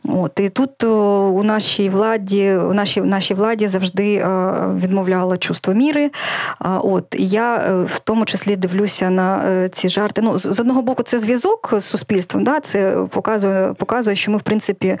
От 0.03 0.39
і 0.39 0.49
тут 0.49 0.83
у 0.83 1.43
нашій 1.43 1.89
владі, 1.89 2.51
у 2.53 2.73
нашій, 2.73 3.01
нашій 3.01 3.33
владі 3.33 3.67
завжди 3.67 4.15
е, 4.15 4.53
відмовляло 4.75 5.37
чувство 5.37 5.73
міри. 5.73 6.11
От 6.59 7.15
і 7.17 7.27
я 7.27 7.55
е, 7.55 7.83
в 7.83 7.99
тому 7.99 8.25
числі 8.25 8.55
дивлюся 8.55 9.09
на 9.09 9.43
е, 9.45 9.69
ці 9.69 9.89
жарти. 9.89 10.21
Ну, 10.21 10.37
з 10.37 10.59
одного 10.59 10.81
боку, 10.81 11.03
це 11.03 11.19
зв'язок 11.19 11.73
з 11.77 11.85
суспільством. 11.85 12.43
Да? 12.43 12.59
Це 12.59 12.97
показує, 13.09 13.73
показує, 13.73 14.15
що 14.15 14.31
ми, 14.31 14.37
в 14.37 14.41
принципі, 14.41 14.97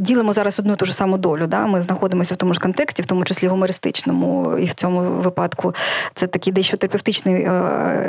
ділимо 0.00 0.32
зараз 0.32 0.60
одну 0.60 0.76
ту 0.76 0.84
ж 0.84 0.94
саму 0.94 1.18
долю. 1.18 1.46
Да? 1.46 1.66
Ми 1.66 1.82
знаходимося 1.82 2.34
в 2.34 2.36
тому 2.36 2.54
ж 2.54 2.60
контексті, 2.60 3.02
в 3.02 3.06
тому 3.06 3.24
числі 3.24 3.46
гумористичному, 3.46 4.58
і 4.58 4.64
в 4.64 4.74
цьому 4.74 5.00
випадку 5.00 5.74
це 6.14 6.26
такий 6.26 6.52
дещо 6.52 6.76
терапевтичний 6.76 7.34
е, 7.34 7.50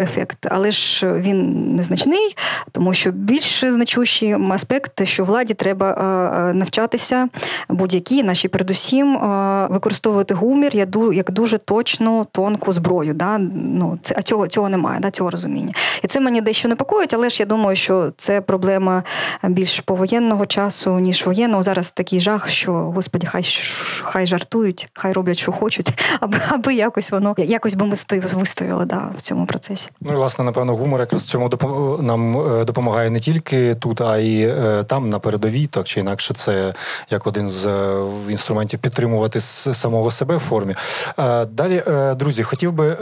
ефект. 0.01 0.47
Але 0.49 0.71
ж 0.71 1.06
він 1.13 1.75
незначний, 1.75 2.35
тому 2.71 2.93
що 2.93 3.11
більш 3.11 3.63
значущий 3.67 4.35
аспект, 4.51 5.07
що 5.07 5.23
владі 5.23 5.53
треба 5.53 5.89
е, 5.91 6.49
е, 6.49 6.53
навчатися 6.53 7.29
будь-якій 7.69 8.23
нашій, 8.23 8.47
передусім, 8.47 9.15
е, 9.17 9.67
використовувати 9.69 10.33
гумір 10.33 10.75
як 10.75 10.89
ду- 10.89 11.13
як 11.13 11.31
дуже 11.31 11.57
точну, 11.57 12.27
тонку 12.31 12.73
зброю. 12.73 13.13
Да? 13.13 13.37
Ну, 13.53 13.99
це, 14.01 14.15
а 14.17 14.21
цього, 14.21 14.47
цього 14.47 14.69
немає, 14.69 14.99
да? 14.99 15.11
цього 15.11 15.29
розуміння. 15.29 15.73
І 16.03 16.07
це 16.07 16.19
мені 16.19 16.41
дещо 16.41 16.67
непокоїть, 16.69 17.13
але 17.13 17.29
ж 17.29 17.37
я 17.39 17.45
думаю, 17.45 17.75
що 17.75 18.11
це 18.17 18.41
проблема 18.41 19.03
більш 19.43 19.79
повоєнного 19.79 20.45
часу, 20.45 20.99
ніж 20.99 21.25
воєнного. 21.25 21.63
Зараз 21.63 21.91
такий 21.91 22.19
жах, 22.19 22.49
що 22.49 22.71
господі, 22.73 23.27
хай 23.27 23.43
хай 24.03 24.27
жартують, 24.27 24.89
хай 24.93 25.13
роблять, 25.13 25.37
що 25.37 25.51
хочуть, 25.51 26.03
аби, 26.19 26.37
аби 26.49 26.73
якось 26.73 27.11
воно 27.11 27.35
якось 27.37 27.73
би 27.73 27.85
ми 27.85 27.95
сто- 27.95 28.19
вистояли 28.33 28.85
да, 28.85 29.09
в 29.17 29.21
цьому 29.21 29.45
процесі. 29.45 29.89
Ну 30.01 30.13
і 30.13 30.15
власне, 30.15 30.45
напевно, 30.45 30.75
гумор 30.75 30.96
якраз 30.99 31.23
в 31.23 31.27
цьому 31.27 31.49
нам 32.01 32.37
е, 32.37 32.65
допомагає 32.65 33.09
не 33.09 33.19
тільки 33.19 33.75
тут, 33.75 34.01
а 34.01 34.17
й 34.17 34.41
е, 34.43 34.83
там 34.87 35.09
на 35.09 35.19
передовій, 35.19 35.67
так 35.67 35.85
чи 35.87 35.99
інакше, 35.99 36.33
це 36.33 36.73
як 37.09 37.27
один 37.27 37.49
з 37.49 37.65
е, 37.65 38.03
інструментів 38.29 38.79
підтримувати 38.79 39.39
самого 39.41 40.11
себе 40.11 40.35
в 40.35 40.39
формі. 40.39 40.75
Далі, 41.49 41.83
друзі, 42.15 42.43
хотів 42.43 42.71
би 42.73 42.97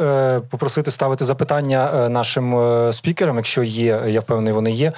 попросити 0.50 0.92
ставити 0.92 1.26
запитання 1.26 2.10
нашим 2.10 2.56
спікерам, 2.94 3.36
якщо 3.36 3.64
є, 3.64 4.02
я 4.08 4.20
впевнений, 4.20 4.54
вони 4.54 4.72
є. 4.72 4.92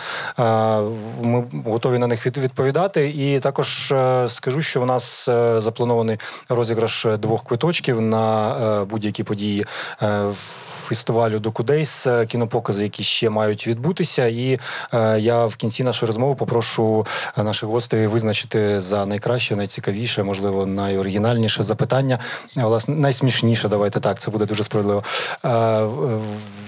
Ми 1.22 1.44
готові 1.66 1.98
на 1.98 2.08
них 2.08 2.26
відповідати. 2.26 3.10
І 3.10 3.40
також 3.40 3.94
скажу, 4.28 4.62
що 4.62 4.82
в 4.82 4.86
нас 4.86 5.26
запланований 5.58 6.18
розіграш 6.50 7.08
двох 7.20 7.44
квиточків 7.44 8.02
на 8.02 8.86
будь-які 8.90 9.24
події 9.24 9.66
в 10.02 10.67
фестивалю 10.88 11.40
Докудейс, 11.40 12.08
е, 12.08 12.26
кінопокази, 12.26 12.84
які 12.84 13.04
ще 13.04 13.30
мають 13.30 13.68
відбутися. 13.68 14.28
І 14.28 14.60
е, 14.94 15.20
я 15.20 15.46
в 15.46 15.56
кінці 15.56 15.84
нашої 15.84 16.08
розмови 16.08 16.36
попрошу 16.36 17.06
е, 17.38 17.44
наших 17.44 17.70
гостей 17.70 18.08
визначити 18.08 18.82
за 18.82 19.06
найкраще, 19.06 19.56
найцікавіше, 19.56 20.24
можливо, 20.24 20.66
найоригінальніше 20.66 21.64
запитання. 21.64 22.20
Власне, 22.56 22.96
найсмішніше, 22.96 23.70
давайте 23.70 24.00
так, 24.00 24.20
це 24.20 24.32
буде 24.32 24.46
дуже 24.46 24.64
справедливо. 24.64 25.04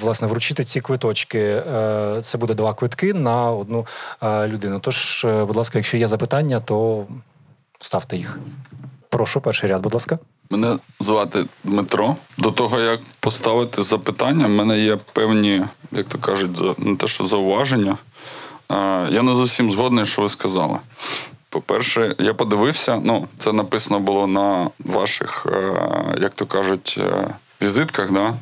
Власне, 0.02 0.28
вручити 0.28 0.64
ці 0.64 0.82
квиточки. 0.82 1.64
Це 2.22 2.38
буде 2.38 2.54
два 2.54 2.74
квитки 2.74 3.14
на 3.14 3.52
одну 3.52 3.88
людину. 4.24 4.80
Тож, 4.80 5.26
будь 5.48 5.56
ласка, 5.56 5.80
якщо 5.80 5.98
є 5.98 6.08
запитання, 6.08 6.60
то 6.60 7.06
ставте 7.80 8.18
їх. 8.18 8.40
Прошу, 9.10 9.42
перший 9.42 9.70
ряд, 9.70 9.82
будь 9.82 9.94
ласка. 9.94 10.20
Мене 10.52 10.78
звати 11.00 11.46
Дмитро. 11.64 12.16
До 12.38 12.52
того, 12.52 12.80
як 12.80 13.00
поставити 13.20 13.82
запитання, 13.82 14.46
в 14.46 14.50
мене 14.50 14.80
є 14.80 14.98
певні, 15.14 15.64
як 15.92 16.08
то 16.08 16.18
кажуть, 16.18 16.80
не 16.80 16.96
те, 16.96 17.08
що 17.08 17.26
зауваження. 17.26 17.98
Я 19.12 19.22
не 19.22 19.34
зовсім 19.34 19.72
згодний, 19.72 20.06
що 20.06 20.22
ви 20.22 20.30
сказали. 20.30 20.80
По-перше, 21.50 22.16
я 22.20 22.34
подивився, 22.34 23.02
ну, 23.04 23.28
це 23.38 23.54
написано 23.54 24.00
було 24.00 24.28
на 24.28 24.70
ваших, 24.80 25.46
е, 25.46 25.74
як 26.22 26.34
то 26.34 26.46
кажуть, 26.46 26.96
е, 27.00 27.28
візитках, 27.62 28.12
да? 28.12 28.34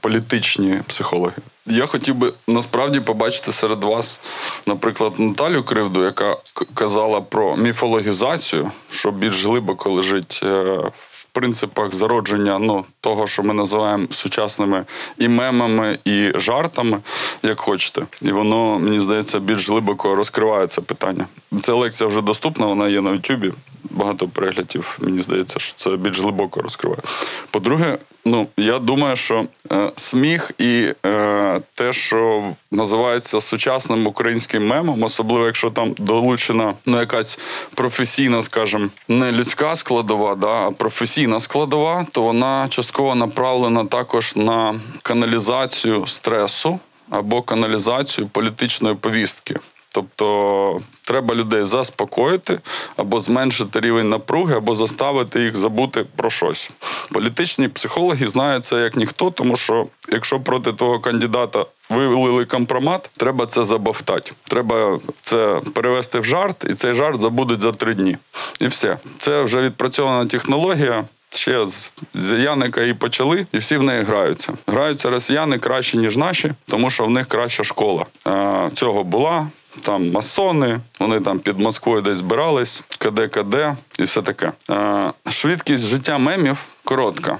політичні 0.00 0.80
психологи. 0.86 1.36
Я 1.66 1.86
хотів 1.86 2.14
би 2.14 2.32
насправді 2.48 3.00
побачити 3.00 3.52
серед 3.52 3.84
вас, 3.84 4.22
наприклад, 4.66 5.12
Наталю 5.18 5.62
Кривду, 5.62 6.04
яка 6.04 6.36
казала 6.74 7.20
про 7.20 7.56
міфологізацію, 7.56 8.70
що 8.90 9.10
більш 9.10 9.44
глибоко 9.44 9.90
лежить 9.90 10.40
е, 10.42 10.78
в 11.08 11.17
принципах 11.38 11.94
зародження 11.94 12.58
ну, 12.58 12.84
того, 13.00 13.26
що 13.26 13.42
ми 13.42 13.54
називаємо 13.54 14.06
сучасними 14.10 14.84
і 15.18 15.28
мемами, 15.28 15.98
і 16.04 16.32
жартами, 16.34 17.00
як 17.42 17.60
хочете. 17.60 18.02
І 18.22 18.32
воно, 18.32 18.78
мені 18.78 19.00
здається, 19.00 19.40
більш 19.40 19.70
глибоко 19.70 20.14
розкриває 20.14 20.66
це 20.66 20.80
питання. 20.80 21.26
Ця 21.60 21.74
лекція 21.74 22.08
вже 22.08 22.22
доступна, 22.22 22.66
вона 22.66 22.88
є 22.88 23.00
на 23.00 23.10
Ютубі. 23.10 23.52
Багато 23.90 24.28
переглядів. 24.28 24.98
Мені 25.00 25.20
здається, 25.20 25.58
що 25.58 25.74
це 25.76 25.96
більш 25.96 26.20
глибоко 26.20 26.62
розкриває. 26.62 27.02
По-друге, 27.50 27.98
ну 28.24 28.46
я 28.56 28.78
думаю, 28.78 29.16
що 29.16 29.46
е, 29.72 29.90
сміх 29.96 30.50
і 30.58 30.86
е, 31.06 31.60
те, 31.74 31.92
що 31.92 32.44
називається 32.70 33.40
сучасним 33.40 34.06
українським 34.06 34.66
мемом, 34.66 35.02
особливо 35.02 35.46
якщо 35.46 35.70
там 35.70 35.94
долучена 35.98 36.74
ну 36.86 37.00
якась 37.00 37.38
професійна, 37.74 38.42
скажімо, 38.42 38.88
не 39.08 39.32
людська 39.32 39.76
складова, 39.76 40.34
да, 40.34 40.66
а 40.66 40.70
професійна 40.70 41.40
складова, 41.40 42.06
то 42.12 42.22
вона 42.22 42.66
частково 42.68 43.14
направлена 43.14 43.84
також 43.84 44.36
на 44.36 44.80
каналізацію 45.02 46.06
стресу 46.06 46.78
або 47.10 47.42
каналізацію 47.42 48.28
політичної 48.28 48.94
повістки. 48.94 49.56
Тобто 49.92 50.80
треба 51.04 51.34
людей 51.34 51.64
заспокоїти 51.64 52.58
або 52.96 53.20
зменшити 53.20 53.80
рівень 53.80 54.08
напруги, 54.08 54.54
або 54.54 54.74
заставити 54.74 55.42
їх 55.42 55.56
забути 55.56 56.04
про 56.16 56.30
щось. 56.30 56.70
Політичні 57.12 57.68
психологи 57.68 58.28
знають 58.28 58.64
це 58.64 58.80
як 58.80 58.96
ніхто, 58.96 59.30
тому 59.30 59.56
що 59.56 59.86
якщо 60.12 60.40
проти 60.40 60.72
твого 60.72 61.00
кандидата 61.00 61.64
вивели 61.90 62.44
компромат, 62.44 63.10
треба 63.16 63.46
це 63.46 63.64
забовтати. 63.64 64.32
Треба 64.48 64.98
це 65.22 65.60
перевести 65.74 66.20
в 66.20 66.24
жарт, 66.24 66.66
і 66.70 66.74
цей 66.74 66.94
жарт 66.94 67.20
забудуть 67.20 67.62
за 67.62 67.72
три 67.72 67.94
дні. 67.94 68.16
І 68.60 68.66
все. 68.66 68.98
Це 69.18 69.42
вже 69.42 69.62
відпрацьована 69.62 70.26
технологія. 70.26 71.04
Ще 71.30 71.66
з, 71.66 71.92
з 72.14 72.38
Яника 72.38 72.82
і 72.82 72.94
почали, 72.94 73.46
і 73.52 73.58
всі 73.58 73.76
в 73.76 73.82
неї 73.82 74.02
граються. 74.02 74.52
Граються 74.66 75.10
росіяни 75.10 75.58
краще, 75.58 75.98
ніж 75.98 76.16
наші, 76.16 76.52
тому 76.66 76.90
що 76.90 77.04
в 77.04 77.10
них 77.10 77.26
краща 77.26 77.64
школа. 77.64 78.06
Е, 78.26 78.70
цього 78.74 79.04
була. 79.04 79.46
Там 79.82 80.10
масони, 80.10 80.80
вони 81.00 81.20
там 81.20 81.38
під 81.38 81.58
Москвою 81.58 82.02
десь 82.02 82.16
збирались, 82.16 82.84
КД-КД 82.98 83.76
і 83.98 84.02
все 84.02 84.22
таке. 84.22 84.52
Е, 84.70 85.12
швидкість 85.30 85.84
життя 85.84 86.18
мемів 86.18 86.64
коротка. 86.84 87.38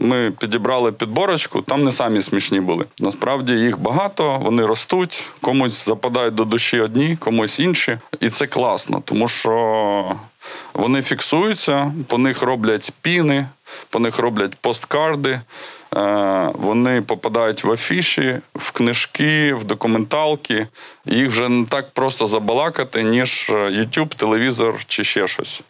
Ми 0.00 0.32
підібрали 0.38 0.92
підборочку, 0.92 1.62
там 1.62 1.84
не 1.84 1.92
самі 1.92 2.22
смішні 2.22 2.60
були. 2.60 2.84
Насправді 2.98 3.52
їх 3.52 3.80
багато, 3.80 4.38
вони 4.38 4.66
ростуть, 4.66 5.30
комусь 5.40 5.84
западають 5.84 6.34
до 6.34 6.44
душі 6.44 6.80
одні, 6.80 7.16
комусь 7.20 7.60
інші. 7.60 7.98
І 8.20 8.28
це 8.28 8.46
класно, 8.46 9.02
тому 9.04 9.28
що 9.28 10.16
вони 10.74 11.02
фіксуються, 11.02 11.92
по 12.06 12.18
них 12.18 12.42
роблять 12.42 12.92
піни, 13.02 13.46
по 13.90 13.98
них 13.98 14.18
роблять 14.18 14.54
посткарди, 14.54 15.40
е, 15.96 16.50
вони 16.54 17.02
попадають 17.02 17.64
в 17.64 17.72
афіші, 17.72 18.38
в 18.54 18.72
книжки, 18.72 19.54
в 19.54 19.64
документалки. 19.64 20.66
Їх 21.06 21.28
вже 21.28 21.48
не 21.48 21.66
так 21.66 21.90
просто 21.90 22.26
забалакати, 22.26 23.02
ніж 23.02 23.46
е, 23.50 23.52
YouTube, 23.52 24.14
телевізор 24.14 24.84
чи 24.86 25.04
ще 25.04 25.28
щось. 25.28 25.62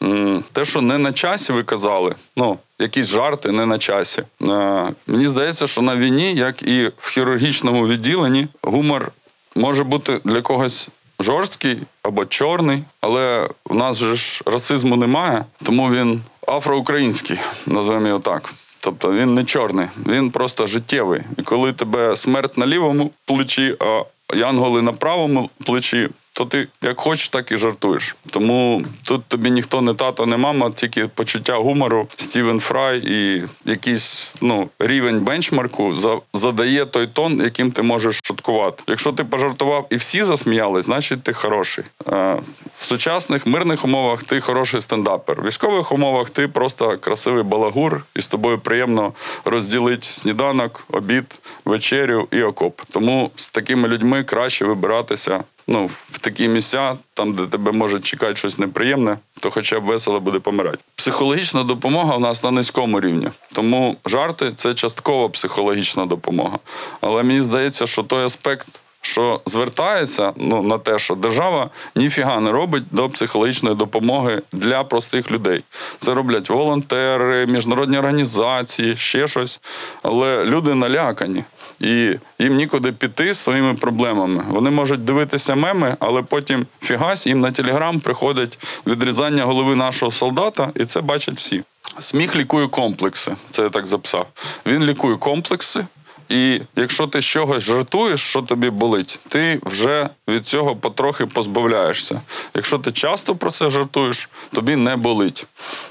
Те, 0.53 0.65
що 0.65 0.81
не 0.81 0.99
на 0.99 1.13
часі, 1.13 1.53
ви 1.53 1.63
казали, 1.63 2.15
ну, 2.37 2.59
якісь 2.79 3.07
жарти 3.07 3.53
не 3.53 3.67
на 3.67 3.79
часі. 3.79 4.23
Е, 4.43 4.85
Мені 5.07 5.27
здається, 5.27 5.67
що 5.67 5.83
на 5.83 5.97
війні, 5.97 6.35
як 6.35 6.63
і 6.63 6.91
в 6.99 7.11
хірургічному 7.11 7.89
відділенні, 7.89 8.49
гумор 8.63 9.13
може 9.55 9.85
бути 9.85 10.21
для 10.25 10.43
когось 10.43 10.89
жорсткий 11.23 11.79
або 12.03 12.25
чорний, 12.25 12.83
але 13.01 13.49
в 13.65 13.75
нас 13.75 13.97
же 13.97 14.15
ж 14.15 14.43
расизму 14.47 14.97
немає, 14.97 15.45
тому 15.65 15.91
він 15.91 16.23
афроукраїнський, 16.49 17.39
називаємо 17.67 18.09
його 18.09 18.21
так. 18.21 18.55
Тобто 18.81 19.13
він 19.13 19.35
не 19.35 19.45
чорний, 19.45 19.87
він 20.07 20.31
просто 20.31 20.67
життєвий. 20.67 21.21
І 21.39 21.43
коли 21.43 21.73
тебе 21.73 22.17
смерть 22.17 22.59
на 22.59 22.67
лівому 22.67 23.11
плечі, 23.25 23.77
а 23.81 24.03
янголи 24.37 24.83
на 24.83 24.93
правому 24.93 25.51
плечі, 25.65 26.09
то 26.33 26.45
ти 26.45 26.69
як 26.83 27.01
хочеш, 27.01 27.29
так 27.29 27.53
і 27.53 27.59
жартуєш. 27.59 28.17
Тому 28.31 28.83
тут 29.05 29.25
тобі 29.25 29.51
ніхто 29.51 29.81
не 29.81 29.95
тато, 29.95 30.27
не 30.27 30.37
мама, 30.37 30.71
тільки 30.71 31.07
почуття 31.07 31.55
гумору, 31.55 32.09
Стівен 32.17 32.61
Фрай 32.61 32.99
і 33.07 33.43
якийсь 33.65 34.31
ну, 34.41 34.69
рівень 34.79 35.21
бенчмарку 35.21 35.95
за- 35.95 36.19
задає 36.35 36.87
той 36.87 37.07
тон, 37.07 37.41
яким 37.45 37.73
ти 37.73 37.83
можеш 37.83 38.21
шуткувати. 38.25 38.83
Якщо 38.89 39.13
ти 39.13 39.25
пожартував 39.25 39.87
і 39.91 39.97
всі 39.97 40.25
засміялись, 40.25 40.85
значить 40.85 41.23
ти 41.23 41.33
хороший. 41.33 41.85
Е, 42.09 42.37
В 42.77 42.85
сучасних 42.85 43.47
мирних 43.47 43.85
умовах 43.85 44.23
ти 44.23 44.41
хороший 44.41 44.81
стендапер. 44.81 45.41
В 45.43 45.47
військових 45.47 45.93
умовах 45.93 46.31
ти 46.31 46.49
просто 46.49 46.99
красивий 46.99 47.43
балагур, 47.43 48.05
і 48.17 48.21
з 48.21 48.27
тобою 48.27 48.59
приємно 48.59 49.13
розділити 49.45 50.07
сніданок, 50.07 50.87
обід, 50.93 51.39
вечерю 51.65 52.29
і 52.31 52.43
окоп. 52.43 52.81
Тому 52.91 53.31
з 53.37 53.51
такими 53.51 53.89
людьми 53.89 54.25
краще 54.25 54.65
вибиратися 54.65 55.45
ну, 55.71 55.87
в 55.87 56.19
такі 56.19 56.49
місця, 56.49 56.97
там, 57.15 57.35
де 57.35 57.47
тебе 57.47 57.73
може 57.73 58.01
чекати 58.01 58.37
щось 58.37 58.59
неприємне, 58.59 59.19
то 59.41 59.51
хоча 59.51 59.81
б 59.81 59.85
весело 59.85 60.21
буде 60.21 60.39
помирати. 60.39 60.79
Психологічна 60.95 61.65
допомога 61.65 62.17
у 62.17 62.21
нас 62.21 62.43
на 62.43 62.51
низькому 62.51 63.01
рівні. 63.01 63.29
Тому 63.53 63.97
жарти 64.07 64.53
це 64.55 64.75
часткова 64.75 65.29
психологічна 65.29 66.07
допомога. 66.07 66.59
Але 67.01 67.23
мені 67.23 67.41
здається, 67.41 67.87
що 67.87 68.03
той 68.03 68.25
аспект. 68.25 68.69
Що 69.03 69.41
звертається 69.47 70.33
ну, 70.37 70.63
на 70.63 70.79
те, 70.79 70.99
що 70.99 71.15
держава 71.15 71.71
ніфіга 71.95 72.41
не 72.41 72.51
робить 72.51 72.85
до 72.91 73.09
психологічної 73.09 73.77
допомоги 73.77 74.43
для 74.53 74.85
простих 74.85 75.31
людей. 75.31 75.63
Це 75.99 76.15
роблять 76.15 76.51
волонтери, 76.51 77.47
міжнародні 77.47 77.99
організації, 77.99 78.97
ще 78.97 79.27
щось. 79.27 79.61
Але 80.03 80.45
люди 80.45 80.75
налякані 80.75 81.45
і 81.81 82.17
їм 82.39 82.57
нікуди 82.57 82.93
піти 82.93 83.35
з 83.35 83.39
своїми 83.39 83.75
проблемами. 83.75 84.45
Вони 84.49 84.71
можуть 84.71 85.05
дивитися 85.05 85.55
меми, 85.55 85.97
але 86.01 86.23
потім 86.23 86.67
фігась 86.81 87.27
їм 87.27 87.41
на 87.41 87.53
телеграм 87.53 88.01
приходить 88.01 88.59
відрізання 88.87 89.45
голови 89.45 89.75
нашого 89.75 90.13
солдата, 90.13 90.71
і 90.75 90.85
це 90.85 91.01
бачать 91.01 91.37
всі. 91.37 91.63
Сміх 91.99 92.37
лікує 92.37 92.69
комплекси. 92.69 93.33
Це 93.51 93.63
я 93.63 93.71
так 93.71 93.87
записав. 93.87 94.27
Він 94.67 94.85
лікує 94.85 95.17
комплекси. 95.17 95.87
І 96.31 96.61
якщо 96.77 97.07
ти 97.07 97.21
з 97.21 97.25
чогось 97.25 97.63
жартуєш, 97.63 98.21
що 98.21 98.43
тобі 98.43 98.71
болить, 98.71 99.19
ти 99.29 99.61
вже 99.63 100.09
від 100.29 100.47
цього 100.47 100.77
потрохи 100.77 101.27
позбавляєшся. 101.27 102.21
Якщо 102.55 102.79
ти 102.79 102.93
часто 102.93 103.37
про 103.37 103.51
це 103.51 103.71
жартуєш, 103.71 104.29
тобі 104.53 104.77
не 104.77 104.97
болить. 104.97 105.47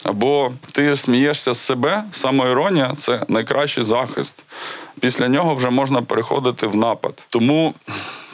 Або 0.06 0.52
ти 0.72 0.96
смієшся 0.96 1.54
з 1.54 1.60
себе, 1.60 2.04
самоіронія 2.12 2.94
це 2.98 3.22
найкращий 3.28 3.84
захист. 3.84 4.46
Після 5.02 5.28
нього 5.28 5.56
вже 5.56 5.70
можна 5.70 6.02
переходити 6.02 6.68
в 6.68 6.76
напад. 6.76 7.26
Тому 7.30 7.74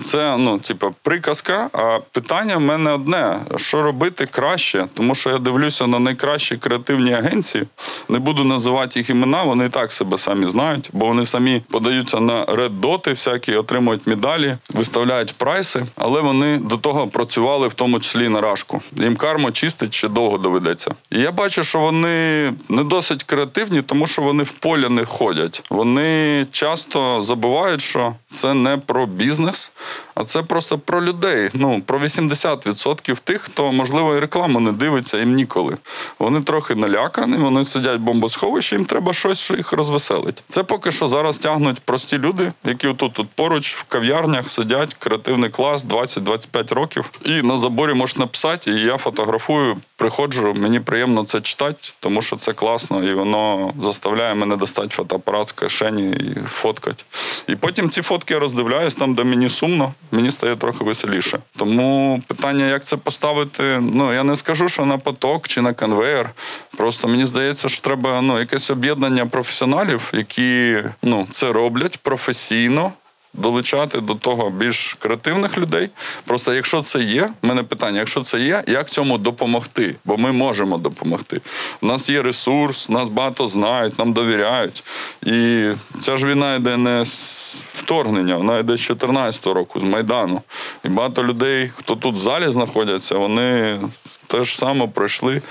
це 0.06 0.38
ну, 0.38 0.60
типу, 0.60 0.96
приказка. 1.02 1.70
А 1.74 2.00
питання 2.12 2.58
в 2.58 2.62
мене 2.62 2.92
одне: 2.92 3.40
що 3.56 3.84
робити 3.84 4.28
краще? 4.32 4.86
Тому 4.94 5.16
що 5.16 5.30
я 5.30 5.38
дивлюся 5.38 5.88
на 5.88 6.00
найкращі 6.00 6.58
креативні 6.58 7.14
агенції. 7.14 7.64
Не 8.10 8.20
буду 8.20 8.44
називати 8.44 9.00
їх 9.00 9.10
імена, 9.10 9.44
вони 9.44 9.66
і 9.66 9.70
так 9.70 9.92
себе 9.92 10.18
самі 10.18 10.46
знають, 10.46 10.90
бо 10.94 11.06
вони 11.06 11.26
самі 11.26 11.62
подаються 11.72 12.20
на 12.20 12.46
реддоти, 12.46 13.10
всякі 13.10 13.56
отримують 13.56 14.08
медалі, 14.08 14.58
виставляють 14.74 15.34
прайси, 15.34 15.86
але 15.96 16.22
вони 16.22 16.58
до 16.58 16.78
того 16.78 17.08
працювали 17.08 17.68
в 17.68 17.74
тому 17.74 18.00
числі 18.00 18.30
на 18.30 18.42
рашку. 18.42 18.82
Їм 18.94 19.16
карму 19.16 19.52
чистить 19.52 19.94
ще 19.94 20.08
довго 20.08 20.38
доведеться. 20.38 20.92
І 21.12 21.20
я 21.20 21.32
бачу, 21.32 21.64
що 21.64 21.80
вони 21.80 22.54
не 22.70 22.84
досить 22.84 23.24
креативні, 23.24 23.82
тому 23.82 24.08
що 24.08 24.22
вони 24.22 24.44
в 24.44 24.52
полі 24.52 24.90
не 24.90 25.06
ходять. 25.06 25.64
Вони 25.70 26.46
часто 26.56 27.24
забувають, 27.24 27.82
що 27.82 28.16
це 28.32 28.54
не 28.54 28.78
про 28.78 29.06
бізнес, 29.06 29.72
а 30.16 30.24
це 30.24 30.44
просто 30.44 30.78
про 30.78 31.06
людей. 31.06 31.50
Ну 31.54 31.82
про 31.86 32.00
80% 32.00 33.20
тих, 33.24 33.42
хто 33.42 33.72
можливо 33.72 34.16
і 34.16 34.20
рекламу 34.20 34.60
не 34.60 34.72
дивиться, 34.72 35.18
їм 35.18 35.36
ніколи. 35.36 35.78
Вони 36.20 36.42
трохи 36.42 36.76
налякані, 36.76 37.38
вони 37.38 37.64
сидять 37.64 37.98
в 37.98 38.04
бомбосховищі, 38.04 38.76
їм 38.76 38.86
треба 38.86 39.14
щось, 39.14 39.40
що 39.40 39.56
їх 39.56 39.74
розвеселить. 39.74 40.44
Це 40.50 40.64
поки 40.64 40.92
що 40.92 41.08
зараз 41.08 41.38
тягнуть 41.38 41.80
прості 41.80 42.18
люди, 42.18 42.52
які 42.66 42.94
тут 42.94 43.14
тут 43.14 43.28
поруч 43.36 43.76
в 43.76 43.84
кав'ярнях 43.84 44.50
сидять, 44.50 44.94
креативний 44.94 45.50
клас, 45.50 45.86
20-25 45.86 46.74
років. 46.74 47.12
І 47.26 47.42
на 47.42 47.58
заборі 47.58 47.94
можеш 47.94 48.18
написати, 48.18 48.72
і 48.72 48.80
я 48.80 48.98
фотографую, 48.98 49.78
приходжу. 49.96 50.54
Мені 50.58 50.80
приємно 50.80 51.24
це 51.24 51.42
читати, 51.42 51.94
тому 52.00 52.22
що 52.22 52.36
це 52.36 52.54
класно, 52.54 53.04
і 53.04 53.14
воно 53.14 53.74
заставляє 53.82 54.36
мене 54.36 54.56
достати 54.56 54.90
фотоапарат 54.90 55.48
з 55.48 55.52
кишені 55.52 56.10
і 56.10 56.45
фоткати. 56.50 57.04
І 57.48 57.56
потім 57.56 57.90
ці 57.90 58.02
фотки 58.02 58.34
я 58.34 58.40
роздивляюсь 58.40 58.96
там, 58.96 59.14
де 59.14 59.24
мені 59.24 59.50
сумно, 59.50 59.94
мені 60.12 60.32
стає 60.32 60.56
трохи 60.56 60.84
веселіше. 60.84 61.40
Тому 61.58 62.22
питання, 62.28 62.66
як 62.66 62.84
це 62.84 62.98
поставити, 62.98 63.80
ну 63.94 64.14
я 64.14 64.24
не 64.24 64.36
скажу, 64.36 64.70
що 64.70 64.86
на 64.86 64.98
поток 64.98 65.48
чи 65.48 65.62
на 65.62 65.74
конвейер. 65.74 66.30
Просто 66.78 67.08
мені 67.08 67.26
здається, 67.26 67.70
що 67.70 67.82
треба 67.82 68.22
ну, 68.22 68.40
якесь 68.40 68.72
об'єднання 68.72 69.26
професіоналів, 69.26 70.12
які 70.14 70.78
ну, 71.04 71.28
це 71.32 71.52
роблять 71.52 71.98
професійно. 71.98 72.92
Долучати 73.38 74.02
до 74.02 74.16
того 74.16 74.50
більш 74.50 74.94
креативних 74.94 75.58
людей. 75.58 75.90
Просто 76.26 76.54
якщо 76.54 76.82
це 76.82 77.00
є, 77.00 77.32
в 77.42 77.48
мене 77.48 77.64
питання: 77.64 78.00
якщо 78.00 78.22
це 78.22 78.40
є, 78.40 78.64
як 78.68 78.90
цьому 78.90 79.18
допомогти? 79.18 79.96
Бо 80.06 80.18
ми 80.18 80.32
можемо 80.32 80.78
допомогти. 80.78 81.42
У 81.82 81.86
нас 81.86 82.10
є 82.10 82.22
ресурс, 82.22 82.90
нас 82.90 83.10
багато 83.10 83.48
знають, 83.48 84.00
нам 84.00 84.14
довіряють. 84.14 84.84
І 85.26 85.68
ця 86.02 86.18
ж 86.18 86.28
війна 86.28 86.56
йде 86.56 86.78
не 86.78 87.06
з 87.06 87.64
вторгнення, 87.68 88.38
вона 88.38 88.58
йде 88.58 88.78
з 88.78 88.82
14 88.82 89.46
року, 89.46 89.80
з 89.80 89.84
Майдану. 89.84 90.42
І 90.86 90.90
багато 90.90 91.24
людей, 91.24 91.72
хто 91.76 91.96
тут 91.96 92.16
в 92.16 92.18
залі 92.18 92.52
знаходяться, 92.52 93.18
вони 93.18 93.80
те 94.28 94.44
ж 94.44 94.58
саме 94.58 94.88
пройшли 94.88 95.42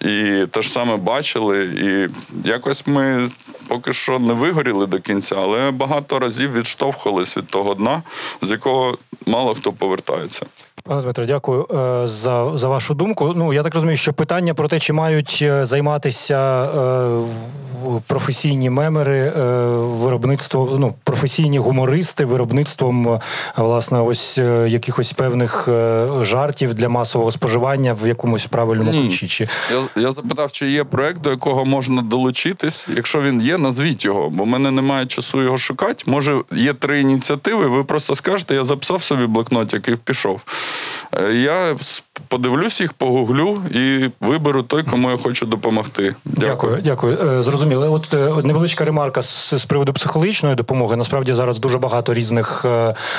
і 0.00 0.46
те 0.50 0.62
ж 0.62 0.70
саме 0.70 0.96
бачили. 0.96 1.64
І 1.64 2.08
якось 2.48 2.86
ми 2.86 3.30
поки 3.68 3.92
що 3.92 4.18
не 4.18 4.32
вигоріли 4.32 4.86
до 4.86 5.00
кінця, 5.00 5.36
але 5.38 5.70
багато 5.70 6.18
разів 6.18 6.52
відштовхувались 6.52 7.36
від 7.36 7.46
того 7.46 7.74
дна, 7.74 8.02
з 8.40 8.50
якого 8.50 8.98
мало 9.26 9.54
хто 9.54 9.72
повертається. 9.72 10.46
Пане 10.84 11.02
Дмитро, 11.02 11.24
дякую 11.26 11.66
е, 11.70 12.06
за, 12.06 12.52
за 12.54 12.68
вашу 12.68 12.94
думку. 12.94 13.32
Ну 13.36 13.52
я 13.52 13.62
так 13.62 13.74
розумію, 13.74 13.96
що 13.96 14.12
питання 14.12 14.54
про 14.54 14.68
те, 14.68 14.78
чи 14.78 14.92
мають 14.92 15.38
е, 15.42 15.66
займатися 15.66 16.64
е, 16.64 17.20
професійні 18.06 18.70
мемери, 18.70 19.30
виробництво, 19.76 20.76
ну 20.78 20.94
професійні 21.04 21.58
гумористи, 21.58 22.24
виробництвом 22.24 23.20
власне 23.56 24.00
ось 24.00 24.38
якихось 24.66 25.12
певних 25.12 25.68
жартів 26.20 26.74
для 26.74 26.88
масового 26.88 27.32
споживання 27.32 27.92
в 28.02 28.08
якомусь 28.08 28.46
правильному 28.46 28.90
ключі. 28.90 29.26
Чи 29.26 29.48
Я, 29.70 30.02
я 30.02 30.12
запитав, 30.12 30.52
чи 30.52 30.70
є 30.70 30.84
проект, 30.84 31.20
до 31.20 31.30
якого 31.30 31.64
можна 31.64 32.02
долучитись. 32.02 32.88
Якщо 32.96 33.22
він 33.22 33.40
є, 33.40 33.58
назвіть 33.58 34.04
його, 34.04 34.30
бо 34.30 34.44
в 34.44 34.46
мене 34.46 34.70
немає 34.70 35.06
часу 35.06 35.42
його 35.42 35.58
шукати. 35.58 36.04
Може, 36.06 36.40
є 36.52 36.74
три 36.74 37.00
ініціативи. 37.00 37.66
Ви 37.66 37.84
просто 37.84 38.14
скажете, 38.14 38.54
я 38.54 38.64
записав 38.64 39.02
собі 39.02 39.26
блокнотик 39.26 39.88
і 39.88 39.96
пішов. 39.96 40.42
Е, 41.20 41.32
Я 41.34 41.76
подивлюсь 42.28 42.80
їх, 42.80 42.92
погуглю 42.92 43.62
і 43.74 44.10
виберу 44.20 44.62
той, 44.62 44.82
кому 44.82 45.10
я 45.10 45.16
хочу 45.16 45.46
допомогти. 45.46 46.14
Дякую, 46.24 46.78
дякую. 46.84 47.18
Е, 47.38 47.42
Зрозуміло. 47.42 47.92
От 47.92 48.14
е, 48.14 48.32
невеличка 48.44 48.84
ремарка 48.84 49.22
з, 49.22 49.54
з 49.58 49.64
приводу 49.64 49.92
психологічної 49.92 50.54
допомоги. 50.54 50.96
Насправді 50.96 51.32
зараз 51.34 51.58
дуже 51.58 51.78
багато 51.78 52.14
різних 52.14 52.66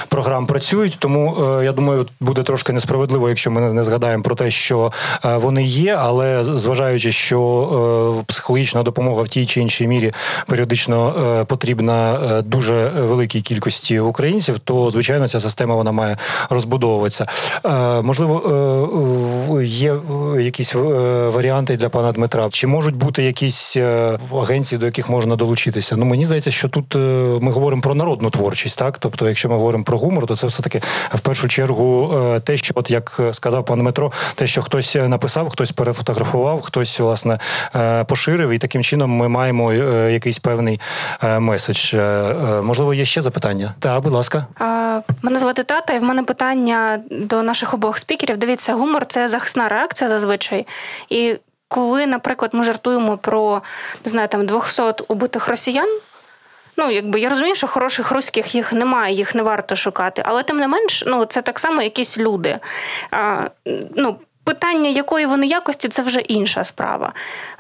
програм 0.07 0.45
працюють, 0.47 0.95
тому 0.99 1.35
я 1.63 1.71
думаю, 1.71 2.05
буде 2.19 2.43
трошки 2.43 2.73
несправедливо, 2.73 3.29
якщо 3.29 3.51
ми 3.51 3.61
не- 3.61 3.83
згадаємо 3.83 4.23
про 4.23 4.35
те, 4.35 4.51
що 4.51 4.91
вони 5.23 5.63
є, 5.63 5.95
але 5.99 6.43
зважаючи, 6.43 7.11
що 7.11 8.23
психологічна 8.27 8.83
допомога 8.83 9.21
в 9.21 9.27
тій 9.27 9.45
чи 9.45 9.61
іншій 9.61 9.87
мірі 9.87 10.13
періодично 10.47 11.45
потрібна 11.49 12.17
дуже 12.45 12.89
великій 12.89 13.41
кількості 13.41 13.99
українців, 13.99 14.59
то 14.59 14.89
звичайно 14.89 15.27
ця 15.27 15.39
система 15.39 15.75
вона 15.75 15.91
має 15.91 16.17
розбудовуватися. 16.49 17.25
Е, 17.65 18.01
Можливо, 18.01 18.41
е, 19.59 19.65
є 19.65 19.93
е, 19.93 20.41
якісь 20.41 20.75
варіанти 20.75 21.77
для 21.77 21.89
пана 21.89 22.11
Дмитра. 22.11 22.49
Чи 22.49 22.67
можуть 22.67 22.95
бути 22.95 23.23
якісь 23.23 23.77
агенції, 24.41 24.79
до 24.79 24.85
яких 24.85 25.09
можна 25.09 25.35
долучитися? 25.35 25.95
Ну 25.97 26.05
мені 26.05 26.25
здається, 26.25 26.51
що 26.51 26.69
тут 26.69 26.95
ми 27.43 27.51
говоримо 27.51 27.81
про 27.81 27.95
народну 27.95 28.29
творчість, 28.29 28.79
так 28.79 28.97
тобто, 28.97 29.27
якщо 29.27 29.49
ми 29.49 29.55
говоримо 29.55 29.83
про 29.83 29.97
гумор, 29.97 30.27
то 30.27 30.35
це 30.35 30.47
все 30.47 30.63
таки 30.63 30.81
в 31.13 31.19
першу 31.19 31.47
чергу 31.47 32.15
те, 32.43 32.57
що 32.57 32.73
от 32.77 32.91
як 32.91 33.19
сказав 33.31 33.65
пан 33.65 33.79
Дмитро, 33.79 34.11
те, 34.35 34.47
що 34.47 34.61
хтось 34.61 34.95
написав, 34.95 35.49
хтось 35.49 35.71
перефотографував, 35.71 36.61
хтось 36.61 36.99
власне 36.99 37.39
поширив, 38.07 38.49
і 38.49 38.57
таким 38.57 38.83
чином 38.83 39.11
ми 39.11 39.27
маємо 39.27 39.73
якийсь 40.09 40.39
певний 40.39 40.79
меседж. 41.39 41.95
Можливо, 42.63 42.93
є 42.93 43.05
ще 43.05 43.21
запитання? 43.21 43.73
Так, 43.79 44.03
будь 44.03 44.13
ласка. 44.13 44.47
Мене 45.21 45.39
звати 45.39 45.63
Тата, 45.63 45.93
і 45.93 45.99
в 45.99 46.03
мене 46.03 46.23
питання 46.23 46.99
до 47.33 47.43
наших 47.43 47.73
обох 47.73 47.97
спікерів. 47.97 48.37
Дивіться, 48.37 48.73
гумор 48.73 49.05
це 49.05 49.27
захисна 49.27 49.69
реакція 49.69 50.09
зазвичай. 50.09 50.67
І 51.09 51.35
коли, 51.67 52.07
наприклад, 52.07 52.53
ми 52.53 52.63
жартуємо 52.63 53.17
про 53.17 53.61
не 54.05 54.11
знаю, 54.11 54.27
там 54.27 54.45
200 54.45 54.83
убитих 55.07 55.47
росіян. 55.47 55.99
Ну, 56.77 56.91
якби 56.91 57.19
я 57.19 57.29
розумію, 57.29 57.55
що 57.55 57.67
хороших 57.67 58.11
руських 58.11 58.55
їх 58.55 58.73
немає, 58.73 59.15
їх 59.15 59.35
не 59.35 59.43
варто 59.43 59.75
шукати. 59.75 60.23
Але 60.25 60.43
тим 60.43 60.57
не 60.57 60.67
менш, 60.67 61.03
ну 61.07 61.25
це 61.25 61.41
так 61.41 61.59
само 61.59 61.81
якісь 61.81 62.17
люди. 62.17 62.59
А, 63.11 63.49
ну, 63.95 64.15
Питання, 64.45 64.89
якої 64.89 65.25
вони 65.25 65.47
якості, 65.47 65.89
це 65.89 66.01
вже 66.01 66.19
інша 66.19 66.63
справа. 66.63 67.13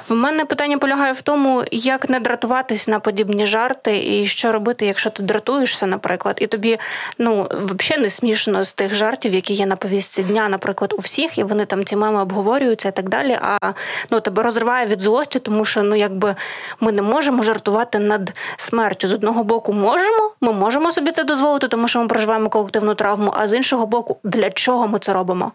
В 0.09 0.13
мене 0.13 0.45
питання 0.45 0.77
полягає 0.77 1.13
в 1.13 1.21
тому, 1.21 1.63
як 1.71 2.09
не 2.09 2.19
дратуватись 2.19 2.87
на 2.87 2.99
подібні 2.99 3.45
жарти, 3.45 4.19
і 4.19 4.25
що 4.25 4.51
робити, 4.51 4.85
якщо 4.85 5.09
ти 5.09 5.23
дратуєшся, 5.23 5.85
наприклад, 5.85 6.37
і 6.41 6.47
тобі 6.47 6.79
ну 7.17 7.47
взагалі 7.51 8.03
не 8.03 8.09
смішно 8.09 8.63
з 8.63 8.73
тих 8.73 8.93
жартів, 8.93 9.33
які 9.33 9.53
є 9.53 9.65
на 9.65 9.75
повістці 9.75 10.23
дня, 10.23 10.49
наприклад, 10.49 10.93
у 10.97 11.01
всіх, 11.01 11.37
і 11.37 11.43
вони 11.43 11.65
там 11.65 11.85
ці 11.85 11.95
меми 11.95 12.21
обговорюються 12.21 12.89
і 12.89 12.91
так 12.91 13.09
далі. 13.09 13.39
А 13.41 13.73
ну 14.11 14.19
тебе 14.19 14.43
розриває 14.43 14.85
від 14.85 15.01
злості, 15.01 15.39
тому 15.39 15.65
що 15.65 15.83
ну 15.83 15.95
якби 15.95 16.35
ми 16.79 16.91
не 16.91 17.01
можемо 17.01 17.43
жартувати 17.43 17.99
над 17.99 18.33
смертю. 18.57 19.07
З 19.07 19.13
одного 19.13 19.43
боку, 19.43 19.73
можемо, 19.73 20.31
ми 20.41 20.53
можемо 20.53 20.91
собі 20.91 21.11
це 21.11 21.23
дозволити, 21.23 21.67
тому 21.67 21.87
що 21.87 21.99
ми 21.99 22.07
проживаємо 22.07 22.49
колективну 22.49 22.95
травму. 22.95 23.33
А 23.37 23.47
з 23.47 23.53
іншого 23.53 23.85
боку, 23.85 24.17
для 24.23 24.49
чого 24.49 24.87
ми 24.87 24.99
це 24.99 25.13
робимо? 25.13 25.51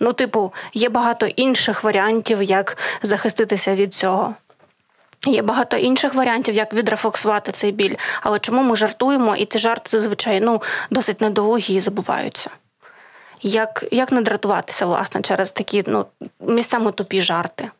Ну, 0.00 0.12
типу, 0.12 0.52
є 0.74 0.88
багато 0.88 1.26
інших 1.26 1.84
варіантів, 1.84 2.42
як 2.42 2.76
захиститися 3.02 3.74
від 3.74 3.94
цього. 3.94 4.34
Є 5.26 5.42
багато 5.42 5.76
інших 5.76 6.14
варіантів, 6.14 6.54
як 6.54 6.74
відрефлексувати 6.74 7.52
цей 7.52 7.72
біль. 7.72 7.94
Але 8.22 8.38
чому 8.38 8.62
ми 8.62 8.76
жартуємо, 8.76 9.36
і 9.36 9.46
ці 9.46 9.58
жарти 9.58 9.90
зазвичай 9.90 10.40
ну, 10.40 10.62
досить 10.90 11.20
недолугі 11.20 11.74
і 11.74 11.80
забуваються. 11.80 12.50
Як 13.42 13.84
як 13.90 14.12
не 14.12 14.20
дратуватися, 14.22 14.86
власне, 14.86 15.22
через 15.22 15.52
такі 15.52 15.84
ну, 15.86 16.06
місцями 16.40 16.92
тупі 16.92 17.22
жарти, 17.22 17.70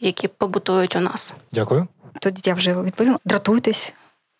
які 0.00 0.28
побутують 0.28 0.96
у 0.96 1.00
нас? 1.00 1.34
Дякую. 1.52 1.86
Тоді 2.20 2.42
я 2.44 2.54
вже 2.54 2.82
відповім. 2.82 3.18
Дратуйтесь. 3.24 3.92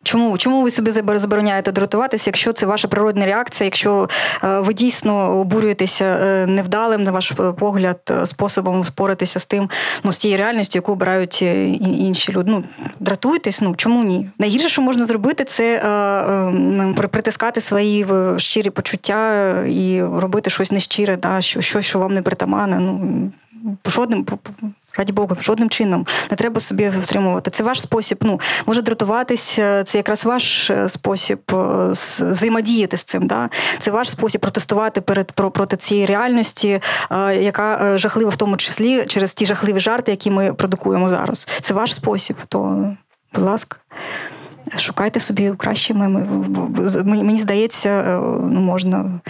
Чому 0.02 0.38
чому 0.38 0.62
ви 0.62 0.70
собі 0.70 0.90
забороняєте 0.90 1.72
дратуватися, 1.72 2.30
якщо 2.30 2.52
це 2.52 2.66
ваша 2.66 2.88
природна 2.88 3.26
реакція, 3.26 3.64
якщо 3.64 4.08
е, 4.44 4.58
ви 4.58 4.74
дійсно 4.74 5.40
обурюєтеся 5.40 6.04
е, 6.04 6.46
невдалим, 6.46 7.02
на 7.02 7.10
ваш 7.10 7.32
погляд, 7.58 8.00
е, 8.10 8.26
способом 8.26 8.84
споритися 8.84 9.40
з 9.40 9.44
тим, 9.46 9.70
ну 10.04 10.12
з 10.12 10.18
тією 10.18 10.38
реальністю, 10.38 10.78
яку 10.78 10.92
обирають 10.92 11.42
інші 11.42 12.32
люди? 12.32 12.50
Ну 12.50 12.64
дратуйтесь, 13.00 13.60
ну 13.60 13.74
чому 13.76 14.04
ні? 14.04 14.30
Найгірше, 14.38 14.68
що 14.68 14.82
можна 14.82 15.04
зробити, 15.04 15.44
це 15.44 15.78
притискати 17.10 17.60
свої 17.60 18.06
щирі 18.36 18.70
почуття 18.70 19.52
і 19.68 20.02
робити 20.02 20.50
щось 20.50 20.72
нещире, 20.72 21.16
да, 21.16 21.40
щось, 21.40 21.86
що 21.86 21.98
вам 21.98 22.14
не 22.14 22.22
притамане. 22.22 22.78
Ну 22.78 23.30
жодним 23.86 24.24
раді 24.98 25.12
Богу, 25.12 25.36
жодним 25.40 25.70
чином 25.70 26.06
не 26.30 26.36
треба 26.36 26.60
собі 26.60 26.88
втримувати. 26.88 27.50
Це 27.50 27.62
ваш 27.62 27.80
спосіб. 27.80 28.18
Ну 28.22 28.40
може 28.66 28.82
дратуватись, 28.82 29.52
це 29.84 29.92
якраз 29.94 30.24
ваш 30.24 30.70
е, 30.70 30.88
спосіб 30.88 31.40
е, 31.52 31.54
взаємодіяти 32.20 32.96
з 32.96 33.04
цим. 33.04 33.26
Да? 33.26 33.50
Це 33.78 33.90
ваш 33.90 34.10
спосіб 34.10 34.40
протестувати 34.40 35.00
перед 35.00 35.32
проти 35.32 35.76
цієї 35.76 36.06
реальності, 36.06 36.80
е, 37.10 37.36
яка 37.36 37.98
жахлива 37.98 38.30
в 38.30 38.36
тому 38.36 38.56
числі 38.56 39.04
через 39.06 39.34
ті 39.34 39.46
жахливі 39.46 39.80
жарти, 39.80 40.10
які 40.10 40.30
ми 40.30 40.54
продукуємо 40.54 41.08
зараз. 41.08 41.48
Це 41.60 41.74
ваш 41.74 41.94
спосіб. 41.94 42.36
То, 42.48 42.90
будь 43.34 43.44
ласка. 43.44 43.76
Шукайте 44.76 45.20
собі 45.20 45.52
кращі 45.56 45.94
меми. 45.94 46.26
Мені 47.04 47.40
здається, 47.40 48.20
ну 48.50 48.60
можна 48.60 49.20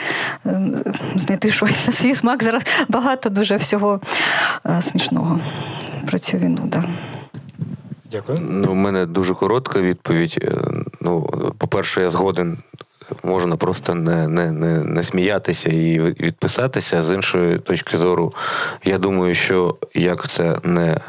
знайти 1.15 1.51
щось 1.51 1.87
на 1.87 1.93
свій 1.93 2.15
смак. 2.15 2.43
Зараз 2.43 2.63
багато 2.89 3.31
дуже 3.31 3.57
всього 3.57 4.01
смішного 4.81 5.41
про 6.07 6.19
цю 6.19 6.39
війну. 6.39 6.63
Да. 6.65 6.85
Дякую. 8.11 8.39
Ну, 8.51 8.73
У 8.73 8.75
мене 8.75 9.07
дуже 9.07 9.35
коротка 9.35 9.81
відповідь. 9.81 10.39
Е, 10.43 10.51
ну, 11.01 11.23
По-перше, 11.59 12.01
я 12.01 12.11
згоден. 12.11 12.59
Можна 13.25 13.57
просто 13.57 13.95
не 13.95 14.29
не, 14.29 14.53
не, 14.53 14.79
не 14.79 15.03
сміятися 15.03 15.71
і 15.71 16.01
відписатися. 16.01 17.03
З 17.03 17.15
іншої 17.15 17.59
точки 17.59 17.99
зору, 17.99 18.35
я 18.85 18.99
думаю, 18.99 19.35
що 19.35 19.77
як 19.95 20.29
це 20.29 20.57
не 20.65 21.01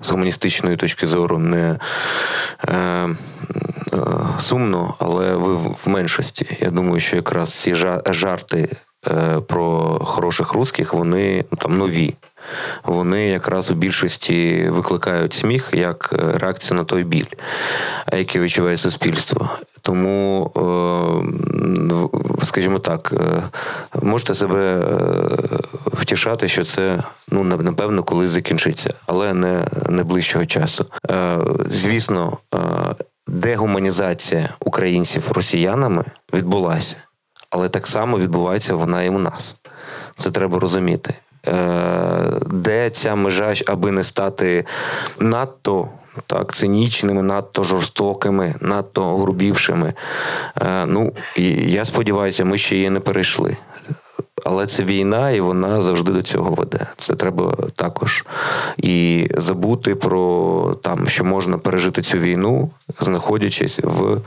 з 0.00 0.10
гуманістичної 0.10 0.76
точки 0.76 1.06
зору 1.06 1.38
не 1.38 1.78
е, 2.68 2.72
е, 2.72 3.08
сумно, 4.38 4.94
але 4.98 5.36
ви 5.36 5.54
в 5.54 5.78
меншості. 5.86 6.56
Я 6.60 6.70
думаю, 6.70 7.00
що 7.00 7.16
якраз 7.16 7.60
ці 7.60 7.74
жарти 8.06 8.68
е, 9.08 9.40
про 9.40 9.98
хороших 10.04 10.52
русських, 10.52 10.94
вони 10.94 11.44
ну, 11.50 11.58
там 11.58 11.78
нові. 11.78 12.14
Вони 12.84 13.28
якраз 13.28 13.70
у 13.70 13.74
більшості 13.74 14.68
викликають 14.68 15.32
сміх 15.32 15.68
як 15.72 16.10
е, 16.12 16.38
реакцію 16.38 16.78
на 16.78 16.84
той 16.84 17.04
біль, 17.04 17.26
який 18.12 18.40
відчуває 18.40 18.76
суспільство. 18.76 19.50
Тому, 19.82 20.50
е, 22.40 22.44
скажімо 22.44 22.78
так, 22.78 23.12
е, 23.12 23.42
можете 24.02 24.34
себе 24.34 24.86
втішати, 25.86 26.48
що 26.48 26.64
це 26.64 27.02
ну 27.28 27.44
напевно 27.44 28.02
колись 28.02 28.30
закінчиться, 28.30 28.94
але 29.06 29.34
не, 29.34 29.66
не 29.88 30.04
ближчого 30.04 30.46
часу. 30.46 30.86
Звісно, 31.70 32.38
дегуманізація 33.32 34.48
українців 34.60 35.32
росіянами 35.32 36.04
відбулася, 36.34 36.96
але 37.50 37.68
так 37.68 37.86
само 37.86 38.18
відбувається 38.18 38.74
вона 38.74 39.02
і 39.02 39.08
у 39.08 39.18
нас. 39.18 39.56
Це 40.16 40.30
треба 40.30 40.58
розуміти. 40.58 41.14
Де 42.46 42.90
ця 42.90 43.14
межа, 43.14 43.54
аби 43.66 43.90
не 43.90 44.02
стати 44.02 44.64
надто 45.18 45.88
так, 46.26 46.54
цинічними, 46.54 47.22
надто 47.22 47.64
жорстокими, 47.64 48.54
надто 48.60 49.16
грубівшими. 49.16 49.94
Е, 50.62 50.86
ну, 50.86 51.12
я 51.66 51.84
сподіваюся, 51.84 52.44
ми 52.44 52.58
ще 52.58 52.76
її 52.76 52.90
не 52.90 53.00
перейшли. 53.00 53.56
Але 54.44 54.66
це 54.66 54.84
війна, 54.84 55.30
і 55.30 55.40
вона 55.40 55.80
завжди 55.80 56.12
до 56.12 56.22
цього 56.22 56.50
веде. 56.50 56.86
Це 56.96 57.14
треба 57.14 57.56
також 57.76 58.24
і 58.76 59.28
забути 59.36 59.94
про 59.94 60.76
там, 60.82 61.08
що 61.08 61.24
можна 61.24 61.58
пережити 61.58 62.02
цю 62.02 62.18
війну, 62.18 62.70
знаходячись 63.00 63.80
в 63.82 64.20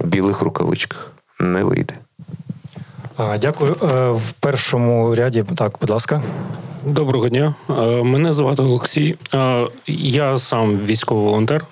білих 0.00 0.42
рукавичках. 0.42 1.12
Не 1.40 1.64
вийде. 1.64 1.94
Дякую. 3.40 3.76
Е, 3.82 4.10
в 4.10 4.32
першому 4.32 5.14
ряді, 5.14 5.44
так, 5.56 5.76
будь 5.80 5.90
ласка. 5.90 6.22
Доброго 6.84 7.28
дня, 7.28 7.54
е, 7.70 7.72
мене 8.02 8.32
звати 8.32 8.62
Олексій. 8.62 9.16
Е, 9.34 9.66
я 9.86 10.38
сам 10.38 10.78
військовий 10.78 11.24
волонтер, 11.24 11.64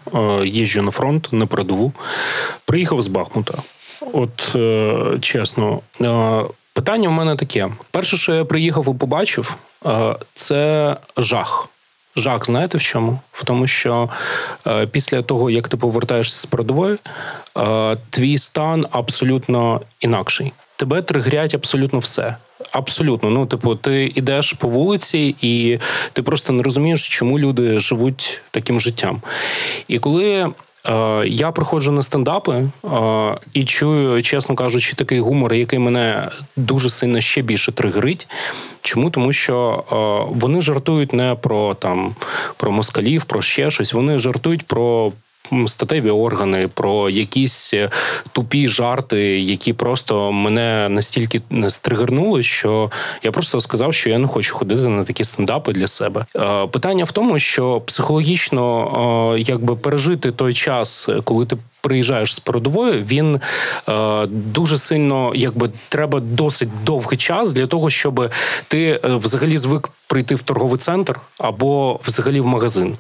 їжджу 0.45 0.83
на 0.83 0.91
фронт 0.91 1.29
на 1.33 1.47
передову. 1.47 1.93
Приїхав 2.65 3.03
з 3.03 3.09
Бахмута. 3.09 3.55
От 4.13 4.57
чесно, 5.21 5.81
питання 6.79 7.09
в 7.09 7.13
мене 7.13 7.37
таке: 7.37 7.69
перше, 7.91 8.17
що 8.17 8.35
я 8.35 8.45
приїхав 8.45 8.95
і 8.95 8.99
побачив, 8.99 9.57
це 10.35 10.97
жах. 11.17 11.69
Жах, 12.17 12.47
знаєте 12.47 12.79
в 12.79 12.83
чому? 12.83 13.21
В 13.33 13.45
тому, 13.45 13.67
що 13.67 14.09
е, 14.67 14.87
після 14.87 15.23
того, 15.23 15.51
як 15.51 15.69
ти 15.69 15.77
повертаєшся 15.77 16.41
з 16.41 16.47
передової, 16.47 16.97
е, 17.57 17.97
твій 18.11 18.39
стан 18.39 18.87
абсолютно 18.91 19.81
інакший. 20.01 20.53
Тебе 20.77 21.03
тригрять 21.03 21.55
абсолютно 21.55 21.99
все. 21.99 22.37
Абсолютно, 22.73 23.31
ну 23.31 23.47
типу, 23.47 23.75
ти 23.75 24.13
йдеш 24.15 24.53
по 24.53 24.69
вулиці, 24.69 25.37
і 25.41 25.79
ти 26.13 26.23
просто 26.23 26.53
не 26.53 26.63
розумієш, 26.63 27.09
чому 27.09 27.39
люди 27.39 27.81
живуть 27.81 28.41
таким 28.51 28.81
життям. 28.81 29.23
І 29.89 29.99
коли 29.99 30.25
Е, 30.35 30.51
я 31.27 31.53
приходжу 31.53 31.93
на 31.93 32.03
стендапи 32.03 32.53
е, 32.53 32.69
і 33.53 33.65
чую, 33.65 34.23
чесно 34.23 34.55
кажучи, 34.55 34.95
такий 34.95 35.21
гумор, 35.21 35.55
який 35.55 35.79
мене 35.79 36.29
дуже 36.57 36.91
сильно 36.91 37.21
ще 37.21 37.43
більше 37.43 37.73
тригерить. 37.73 38.29
Чому? 38.83 39.11
Тому 39.11 39.33
що 39.33 39.85
е, 39.93 40.35
вони 40.41 40.61
жартують 40.61 41.13
не 41.13 41.35
про 41.35 41.75
там 41.75 42.15
про 42.57 42.73
москалів, 42.73 43.25
про 43.25 43.43
ще 43.43 43.71
щось. 43.71 43.93
Вони 43.93 44.19
жартують 44.19 44.67
про 44.67 45.13
статеві 45.67 46.11
органи, 46.11 46.69
про 46.75 47.11
якісь 47.11 47.75
е, 47.75 47.91
тупі 48.33 48.69
жарти, 48.69 49.41
які 49.41 49.73
просто 49.73 50.33
мене 50.33 50.89
настільки 50.89 51.41
стригернули, 51.69 52.43
що 52.43 52.91
я 53.23 53.33
просто 53.33 53.61
сказав, 53.61 53.95
що 53.95 54.11
я 54.11 54.19
не 54.19 54.29
хочу 54.29 54.55
ходити 54.55 54.83
на 54.83 55.05
такі 55.05 55.25
стендапи 55.25 55.73
для 55.73 55.87
себе. 55.87 56.25
Питання 56.73 57.05
в 57.05 57.13
тому, 57.13 57.39
що 57.39 57.81
психологічно 57.81 59.35
якби 59.39 59.77
пережити 59.77 60.33
той 60.33 60.55
час, 60.55 61.09
коли 61.25 61.47
ти 61.47 61.57
приїжджаєш 61.81 62.35
з 62.35 62.39
передової, 62.39 63.03
він 63.03 63.41
е, 63.89 64.27
дуже 64.27 64.79
сильно 64.79 65.33
якби 65.35 65.71
треба 65.89 66.21
досить 66.21 66.69
довгий 66.85 67.19
час 67.19 67.53
для 67.53 67.67
того, 67.67 67.91
щоб 67.91 68.31
ти 68.69 68.85
е, 68.85 69.01
взагалі 69.05 69.59
звик 69.59 69.91
прийти 70.09 70.35
в 70.35 70.43
торговий 70.43 70.79
центр 70.79 71.21
або 71.39 72.01
взагалі 72.05 72.41
в 72.41 72.47
магазин. 72.47 72.97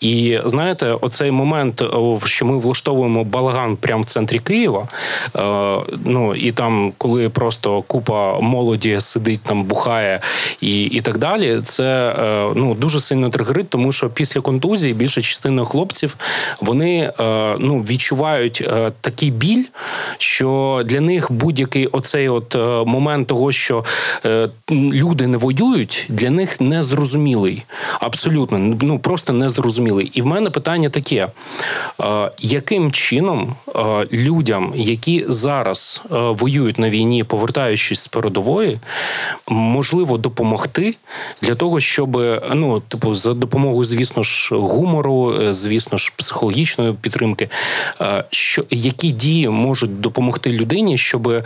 І 0.00 0.38
знаєте, 0.44 0.86
оцей 0.86 1.30
момент, 1.30 1.82
о, 1.82 2.20
що 2.24 2.46
ми 2.46 2.58
влаштовуємо 2.58 3.24
балаган 3.24 3.76
прямо 3.76 4.02
в 4.02 4.04
центрі 4.04 4.38
Києва. 4.38 4.88
Е, 5.36 5.76
ну 6.04 6.34
і 6.34 6.52
там, 6.52 6.92
коли 6.98 7.28
просто 7.28 7.82
купа 7.82 8.40
молоді 8.40 9.00
сидить, 9.00 9.40
там 9.42 9.64
бухає 9.64 10.20
і, 10.60 10.84
і 10.84 11.00
так 11.00 11.18
далі, 11.18 11.60
це 11.62 12.14
е, 12.18 12.52
ну 12.54 12.74
дуже 12.74 13.00
сильно 13.00 13.30
тригерить, 13.30 13.68
тому 13.68 13.92
що 13.92 14.10
після 14.10 14.40
контузії 14.40 14.94
більша 14.94 15.20
частина 15.20 15.64
хлопців 15.64 16.16
вони 16.60 17.12
е, 17.20 17.56
ну 17.58 17.80
відчувають 17.80 18.64
е, 18.66 18.92
такий 19.00 19.30
біль, 19.30 19.64
що 20.18 20.82
для 20.84 21.00
них 21.00 21.32
будь-який 21.32 21.86
оцей 21.86 22.28
от 22.28 22.54
е, 22.54 22.58
момент 22.84 23.28
того, 23.28 23.52
що 23.52 23.84
е, 24.26 24.48
люди 24.72 25.26
не 25.26 25.36
воюють, 25.36 26.06
для 26.08 26.30
них 26.30 26.51
незрозумілий. 26.60 27.64
Абсолютно, 28.00 28.58
ну 28.58 28.98
просто 28.98 29.32
незрозумілий. 29.32 30.10
І 30.14 30.22
в 30.22 30.26
мене 30.26 30.50
питання 30.50 30.88
таке: 30.88 31.28
е, 32.00 32.30
яким 32.38 32.92
чином 32.92 33.54
е, 33.68 34.06
людям, 34.12 34.72
які 34.76 35.24
зараз 35.28 36.02
е, 36.04 36.16
воюють 36.18 36.78
на 36.78 36.90
війні, 36.90 37.24
повертаючись 37.24 38.00
з 38.00 38.08
передової, 38.08 38.80
можливо 39.48 40.18
допомогти 40.18 40.94
для 41.42 41.54
того, 41.54 41.80
щоб 41.80 42.22
ну, 42.54 42.80
типу, 42.80 43.14
за 43.14 43.34
допомогою, 43.34 43.84
звісно 43.84 44.22
ж, 44.22 44.54
гумору, 44.56 45.36
звісно 45.50 45.98
ж, 45.98 46.12
психологічної 46.16 46.92
підтримки, 46.92 47.48
що 48.30 48.64
які 48.70 49.10
дії 49.10 49.48
можуть 49.48 50.00
допомогти 50.00 50.50
людині, 50.50 50.98
щоб 50.98 51.44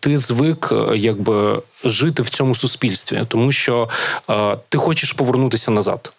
ти 0.00 0.18
звик 0.18 0.72
якби 0.94 1.62
жити 1.84 2.22
в 2.22 2.28
цьому 2.28 2.54
суспільстві, 2.54 3.22
тому 3.28 3.52
що 3.52 3.88
е, 4.30 4.56
ти 4.68 4.78
хочеш 4.78 5.12
повернутися 5.12 5.70
назад. 5.70 6.12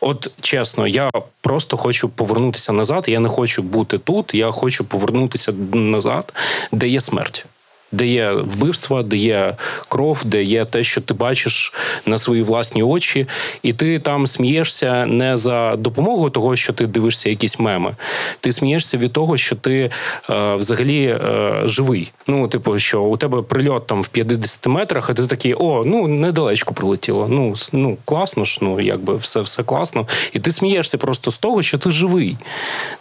От 0.00 0.30
чесно, 0.40 0.86
я 0.86 1.10
просто 1.40 1.76
хочу 1.76 2.08
повернутися 2.08 2.72
назад. 2.72 3.04
Я 3.08 3.20
не 3.20 3.28
хочу 3.28 3.62
бути 3.62 3.98
тут. 3.98 4.34
Я 4.34 4.50
хочу 4.50 4.84
повернутися 4.84 5.52
назад, 5.72 6.34
де 6.72 6.88
є 6.88 7.00
смерть. 7.00 7.46
Де 7.94 8.06
є 8.06 8.32
вбивства, 8.32 9.02
де 9.02 9.16
є 9.16 9.56
кров, 9.88 10.22
де 10.24 10.42
є 10.42 10.64
те, 10.64 10.82
що 10.82 11.00
ти 11.00 11.14
бачиш 11.14 11.72
на 12.06 12.18
свої 12.18 12.42
власні 12.42 12.82
очі, 12.82 13.26
і 13.62 13.72
ти 13.72 13.98
там 13.98 14.26
смієшся 14.26 15.06
не 15.06 15.36
за 15.36 15.76
допомогою 15.76 16.30
того, 16.30 16.56
що 16.56 16.72
ти 16.72 16.86
дивишся 16.86 17.30
якісь 17.30 17.58
меми. 17.58 17.96
Ти 18.40 18.52
смієшся 18.52 18.98
від 18.98 19.12
того, 19.12 19.36
що 19.36 19.56
ти 19.56 19.90
е, 20.30 20.54
взагалі 20.54 21.04
е, 21.04 21.52
живий. 21.64 22.12
Ну, 22.26 22.48
типу, 22.48 22.78
що 22.78 23.02
у 23.02 23.16
тебе 23.16 23.42
прильот 23.42 23.86
там 23.86 24.02
в 24.02 24.08
50 24.08 24.66
метрах, 24.66 25.10
а 25.10 25.14
ти 25.14 25.26
такий, 25.26 25.54
о, 25.54 25.82
ну 25.86 26.08
недалечко 26.08 26.74
прилетіло. 26.74 27.28
Ну, 27.30 27.54
ну 27.72 27.96
класно 28.04 28.44
ж, 28.44 28.58
ну 28.62 28.80
якби 28.80 29.16
все, 29.16 29.40
все 29.40 29.62
класно. 29.62 30.06
І 30.32 30.40
ти 30.40 30.52
смієшся 30.52 30.98
просто 30.98 31.30
з 31.30 31.38
того, 31.38 31.62
що 31.62 31.78
ти 31.78 31.90
живий. 31.90 32.36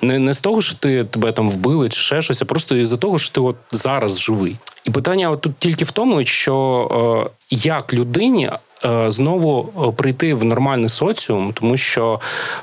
Не, 0.01 0.19
не 0.19 0.33
з 0.33 0.39
того, 0.39 0.61
що 0.61 0.75
ти 0.75 1.03
тебе 1.03 1.31
там 1.31 1.49
вбили 1.49 1.89
чи 1.89 2.01
ще 2.01 2.21
щось, 2.21 2.41
а 2.41 2.45
просто 2.45 2.75
із-за 2.75 2.97
того, 2.97 3.19
що 3.19 3.31
ти 3.31 3.41
от 3.41 3.55
зараз 3.71 4.19
живий. 4.19 4.55
І 4.83 4.91
питання 4.91 5.29
от 5.29 5.41
тут 5.41 5.57
тільки 5.59 5.85
в 5.85 5.91
тому, 5.91 6.25
що 6.25 7.27
е, 7.27 7.31
як 7.49 7.93
людині. 7.93 8.49
е, 8.85 9.11
Знову 9.11 9.69
е, 9.87 9.91
прийти 9.91 10.33
в 10.33 10.43
нормальний 10.43 10.89
соціум, 10.89 11.53
тому 11.53 11.77
що 11.77 12.19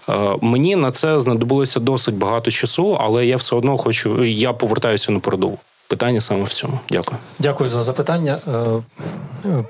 е, 0.09 0.12
мені 0.41 0.77
на 0.77 0.91
це 0.91 1.21
знадобилося 1.21 1.81
досить 1.81 2.14
багато 2.14 2.51
часу, 2.51 2.97
але 3.01 3.27
я 3.27 3.37
все 3.37 3.57
одно 3.57 3.77
хочу. 3.79 4.25
Я 4.25 4.53
повертаюся 4.53 5.12
на 5.12 5.18
передову. 5.21 5.59
Питання 5.89 6.21
саме 6.21 6.45
в 6.45 6.49
цьому. 6.49 6.81
Дякую. 6.91 7.18
Дякую 7.39 7.71
за 7.71 7.83
запитання. 7.83 8.39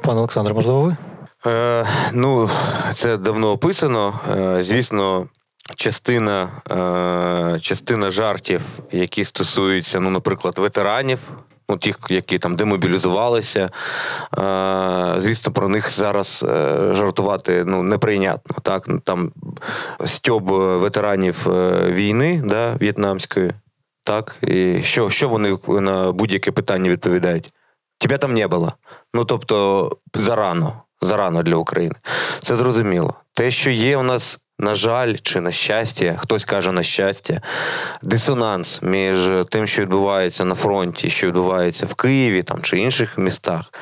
Пане 0.02 0.18
Олександре, 0.18 0.54
можливо, 0.54 0.80
ви? 0.80 0.96
Е, 1.46 1.86
ну, 2.12 2.50
це 2.94 3.16
давно 3.16 3.50
описано. 3.50 4.12
Е, 4.36 4.62
звісно, 4.62 5.26
частина, 5.76 6.48
е, 6.70 7.60
частина 7.60 8.10
жартів, 8.10 8.60
які 8.92 9.24
стосуються, 9.24 10.00
ну, 10.00 10.10
наприклад, 10.10 10.58
ветеранів. 10.58 11.18
Ну, 11.70 11.76
тих, 11.76 11.98
які 12.08 12.38
там 12.38 12.56
демобілізувалися, 12.56 13.70
е, 14.38 15.14
звісно, 15.16 15.52
про 15.52 15.68
них 15.68 15.90
зараз 15.90 16.44
е, 16.48 16.94
жартувати 16.94 17.64
ну, 17.64 17.82
неприйнятно. 17.82 18.56
Так? 18.62 18.88
Там 19.04 19.32
стьоб 20.04 20.50
ветеранів 20.52 21.46
е, 21.48 21.92
війни 21.92 22.42
да, 22.44 22.74
в'єтнамської. 22.80 23.52
Так? 24.04 24.36
І 24.42 24.82
що, 24.82 25.10
що 25.10 25.28
вони 25.28 25.58
на 25.68 26.12
будь-яке 26.12 26.52
питання 26.52 26.90
відповідають? 26.90 27.52
Тебе 27.98 28.18
там 28.18 28.34
не 28.34 28.46
було. 28.46 28.72
Ну 29.14 29.24
тобто 29.24 29.90
зарано, 30.14 30.82
зарано 31.00 31.42
для 31.42 31.56
України. 31.56 31.94
Це 32.40 32.56
зрозуміло. 32.56 33.14
Те, 33.34 33.50
що 33.50 33.70
є 33.70 33.96
у 33.96 34.02
нас, 34.02 34.44
на 34.60 34.74
жаль, 34.74 35.14
чи 35.22 35.40
на 35.40 35.52
щастя, 35.52 36.14
хтось 36.18 36.44
каже 36.44 36.72
на 36.72 36.82
щастя, 36.82 37.40
дисонанс 38.02 38.82
між 38.82 39.30
тим, 39.50 39.66
що 39.66 39.82
відбувається 39.82 40.44
на 40.44 40.54
фронті, 40.54 41.10
що 41.10 41.26
відбувається 41.26 41.86
в 41.86 41.94
Києві 41.94 42.42
там, 42.42 42.62
чи 42.62 42.78
інших 42.78 43.18
містах, 43.18 43.72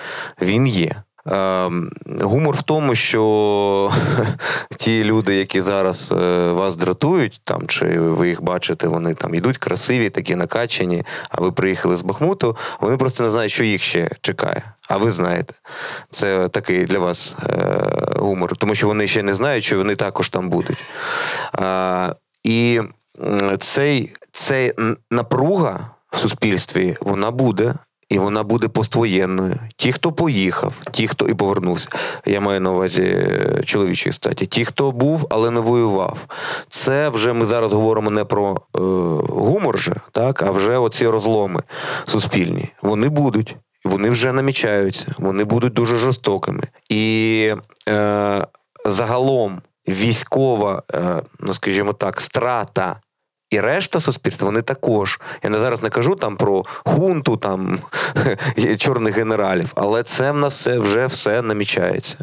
він 0.40 0.66
є. 0.66 1.02
Ем, 1.30 1.90
Гумор 2.20 2.56
в 2.56 2.62
тому, 2.62 2.94
що 2.94 3.92
ті 4.76 5.04
люди, 5.04 5.34
які 5.34 5.60
зараз 5.60 6.12
е, 6.12 6.52
вас 6.52 6.76
дратують, 6.76 7.40
там 7.44 7.66
чи 7.66 8.00
ви 8.00 8.28
їх 8.28 8.42
бачите, 8.42 8.88
вони 8.88 9.14
там 9.14 9.34
йдуть 9.34 9.58
красиві, 9.58 10.10
такі 10.10 10.34
накачані, 10.34 11.02
а 11.28 11.40
ви 11.40 11.52
приїхали 11.52 11.96
з 11.96 12.02
Бахмуту, 12.02 12.56
вони 12.80 12.96
просто 12.96 13.22
не 13.22 13.30
знають, 13.30 13.52
що 13.52 13.64
їх 13.64 13.82
ще 13.82 14.08
чекає. 14.20 14.62
А 14.88 14.96
ви 14.96 15.10
знаєте, 15.10 15.54
це 16.10 16.48
такий 16.48 16.84
для 16.84 16.98
вас 16.98 17.36
е, 17.50 17.80
гумор, 18.16 18.56
тому 18.56 18.74
що 18.74 18.86
вони 18.86 19.06
ще 19.06 19.22
не 19.22 19.34
знають, 19.34 19.64
що 19.64 19.76
вони 19.76 19.96
також 19.96 20.28
там 20.28 20.48
будуть. 20.48 20.84
І 22.44 22.80
цей, 23.58 24.12
цей 24.32 24.72
напруга 25.10 25.90
в 26.10 26.18
суспільстві 26.18 26.96
вона 27.00 27.30
буде. 27.30 27.74
І 28.08 28.18
вона 28.18 28.42
буде 28.42 28.68
поствоєнною. 28.68 29.54
Ті, 29.76 29.92
хто 29.92 30.12
поїхав, 30.12 30.72
ті, 30.92 31.08
хто 31.08 31.28
і 31.28 31.34
повернувся. 31.34 31.88
Я 32.26 32.40
маю 32.40 32.60
на 32.60 32.70
увазі 32.70 33.02
е, 33.02 33.62
чоловічої 33.64 34.12
статі. 34.12 34.46
Ті, 34.46 34.64
хто 34.64 34.92
був, 34.92 35.26
але 35.30 35.50
не 35.50 35.60
воював. 35.60 36.18
Це 36.68 37.08
вже 37.08 37.32
ми 37.32 37.46
зараз 37.46 37.72
говоримо 37.72 38.10
не 38.10 38.24
про 38.24 38.50
е, 38.56 38.78
гумор, 39.32 39.78
же, 39.78 39.94
так, 40.12 40.42
а 40.42 40.50
вже 40.50 40.78
оці 40.78 41.06
розломи 41.06 41.62
суспільні. 42.06 42.68
Вони 42.82 43.08
будуть. 43.08 43.56
Вони 43.84 44.10
вже 44.10 44.32
намічаються, 44.32 45.06
вони 45.18 45.44
будуть 45.44 45.72
дуже 45.72 45.96
жорстокими. 45.96 46.62
І 46.88 47.54
е, 47.88 48.46
загалом 48.84 49.60
військова, 49.88 50.82
е, 50.94 51.22
ну 51.40 51.54
скажімо 51.54 51.92
так, 51.92 52.20
страта 52.20 53.00
і 53.50 53.60
решта 53.60 54.00
суспільства, 54.00 54.46
вони 54.46 54.62
також. 54.62 55.20
Я 55.42 55.50
не 55.50 55.58
зараз 55.58 55.82
не 55.82 55.88
кажу 55.88 56.14
там 56.14 56.36
про 56.36 56.64
хунту, 56.84 57.36
там 57.36 57.78
чорних 58.78 59.16
генералів, 59.16 59.72
але 59.74 60.02
це 60.02 60.32
в 60.32 60.36
нас 60.36 60.54
все, 60.54 60.78
вже 60.78 61.06
все 61.06 61.42
намічається. 61.42 62.16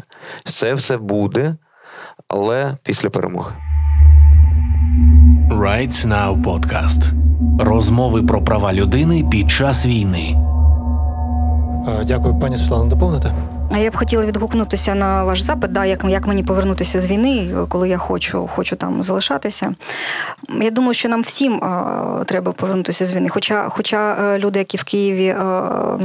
Це 0.44 0.74
все 0.74 0.96
буде, 0.96 1.56
але 2.28 2.76
після 2.82 3.10
перемоги. 3.10 3.52
Rights 5.50 6.06
Now 6.06 6.42
Podcast. 6.42 7.10
Розмови 7.58 8.22
про 8.22 8.44
права 8.44 8.72
людини 8.72 9.24
під 9.30 9.50
час 9.50 9.86
війни. 9.86 10.36
Е, 11.88 12.04
Дякую, 12.04 12.38
пані 12.38 12.56
Світлана, 12.56 12.90
доповните. 12.90 13.32
Я 13.70 13.90
б 13.90 13.96
хотіла 13.96 14.24
відгукнутися 14.24 14.94
на 14.94 15.24
ваш 15.24 15.40
запит, 15.40 15.72
да, 15.72 15.84
як, 15.84 16.04
як 16.08 16.26
мені 16.26 16.42
повернутися 16.42 17.00
з 17.00 17.06
війни, 17.06 17.48
коли 17.68 17.88
я 17.88 17.98
хочу, 17.98 18.50
хочу 18.54 18.76
там 18.76 19.02
залишатися. 19.02 19.74
Я 20.60 20.70
думаю, 20.70 20.94
що 20.94 21.08
нам 21.08 21.22
всім 21.22 21.64
а, 21.64 22.24
треба 22.26 22.52
повернутися 22.52 23.06
з 23.06 23.12
війни. 23.12 23.28
Хоча, 23.28 23.68
хоча 23.68 24.16
е, 24.20 24.38
люди, 24.38 24.58
які 24.58 24.76
в 24.76 24.84
Києві 24.84 25.28
а, 25.28 25.98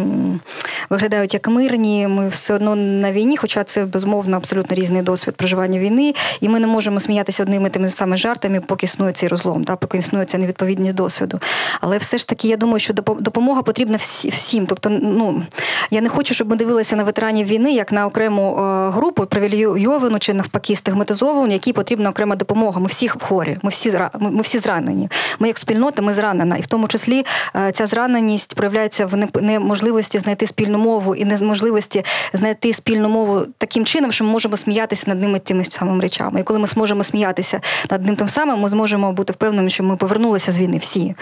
виглядають 0.89 1.34
як 1.34 1.47
мирні, 1.47 2.07
ми 2.07 2.30
все 2.30 2.53
одно 2.53 2.76
на 2.76 3.12
війні, 3.12 3.38
хоча 3.38 3.64
це 3.64 3.86
безумовно 3.86 4.38
абсолютно 4.38 4.76
різний 4.76 5.01
досвід 5.01 5.36
проживання 5.36 5.80
війни, 5.80 6.14
і 6.41 6.49
ми 6.49 6.59
не 6.59 6.68
можемо 6.68 6.99
сміятися 6.99 7.43
одними 7.43 7.70
тими 7.70 7.88
самими 7.88 8.18
жартами, 8.18 8.62
поки 8.62 8.86
існує 8.86 9.12
цей 9.12 9.30
розлом, 9.30 9.64
да, 9.64 9.76
поки 9.76 9.97
існує 9.97 10.26
ця 10.26 10.38
невідповідність 10.38 10.95
досвіду. 10.95 11.39
Але 11.82 11.97
все 11.97 12.18
ж 12.18 12.28
таки, 12.28 12.47
я 12.47 12.57
думаю, 12.57 12.80
що 12.80 12.93
допомога 12.93 13.62
потрібна 13.62 13.97
всім. 13.97 14.66
Тобто, 14.66 14.89
ну 14.89 15.43
я 15.91 16.01
не 16.01 16.09
хочу, 16.09 16.34
щоб 16.34 16.49
ми 16.49 16.55
дивилися 16.55 16.95
на 16.95 17.03
ветеранів 17.03 17.51
війни 17.52 17.74
як 17.74 17.91
на 17.91 18.06
окрему 18.06 18.58
е, 18.58 18.89
групу 18.89 19.26
привілейовану 19.26 20.20
чи 20.20 20.34
навпаки 20.34 20.76
стигматизовану, 20.76 21.54
якій 21.54 21.74
потрібна 21.74 22.10
окрема 22.10 22.36
допомога. 22.36 22.80
Ми 22.80 22.88
всі 22.88 23.08
хворі, 23.08 23.58
ми 23.62 23.70
всі 23.70 23.99
ми 24.20 24.41
всі 24.41 24.60
зранені. 24.60 25.10
Ми 25.39 25.47
як 25.47 25.58
спільнота, 25.58 26.02
ми 26.02 26.14
зранена, 26.14 26.58
і 26.58 26.62
в 26.62 26.66
тому 26.66 26.88
числі 26.88 27.26
ця 27.74 27.88
зраненість 27.88 28.56
проявляється 28.56 29.06
в 29.06 29.41
неможливості 29.41 30.20
знайти 30.20 30.47
спільну 30.47 30.78
мову 30.78 31.16
і 31.16 31.26
неможливості 31.26 32.06
знайти 32.34 32.74
спільну 32.74 33.10
мову 33.10 33.41
таким 33.58 33.86
чином, 33.86 34.12
що 34.12 34.24
ми 34.24 34.32
можемо 34.32 34.58
сміятися 34.58 35.04
над 35.08 35.22
ними 35.22 35.39
тими 35.39 35.64
самими 35.64 36.02
речами. 36.02 36.39
І 36.39 36.43
коли 36.43 36.60
ми 36.60 36.68
зможемо 36.68 37.04
сміятися 37.04 37.62
над 37.91 38.06
ним 38.06 38.16
тим 38.16 38.28
самим, 38.28 38.60
ми 38.60 38.70
зможемо 38.70 39.14
бути 39.14 39.34
впевненими, 39.34 39.70
що 39.70 39.84
ми 39.84 39.95
повернулися 39.95 40.52
з 40.52 40.60
війни 40.60 40.78
всі. 40.78 41.16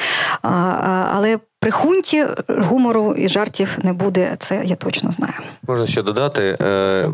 Але 1.11 1.39
при 1.59 1.71
хунті 1.71 2.25
гумору 2.47 3.13
і 3.13 3.29
жартів 3.29 3.77
не 3.83 3.93
буде, 3.93 4.35
це 4.39 4.61
я 4.65 4.75
точно 4.75 5.11
знаю. 5.11 5.33
Можна 5.67 5.87
ще 5.87 6.01
додати. 6.01 6.57
Е, 6.61 6.65
е, 6.65 7.09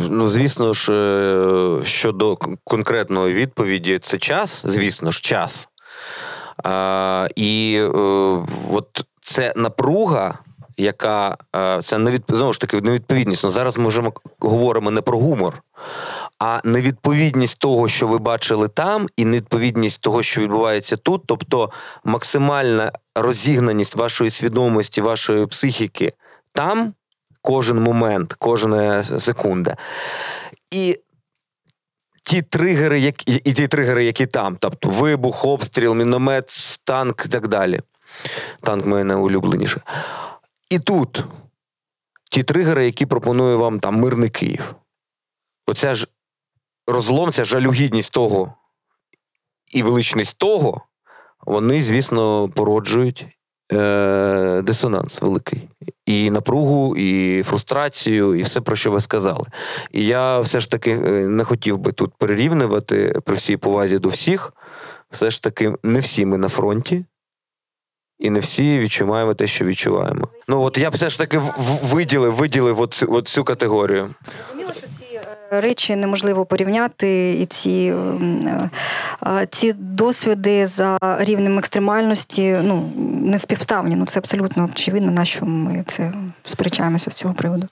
ну, 0.00 0.28
звісно 0.28 0.74
ж, 0.74 0.92
е, 0.92 1.84
щодо 1.84 2.36
конкретної 2.64 3.34
відповіді, 3.34 3.98
це 3.98 4.18
час, 4.18 4.64
звісно 4.66 5.10
ж, 5.10 5.20
час. 5.20 5.68
І 7.36 7.80
е, 7.80 7.88
от 8.72 9.04
це 9.20 9.52
напруга. 9.56 10.38
Яка 10.78 11.36
е, 11.56 11.78
це 11.82 11.98
не 11.98 12.10
від, 12.10 12.22
знову 12.28 12.52
ж 12.52 12.60
таки 12.60 12.80
невідповідність. 12.80 13.44
Ну, 13.44 13.50
Зараз 13.50 13.78
ми 13.78 13.88
вже 13.88 14.02
говоримо 14.38 14.90
не 14.90 15.00
про 15.00 15.18
гумор, 15.18 15.62
а 16.38 16.60
невідповідність 16.64 17.58
того, 17.58 17.88
що 17.88 18.06
ви 18.06 18.18
бачили 18.18 18.68
там, 18.68 19.08
і 19.16 19.24
невідповідність 19.24 20.00
того, 20.00 20.22
що 20.22 20.40
відбувається 20.40 20.96
тут, 20.96 21.22
тобто 21.26 21.70
максимальна 22.04 22.92
розігнаність 23.14 23.96
вашої 23.96 24.30
свідомості, 24.30 25.00
вашої 25.00 25.46
психіки 25.46 26.12
там, 26.52 26.94
кожен 27.42 27.82
момент, 27.82 28.34
кожна 28.38 29.04
секунда. 29.04 29.76
І 30.70 30.96
ті 32.22 32.42
тригери, 32.42 33.00
які, 33.00 33.34
і 33.44 33.52
ті 33.52 33.68
тригери, 33.68 34.04
які 34.04 34.26
там, 34.26 34.56
тобто 34.60 34.88
вибух, 34.88 35.44
обстріл, 35.44 35.94
міномет, 35.94 36.78
танк 36.84 37.22
і 37.26 37.28
так 37.28 37.48
далі. 37.48 37.80
Танк 38.62 38.86
моє 38.86 39.04
найулюбленіше. 39.04 39.80
І 40.70 40.78
тут 40.78 41.24
ті 42.30 42.42
тригери, 42.42 42.84
які 42.84 43.06
пропонує 43.06 43.56
вам 43.56 43.80
там 43.80 43.94
мирний 43.94 44.30
Київ. 44.30 44.74
Оця 45.66 45.94
ж 45.94 46.08
розлом, 46.86 47.32
ця 47.32 47.44
жалюгідність 47.44 48.12
того 48.12 48.54
і 49.72 49.82
величність 49.82 50.38
того, 50.38 50.80
вони, 51.46 51.80
звісно, 51.80 52.48
породжують 52.48 53.26
е, 53.72 54.62
дисонанс 54.62 55.22
великий. 55.22 55.68
І 56.06 56.30
напругу, 56.30 56.96
і 56.96 57.42
фрустрацію, 57.42 58.34
і 58.34 58.42
все, 58.42 58.60
про 58.60 58.76
що 58.76 58.90
ви 58.90 59.00
сказали. 59.00 59.44
І 59.92 60.06
я 60.06 60.38
все 60.38 60.60
ж 60.60 60.70
таки 60.70 60.90
е, 60.92 61.28
не 61.28 61.44
хотів 61.44 61.78
би 61.78 61.92
тут 61.92 62.14
перерівнювати 62.14 63.20
при 63.24 63.36
всій 63.36 63.56
повазі 63.56 63.98
до 63.98 64.08
всіх. 64.08 64.52
Все 65.10 65.30
ж 65.30 65.42
таки, 65.42 65.74
не 65.82 66.00
всі 66.00 66.26
ми 66.26 66.38
на 66.38 66.48
фронті. 66.48 67.04
І 68.18 68.30
не 68.30 68.40
всі 68.40 68.78
відчуваємо 68.78 69.34
те, 69.34 69.46
що 69.46 69.64
відчуваємо. 69.64 70.28
Ну 70.48 70.62
от 70.62 70.78
я 70.78 70.90
б 70.90 70.94
все 70.94 71.10
ж 71.10 71.18
таки 71.18 71.40
виділив 71.82 72.34
виділив 72.34 72.80
оцю, 72.80 73.12
оцю 73.12 73.38
цю 73.38 73.44
категорію. 73.44 74.10
Зрозуміло, 74.48 74.72
що 74.78 74.86
ці 74.86 75.20
е, 75.52 75.60
речі 75.60 75.96
неможливо 75.96 76.46
порівняти, 76.46 77.30
і 77.40 77.46
ці 77.46 77.94
е, 78.50 78.70
е, 79.26 79.46
ці 79.50 79.72
досвіди 79.72 80.66
за 80.66 80.98
рівнем 81.18 81.58
екстремальності 81.58 82.58
ну 82.62 82.90
не 83.22 83.38
співставні. 83.38 83.96
Ну 83.96 84.06
це 84.06 84.20
абсолютно 84.20 84.64
очевидно, 84.64 85.10
на 85.10 85.24
що 85.24 85.46
ми 85.46 85.84
це 85.86 86.12
сперечаємося 86.44 87.10
з 87.10 87.14
цього 87.14 87.34
приводу. 87.34 87.68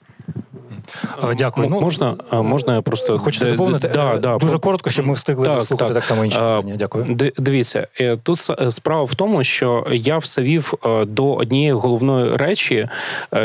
Е, 1.23 1.35
дякую. 1.35 1.67
Ну, 1.69 1.81
можна, 1.81 2.15
можна 2.31 2.75
я 2.75 2.81
просто 2.81 3.19
хочете 3.19 3.51
доповнити? 3.51 3.87
Да, 3.87 4.13
е, 4.13 4.17
да, 4.17 4.37
Дуже 4.37 4.59
коротко, 4.59 4.89
щоб 4.89 5.05
ми 5.05 5.13
встигли 5.13 5.45
так, 5.45 5.63
слухати 5.63 5.87
так. 5.87 5.93
так 5.93 6.05
само 6.05 6.25
інші 6.25 6.37
питання. 6.37 6.75
Дякую. 6.75 7.05
Дивіться, 7.37 7.87
е, 7.99 8.17
тут 8.17 8.37
справа 8.69 9.03
в 9.03 9.15
тому, 9.15 9.43
що 9.43 9.87
я 9.91 10.17
все 10.17 10.41
вів 10.41 10.73
до 11.03 11.33
однієї 11.33 11.71
головної 11.71 12.35
речі, 12.37 12.89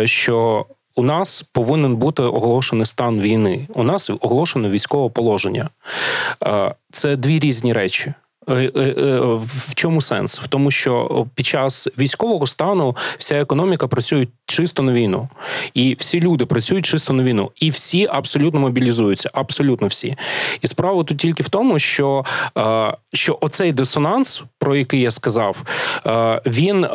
що. 0.05 0.66
У 0.95 1.03
нас 1.03 1.43
повинен 1.43 1.97
бути 1.97 2.22
оголошений 2.22 2.86
стан 2.86 3.20
війни. 3.20 3.68
У 3.74 3.82
нас 3.82 4.11
оголошено 4.20 4.70
військове 4.70 5.09
положення. 5.09 5.68
Це 6.90 7.16
дві 7.16 7.38
різні 7.38 7.72
речі. 7.72 8.14
В 8.47 9.74
чому 9.74 10.01
сенс? 10.01 10.40
В 10.40 10.49
тому, 10.49 10.70
що 10.70 11.26
під 11.34 11.47
час 11.47 11.88
військового 11.99 12.47
стану 12.47 12.97
вся 13.18 13.40
економіка 13.40 13.86
працює 13.88 14.26
чисто 14.53 14.82
на 14.82 14.93
війну. 14.93 15.28
І 15.74 15.95
всі 15.99 16.20
люди 16.20 16.47
працюють 16.47 16.86
чисто 16.86 17.12
на 17.12 17.22
війну. 17.22 17.51
І 17.57 17.70
всі 17.70 18.07
абсолютно 18.11 18.61
мобілізуються. 18.61 19.30
Абсолютно 19.32 19.86
всі. 19.86 20.16
І 20.62 20.66
справа 20.66 21.05
тут 21.05 21.18
тільки 21.18 21.43
в 21.43 21.49
тому, 21.49 21.78
що 21.78 22.24
е, 22.59 22.95
що 23.14 23.38
оцей 23.40 23.72
дисонанс, 23.72 24.43
про 24.59 24.76
який 24.76 25.01
я 25.01 25.11
сказав, 25.11 25.62
е, 26.07 26.40
він 26.47 26.84
е, 26.84 26.88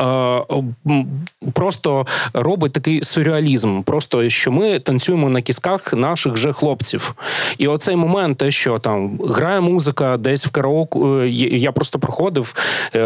просто 1.54 2.06
робить 2.34 2.74
такий 2.74 3.04
сюрреалізм. 3.04 3.82
Просто 3.82 4.30
що 4.30 4.52
ми 4.52 4.80
танцюємо 4.80 5.30
на 5.30 5.42
кісках 5.42 5.94
наших 5.94 6.38
же 6.38 6.54
хлопців. 6.54 7.16
І 7.58 7.68
оцей 7.68 7.96
момент, 7.96 8.38
те, 8.38 8.52
що 8.52 8.80
там 8.80 9.20
грає 9.20 9.62
музика 9.62 10.18
десь 10.18 10.46
в 10.46 10.52
караоку, 10.52 11.22
я 11.40 11.72
просто 11.72 12.00
проходив, 12.00 12.56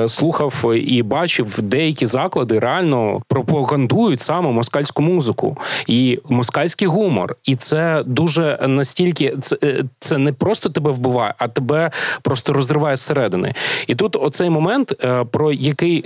слухав 0.07 0.73
і 0.75 1.03
бачив 1.03 1.61
деякі 1.61 2.05
заклади 2.05 2.59
реально 2.59 3.21
пропагандують 3.27 4.19
саме 4.19 4.51
москальську 4.51 5.01
музику 5.01 5.57
і 5.87 6.19
москальський 6.29 6.87
гумор. 6.87 7.35
І 7.43 7.55
це 7.55 8.03
дуже 8.05 8.59
настільки 8.67 9.37
це, 9.41 9.57
е, 9.63 9.83
це 9.99 10.17
не 10.17 10.33
просто 10.33 10.69
тебе 10.69 10.91
вбиває, 10.91 11.33
а 11.37 11.47
тебе 11.47 11.91
просто 12.21 12.53
розриває 12.53 12.95
зсередини. 12.95 13.53
І 13.87 13.95
тут 13.95 14.15
оцей 14.15 14.49
момент, 14.49 14.93
е, 15.03 15.25
про 15.31 15.51
який 15.51 16.05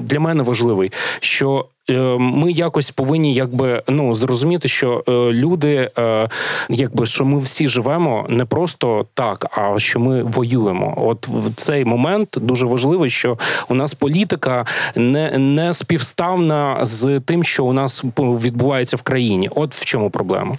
для 0.00 0.20
мене 0.20 0.42
важливий, 0.42 0.92
що 1.20 1.66
Е, 1.73 1.73
ми 2.18 2.52
якось 2.52 2.90
повинні 2.90 3.34
якби 3.34 3.82
ну 3.88 4.14
зрозуміти, 4.14 4.68
що 4.68 5.04
е, 5.08 5.12
люди, 5.12 5.90
е, 5.98 6.28
якби 6.68 7.06
що 7.06 7.24
ми 7.24 7.38
всі 7.38 7.68
живемо 7.68 8.26
не 8.28 8.44
просто 8.44 9.06
так, 9.14 9.46
а 9.50 9.78
що 9.78 10.00
ми 10.00 10.22
воюємо. 10.22 10.94
От 10.96 11.28
в 11.28 11.54
цей 11.54 11.84
момент 11.84 12.28
дуже 12.40 12.66
важливо, 12.66 13.08
що 13.08 13.38
у 13.68 13.74
нас 13.74 13.94
політика 13.94 14.66
не 14.96 15.38
не 15.38 15.72
співставна 15.72 16.78
з 16.82 17.20
тим, 17.20 17.44
що 17.44 17.64
у 17.64 17.72
нас 17.72 18.04
відбувається 18.18 18.96
в 18.96 19.02
країні. 19.02 19.50
От 19.54 19.74
в 19.74 19.84
чому 19.84 20.10
проблема. 20.10 20.56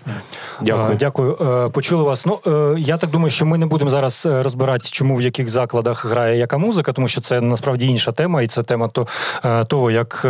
Дякую. 0.62 0.98
Дякую. 1.00 1.36
Почули 1.74 2.04
вас. 2.04 2.26
Ну 2.26 2.40
я 2.78 2.98
так 2.98 3.10
думаю, 3.10 3.32
що 3.32 3.46
ми 3.46 3.58
не 3.58 3.66
будемо 3.66 3.90
зараз 3.90 4.26
розбирати, 4.32 4.90
чому 4.92 5.16
в 5.16 5.22
яких 5.22 5.50
закладах 5.50 6.06
грає 6.06 6.38
яка 6.38 6.58
музика, 6.58 6.92
тому 6.92 7.08
що 7.08 7.22
це 7.22 7.42
насправді 7.42 7.88
інша 7.88 8.12
тема, 8.12 8.42
і 8.42 8.48
це 8.48 8.64
тема 8.64 8.88
то 8.88 9.08
того, 9.68 9.92
як 9.92 10.28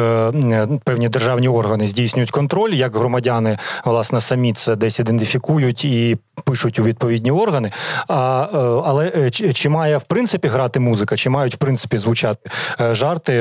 певні 0.86 1.10
державні 1.10 1.48
органи 1.50 1.88
здійснюють 1.88 2.32
контроль, 2.32 2.74
як 2.74 2.96
громадяни 2.96 3.58
власне 3.86 4.22
самі 4.22 4.54
це 4.54 4.76
десь 4.76 5.00
ідентифікують 5.00 5.86
і 5.86 6.18
пишуть 6.44 6.80
у 6.80 6.84
відповідні 6.84 7.32
органи. 7.32 7.72
А, 8.08 8.48
е, 8.54 8.58
Але 8.86 9.12
е, 9.16 9.30
чи, 9.30 9.54
чи 9.54 9.70
має 9.70 9.98
в 9.98 10.04
принципі 10.04 10.48
грати 10.48 10.80
музика, 10.80 11.16
чи 11.16 11.30
мають 11.30 11.56
в 11.56 11.58
принципі 11.58 11.98
звучати 11.98 12.50
е, 12.82 12.94
жарти? 12.94 13.34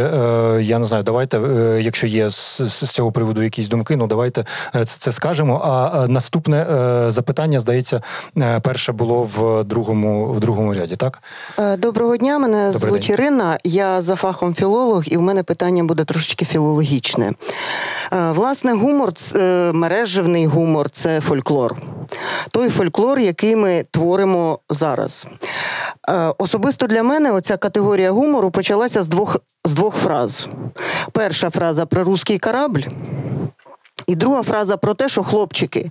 Я 0.61 0.79
не 0.79 0.87
знаю, 0.87 1.05
давайте, 1.05 1.41
якщо 1.81 2.07
є 2.07 2.31
з, 2.31 2.61
з 2.61 2.91
цього 2.91 3.13
приводу 3.13 3.43
якісь 3.43 3.69
думки, 3.69 3.97
ну 3.97 4.07
давайте 4.07 4.45
це, 4.73 4.85
це 4.85 5.13
скажемо. 5.13 5.61
А 5.65 6.07
наступне 6.09 6.67
запитання, 7.09 7.61
здається, 7.61 8.03
перше 8.63 8.93
було 8.93 9.23
в 9.23 9.65
другому 9.65 10.33
в 10.33 10.41
другому 10.41 10.75
ряді. 10.75 10.97
Так, 10.97 11.23
доброго 11.79 12.17
дня. 12.17 12.39
Мене 12.39 12.57
Добрий 12.73 12.81
звуть 12.81 13.03
день. 13.03 13.11
Ірина. 13.11 13.59
Я 13.65 14.01
за 14.01 14.17
фахом 14.17 14.55
філолог, 14.55 15.03
і 15.07 15.17
в 15.17 15.23
мене 15.23 15.43
питання 15.43 15.85
буде 15.85 16.05
трошечки 16.05 16.45
філологічне. 16.45 17.34
Власне, 18.13 18.73
гумор, 18.73 19.13
мережевний 19.73 20.47
гумор 20.47 20.91
це 20.91 21.21
фольклор. 21.21 21.77
Той 22.51 22.69
фольклор, 22.69 23.19
який 23.19 23.57
ми 23.57 23.85
творимо 23.91 24.59
зараз. 24.71 25.27
Е, 26.09 26.35
особисто 26.39 26.87
для 26.87 27.03
мене 27.03 27.33
оця 27.33 27.57
категорія 27.57 28.11
гумору 28.11 28.51
почалася 28.51 29.03
з 29.03 29.09
двох 29.09 29.37
з 29.65 29.73
двох 29.73 29.95
фраз. 29.95 30.49
Перша 31.13 31.51
фраза 31.51 31.87
про 31.87 32.05
русський 32.05 32.39
корабль, 32.39 32.83
і 34.07 34.15
друга 34.15 34.43
фраза 34.43 34.77
про 34.77 34.95
те, 34.95 35.09
що 35.09 35.23
хлопчики, 35.23 35.91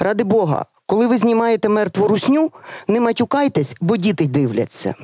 ради 0.00 0.24
Бога, 0.24 0.64
коли 0.86 1.06
ви 1.06 1.18
знімаєте 1.18 1.68
мертву 1.68 2.08
русню, 2.08 2.50
не 2.88 3.00
матюкайтесь, 3.00 3.76
бо 3.80 3.96
діти 3.96 4.26
дивляться. 4.26 4.94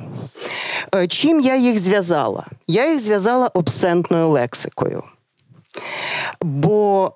Е, 0.95 1.07
чим 1.07 1.39
я 1.39 1.55
їх 1.55 1.79
зв'язала? 1.79 2.45
Я 2.67 2.91
їх 2.91 2.99
зв'язала 2.99 3.47
обсцентною 3.53 4.29
лексикою. 4.29 5.03
Бо 6.41 7.11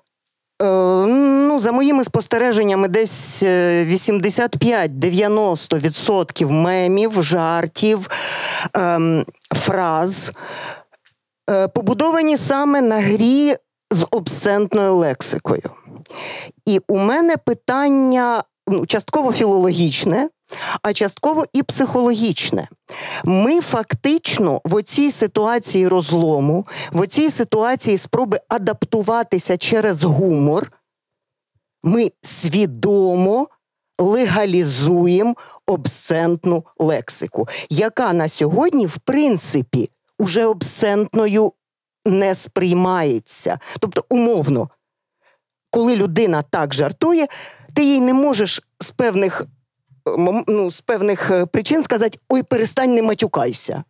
Е, 0.60 0.64
ну, 1.06 1.60
за 1.60 1.72
моїми 1.72 2.04
спостереженнями, 2.04 2.88
десь 2.88 3.42
85-90% 3.42 6.42
е, 6.42 6.46
мемів, 6.52 7.22
жартів, 7.22 8.10
ем, 8.74 9.24
фраз 9.54 10.32
е, 11.50 11.68
побудовані 11.68 12.36
саме 12.36 12.80
на 12.80 13.00
грі 13.00 13.56
з 13.90 14.06
обсцентною 14.10 14.96
лексикою. 14.96 15.70
І 16.66 16.80
у 16.88 16.98
мене 16.98 17.36
питання 17.36 18.44
частково 18.86 19.32
філологічне, 19.32 20.28
а 20.82 20.92
частково 20.92 21.44
і 21.52 21.62
психологічне. 21.62 22.68
Ми 23.24 23.60
фактично 23.60 24.60
в 24.64 24.74
оцій 24.74 25.10
ситуації 25.10 25.88
розлому, 25.88 26.66
в 26.92 27.00
оцій 27.00 27.30
ситуації 27.30 27.98
спроби 27.98 28.40
адаптуватися 28.48 29.56
через 29.56 30.04
гумор, 30.04 30.72
ми 31.82 32.12
свідомо 32.22 33.48
легалізуємо 33.98 35.34
обсцентну 35.66 36.64
лексику, 36.78 37.48
яка 37.70 38.12
на 38.12 38.28
сьогодні, 38.28 38.86
в 38.86 38.98
принципі, 38.98 39.90
уже 40.18 40.46
обсцентною 40.46 41.52
не 42.06 42.34
сприймається. 42.34 43.58
Тобто, 43.80 44.04
умовно, 44.08 44.68
коли 45.70 45.96
людина 45.96 46.44
так 46.50 46.74
жартує, 46.74 47.26
ти 47.80 47.86
їй 47.86 48.00
не 48.00 48.14
можеш 48.14 48.62
з 48.80 48.90
певних, 48.90 49.44
е, 50.08 50.42
ну, 50.48 50.70
з 50.70 50.80
певних 50.80 51.30
е, 51.30 51.46
причин 51.46 51.82
сказати: 51.82 52.18
ой, 52.28 52.42
перестань 52.42 52.94
не 52.94 53.02
матюкайся. 53.02 53.84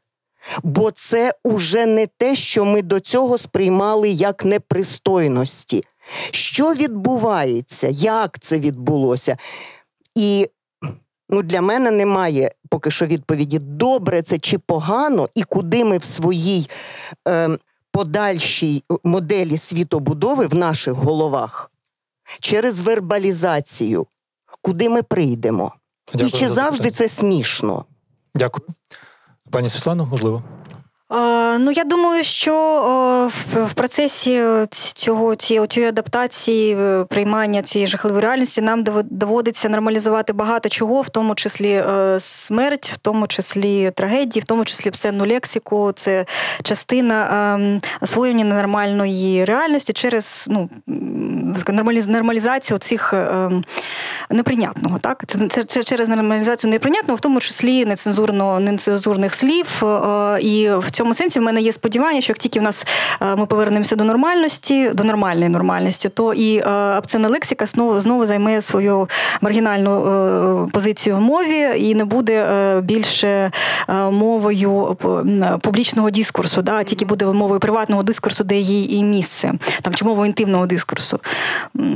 Бо 0.63 0.91
це 0.91 1.33
уже 1.45 1.87
не 1.87 2.07
те, 2.07 2.35
що 2.35 2.65
ми 2.65 2.83
до 2.83 3.01
цього 3.01 3.39
сприймали 3.39 4.09
як 4.09 4.45
непристойності. 4.45 5.85
Що 6.31 6.75
відбувається? 6.75 7.89
Як 7.91 8.39
це 8.39 8.59
відбулося? 8.59 9.37
І 10.15 10.49
ну, 11.29 11.43
для 11.43 11.61
мене 11.61 11.91
немає 11.91 12.53
поки 12.69 12.91
що 12.91 13.07
відповіді, 13.07 13.59
добре 13.59 14.23
це 14.23 14.39
чи 14.39 14.59
погано, 14.59 15.29
і 15.35 15.43
куди 15.43 15.85
ми 15.85 15.99
в 15.99 16.05
своїй 16.05 16.71
е, 17.29 17.59
подальшій 17.93 18.85
моделі 19.05 19.57
світобудови 19.57 20.47
в 20.47 20.55
наших 20.55 20.95
головах 20.95 21.71
через 22.41 22.81
вербалізацію, 22.81 24.07
куди 24.63 24.89
ми 24.89 25.03
прийдемо. 25.03 25.73
Дякую 26.13 26.29
і 26.29 26.31
чи 26.31 26.49
за 26.49 26.55
завжди 26.55 26.77
запитання. 26.77 26.91
це 26.91 27.09
смішно? 27.09 27.85
Дякую. 28.35 28.69
Пані 29.51 29.69
Світлано, 29.71 30.07
можливо. 30.07 30.43
Ну, 31.59 31.71
я 31.71 31.85
думаю, 31.85 32.25
що 32.25 32.55
в, 33.55 33.75
процесі 33.75 34.43
цього 34.71 35.35
цієї, 35.37 35.67
цієї 35.67 35.89
адаптації, 35.89 36.77
е, 36.81 37.05
приймання 37.09 37.63
цієї 37.63 37.87
жахливої 37.89 38.23
реальності 38.23 38.61
нам 38.61 38.85
доводиться 39.11 39.69
нормалізувати 39.69 40.33
багато 40.33 40.69
чого, 40.69 41.01
в 41.01 41.09
тому 41.09 41.35
числі 41.35 41.71
е, 41.71 42.17
смерть, 42.21 42.91
в 42.95 42.97
тому 42.97 43.27
числі 43.27 43.91
трагедії, 43.91 44.41
в 44.41 44.45
тому 44.45 44.65
числі 44.65 44.91
псевну 44.91 45.27
лексику. 45.27 45.93
Це 45.95 46.25
частина 46.63 47.25
е, 47.61 47.81
освоєння 48.01 48.45
нормальної 48.45 49.45
реальності 49.45 49.93
через 49.93 50.47
ну, 50.51 50.69
нормалізацію 52.09 52.79
цих 52.79 53.13
е, 53.13 53.51
неприйнятного. 54.31 54.99
Так? 54.99 55.23
Це, 55.27 55.39
це, 55.49 55.65
це 55.65 55.83
через 55.83 56.09
нормалізацію 56.09 56.71
неприйнятного, 56.71 57.17
в 57.17 57.21
тому 57.21 57.41
числі 57.41 57.85
нецензурно, 57.85 58.61
нецензурних 58.61 59.35
слів. 59.35 59.83
е, 59.85 60.39
І 60.41 60.71
в 60.71 60.91
цьому 60.91 61.00
сенсі 61.15 61.39
в 61.39 61.43
мене 61.43 61.61
є 61.61 61.73
сподівання, 61.73 62.21
що 62.21 62.31
як 62.31 62.39
тільки 62.39 62.61
в 62.61 62.63
нас 62.63 62.87
е, 63.23 63.37
ми 63.37 63.47
повернемося 63.47 63.97
до 63.97 64.05
нормальності, 64.05 64.91
до 64.95 65.05
нормальної 65.05 65.49
нормальності, 65.49 66.09
то 66.09 66.35
і 66.35 66.57
е, 66.57 66.69
абценна 66.71 67.29
лексика 67.29 67.67
знову 67.67 68.01
знову 68.01 68.27
займе 68.27 68.63
свою 68.63 69.09
маргінальну 69.41 70.07
е, 70.07 70.71
позицію 70.73 71.17
в 71.17 71.21
мові 71.21 71.73
і 71.77 71.95
не 71.95 72.05
буде 72.05 72.47
більше 72.83 73.51
мовою 74.11 74.97
публічного 75.63 76.11
дискурсу, 76.11 76.63
да, 76.63 76.85
тільки 76.85 77.05
буде 77.05 77.27
мовою 77.27 77.61
приватного 77.61 78.03
дискурсу, 78.03 78.45
де 78.45 78.57
їй 78.57 78.97
і 78.97 79.05
місце, 79.05 79.53
там 79.83 79.95
чи 79.95 80.05
мовою 80.05 80.27
інтимного 80.27 80.67
дискурсу. 80.67 81.21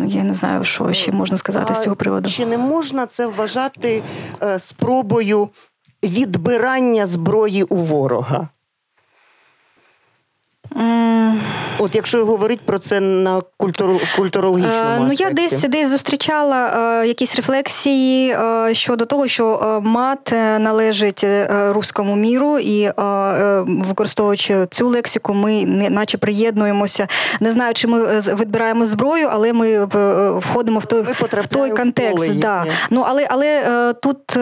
Я 0.07 0.23
не 0.23 0.35
знаю, 0.35 0.65
що 0.65 0.93
ще 0.93 1.13
можна 1.13 1.37
сказати 1.37 1.75
з 1.75 1.83
цього 1.83 1.97
приводу. 1.97 2.29
Чи 2.29 2.47
не 2.47 2.59
можна 2.59 3.07
це 3.07 3.27
вважати 3.27 4.03
спробою 4.59 5.49
відбирання 6.05 7.07
зброї 7.07 7.63
у 7.63 7.77
ворога? 7.77 8.49
М, 10.75 11.24
От 11.79 11.95
якщо 11.95 12.27
говорити 12.27 12.63
про 12.65 12.79
це 12.79 13.01
на 13.01 13.43
культур, 13.57 13.89
культурологічному 14.17 14.81
Е, 14.95 14.99
Ну, 15.01 15.13
я 15.13 15.31
десь 15.31 15.63
десь 15.63 15.89
зустрічала 15.89 16.67
е, 17.03 17.07
якісь 17.07 17.37
рефлексії 17.37 18.31
е, 18.31 18.75
щодо 18.75 19.05
того, 19.05 19.29
що 19.29 19.61
е, 19.63 19.89
мат 19.89 20.33
належить 20.59 21.25
е, 21.25 21.49
руському 21.73 22.17
міру, 22.17 22.59
і 22.59 22.91
використовуючи 23.67 24.67
цю 24.71 24.89
лексику, 24.89 25.35
ми 25.35 25.65
не 25.65 25.91
наче 25.91 26.19
приєднуємося. 26.19 27.09
Не 27.41 27.53
знаю, 27.53 27.75
чи 27.75 27.89
ми 27.89 28.19
відбираємо 28.19 28.87
зброю, 28.87 29.29
але 29.33 29.53
ми 29.53 29.85
входимо 30.39 30.79
в 30.79 30.87
той, 30.87 31.03
в 31.03 31.47
той 31.47 31.71
контекст. 31.71 32.17
поле 32.17 32.29
да. 32.35 32.65
Ну 32.91 33.05
але 33.07 33.27
але 33.31 33.47
е, 33.47 33.93
тут 33.93 34.37
е, 34.37 34.41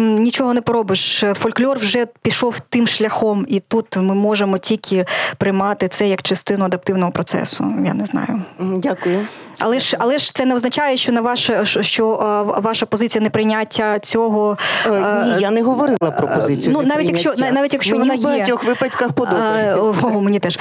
нічого 0.00 0.54
не 0.54 0.60
поробиш. 0.60 1.24
Фольклор 1.34 1.78
вже 1.78 2.06
пішов 2.22 2.60
тим 2.60 2.86
шляхом, 2.86 3.46
і 3.48 3.60
тут 3.60 3.96
ми 3.96 4.14
можемо 4.14 4.58
тільки 4.58 5.04
приймати 5.38 5.88
це 5.88 6.08
як 6.08 6.22
частину 6.22 6.61
адаптивного 6.64 7.12
процесу. 7.12 7.64
Я 7.84 7.94
не 7.94 8.04
знаю. 8.04 8.42
Дякую. 8.58 9.26
Але 9.58 9.80
ж 9.80 9.96
але 10.00 10.18
ж 10.18 10.34
це 10.34 10.44
не 10.44 10.54
означає, 10.54 10.96
що 10.96 11.12
на 11.12 11.20
ваше 11.20 11.64
що- 11.64 12.12
е, 12.56 12.60
ваша 12.60 12.86
позиція 12.86 13.22
неприйняття 13.24 13.98
цього 13.98 14.56
Е, 14.86 14.90
е, 14.92 15.24
Ні, 15.36 15.42
я 15.42 15.50
не 15.50 15.62
говорила 15.62 16.10
про 16.10 16.28
позицію. 16.28 16.76
ну, 16.78 16.82
навіть 16.86 17.08
якщо- 17.08 17.34
навіть 17.52 17.72
якщо 17.72 17.92
Мені 17.98 18.08
вона 18.08 18.14
в 18.14 18.18
є. 18.18 18.24
багатьох 18.26 18.64
випадках 18.64 19.12
подобається. 19.12 19.82
о, 20.02 20.20
мені 20.20 20.38
теж. 20.38 20.58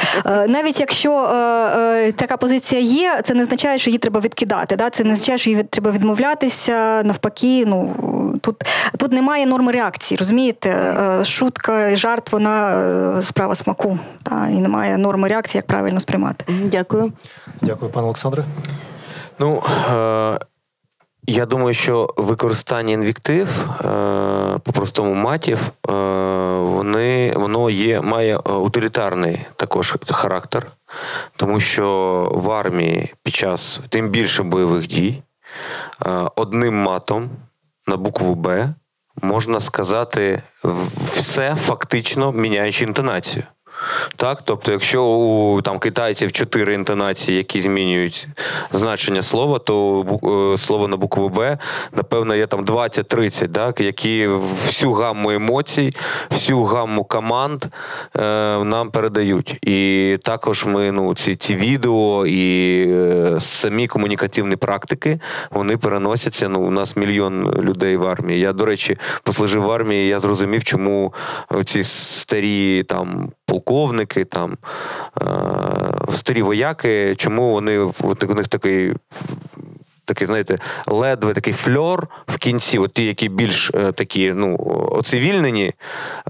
Навіть 0.47 0.79
якщо 0.79 1.23
е, 1.23 2.11
така 2.11 2.37
позиція 2.37 2.81
є, 2.81 3.21
це 3.23 3.33
не 3.33 3.43
означає, 3.43 3.79
що 3.79 3.89
її 3.89 3.97
треба 3.97 4.19
відкидати. 4.19 4.75
Да? 4.75 4.89
Це 4.89 5.03
не 5.03 5.11
означає, 5.11 5.37
що 5.37 5.49
її 5.49 5.63
треба 5.63 5.91
відмовлятися. 5.91 7.01
Навпаки, 7.05 7.63
ну 7.67 7.93
тут, 8.41 8.63
тут 8.97 9.11
немає 9.11 9.45
норми 9.45 9.71
реакції, 9.71 10.17
розумієте? 10.17 10.93
Шутка 11.23 11.87
і 11.89 11.95
жарт, 11.95 12.31
вона 12.31 13.21
справа 13.21 13.55
смаку. 13.55 13.99
Та, 14.23 14.47
і 14.51 14.53
немає 14.53 14.97
норми 14.97 15.27
реакції, 15.27 15.59
як 15.59 15.67
правильно 15.67 15.99
сприймати. 15.99 16.45
Дякую. 16.65 17.11
Дякую, 17.61 17.91
пане 17.91 18.05
Олександре. 18.05 18.43
Ну, 19.41 19.63
е, 19.91 20.39
я 21.27 21.45
думаю, 21.45 21.73
що 21.73 22.13
використання 22.17 22.93
інвіктив, 22.93 23.47
е, 23.69 24.59
по-простому 24.63 25.13
матів, 25.13 25.59
е, 25.59 25.93
вони, 26.59 27.33
воно 27.35 27.69
є, 27.69 28.01
має 28.01 28.35
е, 28.35 28.51
утилітарний 28.51 29.45
також 29.55 29.97
характер, 30.09 30.71
тому 31.35 31.59
що 31.59 31.87
в 32.33 32.51
армії 32.51 33.13
під 33.23 33.33
час 33.33 33.81
тим 33.89 34.09
більше 34.09 34.43
бойових 34.43 34.87
дій 34.87 35.23
е, 36.05 36.09
одним 36.35 36.75
матом 36.75 37.29
на 37.87 37.97
букву 37.97 38.35
Б 38.35 38.73
можна 39.21 39.59
сказати 39.59 40.41
все 41.13 41.55
фактично 41.55 42.31
міняючи 42.31 42.83
інтонацію. 42.83 43.43
Так, 44.15 44.41
тобто, 44.45 44.71
якщо 44.71 45.03
у 45.03 45.61
там 45.61 45.79
китайців 45.79 46.31
чотири 46.31 46.73
інтонації, 46.73 47.37
які 47.37 47.61
змінюють 47.61 48.27
значення 48.71 49.21
слова, 49.21 49.59
то 49.59 50.53
е, 50.53 50.57
слово 50.57 50.87
на 50.87 50.97
букву 50.97 51.29
Б, 51.29 51.57
напевно, 51.95 52.35
є 52.35 52.47
там 52.47 52.65
20-30, 52.65 53.47
так, 53.47 53.79
які 53.79 54.27
всю 54.65 54.93
гамму 54.93 55.31
емоцій, 55.31 55.95
всю 56.31 56.63
гамму 56.63 57.03
команд 57.03 57.65
е, 57.65 57.69
нам 58.63 58.91
передають. 58.91 59.57
І 59.67 60.17
також 60.23 60.65
ми 60.65 60.91
ну, 60.91 61.15
ці, 61.15 61.35
ці 61.35 61.55
відео 61.55 62.25
і 62.27 62.85
е, 62.89 63.39
самі 63.39 63.87
комунікативні 63.87 64.55
практики 64.55 65.19
вони 65.51 65.77
переносяться. 65.77 66.49
Ну, 66.49 66.61
у 66.61 66.71
нас 66.71 66.95
мільйон 66.95 67.61
людей 67.61 67.97
в 67.97 68.07
армії. 68.07 68.39
Я, 68.39 68.53
до 68.53 68.65
речі, 68.65 68.97
послужив 69.23 69.63
в 69.63 69.71
армії, 69.71 70.07
я 70.07 70.19
зрозумів, 70.19 70.63
чому 70.63 71.13
ці 71.65 71.83
старі 71.83 72.83
там 72.83 73.31
полковники, 73.51 74.25
там 74.25 74.57
е, 75.21 75.25
старі 76.13 76.41
вояки, 76.41 77.15
чому 77.15 77.51
вони 77.51 77.79
у 77.79 78.33
них 78.35 78.47
такий. 78.47 78.93
Такий, 80.05 80.27
знаєте, 80.27 80.57
ледве 80.87 81.33
такий 81.33 81.53
фльор 81.53 82.07
в 82.27 82.37
кінці, 82.37 82.77
от 82.77 82.93
ті, 82.93 83.05
які 83.05 83.29
більш 83.29 83.71
е, 83.73 83.91
такі, 83.91 84.33
ну, 84.33 84.57
оцивільнені, 84.91 85.65
е, 85.65 85.73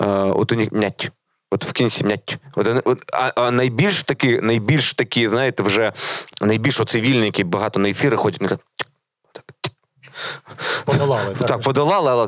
от 0.05 0.51
у 0.51 0.55
них 0.55 0.71
м'ять. 0.71 1.11
От 1.51 1.65
в 1.65 1.71
кінці 1.71 2.03
м'ять. 2.03 2.37
От, 2.55 2.67
от, 2.85 3.03
а, 3.13 3.31
а 3.35 3.51
найбільш 3.51 4.03
такі, 4.03 4.39
найбільш 4.41 4.93
такі, 4.93 5.27
знаєте, 5.27 5.63
вже 5.63 5.93
найбільш 6.41 6.79
оцивільні, 6.79 7.25
які 7.25 7.43
багато 7.43 7.79
на 7.79 7.89
ефіри 7.89 8.17
ходять, 8.17 8.41
вони 8.41 8.49
так, 8.49 8.59
Подолали. 10.85 11.35
так, 11.47 11.61
подолали, 11.61 12.11
але. 12.11 12.27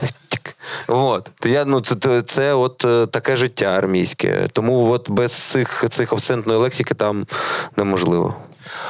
От. 0.87 1.29
Я, 1.45 1.65
ну, 1.65 1.81
це, 1.81 2.21
це, 2.21 2.53
от 2.53 2.85
е, 2.85 3.05
таке 3.05 3.35
життя 3.35 3.65
армійське. 3.65 4.47
Тому 4.53 4.91
от 4.91 5.09
без 5.09 5.31
цих, 5.33 5.85
цих 5.89 6.13
акцентної 6.13 6.59
лексики 6.59 6.93
там 6.93 7.27
неможливо. 7.77 8.35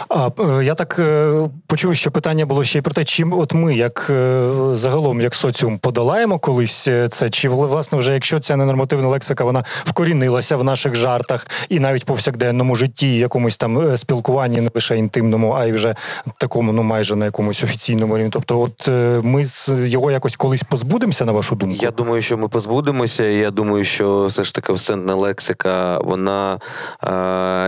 А 0.09 0.30
е, 0.39 0.63
я 0.63 0.76
так 0.76 0.99
е, 0.99 1.34
почув, 1.67 1.95
що 1.95 2.11
питання 2.11 2.45
було 2.45 2.63
ще 2.63 2.80
й 2.80 2.82
про 2.82 2.93
те, 2.93 3.03
чим 3.03 3.34
от 3.34 3.53
ми, 3.53 3.76
як 3.76 4.07
е, 4.09 4.49
загалом, 4.74 5.21
як 5.21 5.36
соціум, 5.36 5.78
подолаємо 5.78 6.39
колись 6.39 6.89
це, 7.09 7.30
чи 7.30 7.49
власне 7.49 7.97
вже 7.97 8.13
якщо 8.13 8.39
ця 8.39 8.55
ненормативна 8.55 9.07
лексика 9.07 9.43
вона 9.43 9.63
вкорінилася 9.86 10.57
в 10.57 10.63
наших 10.63 10.95
жартах 10.95 11.47
і 11.69 11.80
навіть 11.80 12.05
повсякденному 12.05 12.76
житті, 12.76 13.15
якомусь 13.15 13.57
там 13.57 13.97
спілкуванні, 13.97 14.61
не 14.61 14.69
лише 14.76 14.95
інтимному, 14.95 15.51
а 15.51 15.65
й 15.65 15.71
вже 15.71 15.95
такому, 16.38 16.71
ну 16.71 16.84
майже 16.84 17.15
на 17.15 17.26
якомусь 17.26 17.63
офіційному 17.63 18.17
рівні. 18.17 18.30
Тобто, 18.34 18.61
от 18.61 18.88
ми 19.24 19.43
з 19.43 19.69
його 19.86 20.11
якось 20.11 20.36
колись 20.36 20.63
позбудемося, 20.63 21.26
на 21.26 21.32
вашу 21.32 21.55
думку? 21.55 21.78
Я 21.82 21.91
думаю, 21.91 22.21
що 22.21 22.38
ми 22.38 22.47
позбудемося. 22.47 23.24
Я 23.24 23.51
думаю, 23.51 23.84
що 23.84 24.26
все 24.26 24.43
ж 24.43 24.55
таки 24.55 24.74
всенна 24.74 25.15
лексика, 25.15 25.97
вона 25.97 26.59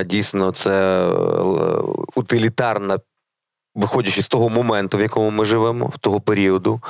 дійсно 0.06 0.52
це 0.52 1.06
утилітарна. 2.16 3.00
Виходячи 3.76 4.22
з 4.22 4.28
того 4.28 4.50
моменту, 4.50 4.98
в 4.98 5.02
якому 5.02 5.30
ми 5.30 5.46
живемо, 5.46 5.86
в 5.86 5.98
того 5.98 6.20
періоду. 6.20 6.82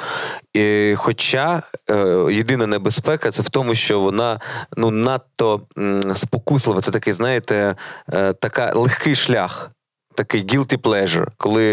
І, 0.53 0.93
хоча 0.97 1.64
е, 1.89 2.28
єдина 2.32 2.68
небезпека 2.68 3.32
це 3.32 3.43
в 3.43 3.49
тому, 3.49 3.76
що 3.76 3.99
вона 3.99 4.39
ну 4.78 4.91
надто 4.91 5.62
м, 5.78 6.16
спокуслива. 6.16 6.82
Це 6.82 6.91
такий, 6.91 7.14
знаєте, 7.14 7.76
е, 8.14 8.34
така 8.34 8.74
легкий 8.76 9.16
шлях. 9.16 9.72
Такий 10.16 10.43
guilty 10.43 10.78
pleasure, 10.78 11.28
коли 11.38 11.63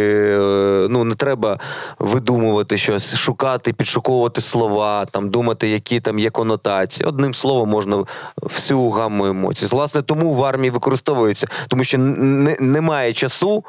е, 0.84 0.88
ну 0.90 1.04
не 1.04 1.14
треба 1.14 1.58
видумувати 1.98 2.78
щось, 2.78 3.16
шукати, 3.16 3.72
підшуковувати 3.72 4.40
слова, 4.40 5.04
там 5.04 5.30
думати, 5.30 5.68
які 5.68 6.00
там 6.00 6.18
є 6.18 6.30
конотації. 6.30 7.08
Одним 7.08 7.34
словом, 7.34 7.68
можна 7.68 8.04
всю 8.42 8.90
гамму 8.90 9.26
емоцій. 9.26 9.66
Власне, 9.66 10.02
тому 10.02 10.34
в 10.34 10.44
армії 10.44 10.70
використовується, 10.70 11.46
тому 11.68 11.84
що 11.84 11.98
не, 11.98 12.56
немає 12.60 13.12
часу 13.12 13.64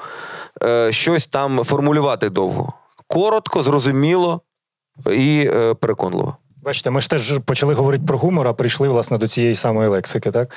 е, 0.63 0.91
щось 0.91 1.27
там 1.27 1.63
формулювати 1.63 2.29
довго. 2.29 2.73
Коротко, 3.07 3.63
зрозуміло 3.63 4.41
і 5.11 5.49
е, 5.53 5.73
переконливо. 5.73 6.37
Бачите, 6.63 6.89
ми 6.89 7.01
ж 7.01 7.09
теж 7.09 7.33
почали 7.45 7.73
говорити 7.73 8.03
про 8.07 8.17
гумор, 8.17 8.47
а 8.47 8.53
прийшли 8.53 8.87
власне 8.87 9.17
до 9.17 9.27
цієї 9.27 9.55
самої 9.55 9.89
лексики. 9.89 10.31
Так 10.31 10.49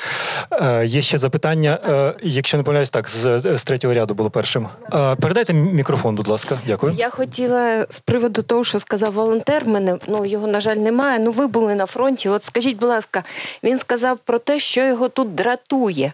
е, 0.52 0.86
є 0.86 1.02
ще 1.02 1.18
запитання, 1.18 1.78
е, 1.84 2.14
якщо 2.22 2.56
не 2.56 2.62
помиляюсь, 2.62 2.90
так 2.90 3.08
з, 3.08 3.40
з 3.58 3.64
третього 3.64 3.94
ряду 3.94 4.14
було 4.14 4.30
першим. 4.30 4.68
Е, 4.92 5.16
передайте 5.16 5.52
мікрофон, 5.52 6.14
будь 6.14 6.28
ласка. 6.28 6.58
Дякую. 6.66 6.94
Я 6.96 7.10
хотіла 7.10 7.86
з 7.88 8.00
приводу 8.00 8.42
того, 8.42 8.64
що 8.64 8.80
сказав 8.80 9.12
волонтер. 9.12 9.66
Мене 9.66 9.98
ну 10.08 10.24
його 10.24 10.46
на 10.46 10.60
жаль 10.60 10.76
немає. 10.76 11.18
Ну 11.18 11.32
ви 11.32 11.46
були 11.46 11.74
на 11.74 11.86
фронті. 11.86 12.28
От 12.28 12.44
скажіть, 12.44 12.78
будь 12.78 12.88
ласка, 12.88 13.24
він 13.62 13.78
сказав 13.78 14.18
про 14.18 14.38
те, 14.38 14.58
що 14.58 14.84
його 14.84 15.08
тут 15.08 15.34
дратує. 15.34 16.12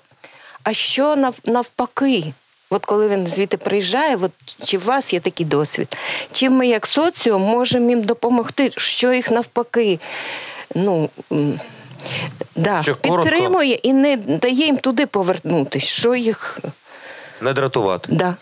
А 0.65 0.73
що 0.73 1.17
нав, 1.17 1.39
навпаки? 1.45 2.33
От 2.73 2.87
коли 2.87 3.09
він 3.09 3.27
звідти 3.27 3.57
приїжджає, 3.57 4.19
от 4.21 4.31
чи 4.63 4.79
у 4.79 4.81
вас 4.81 5.13
є 5.13 5.21
такий 5.21 5.47
досвід? 5.47 5.97
Чим 6.33 6.53
ми, 6.53 6.67
як 6.67 6.87
соціум, 6.87 7.43
можемо 7.43 7.91
їм 7.91 8.03
допомогти, 8.03 8.71
що 8.77 9.13
їх 9.13 9.31
навпаки 9.31 9.99
ну, 10.75 11.11
да, 12.57 12.83
Що 12.83 12.95
коротко? 12.95 13.31
підтримує 13.31 13.75
і 13.75 13.93
не 13.93 14.17
дає 14.17 14.67
їм 14.67 14.77
туди 14.77 15.07
повернутися, 15.07 15.87
що 15.87 16.15
їх. 16.15 16.59
Не 17.41 17.53
дратувати. 17.53 18.09
Да. 18.13 18.37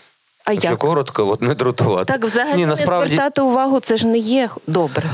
А 0.45 0.51
Якщо 0.51 0.69
як? 0.69 0.79
коротко, 0.79 1.27
от 1.27 1.41
не 1.41 1.55
дратувати. 1.55 2.13
Так 2.13 2.25
взагалі 2.25 2.57
Ні, 2.57 2.65
не 2.65 2.75
звертати 2.75 3.41
увагу, 3.41 3.79
це 3.79 3.97
ж 3.97 4.07
не 4.07 4.17
є 4.17 4.49
добре. 4.67 5.09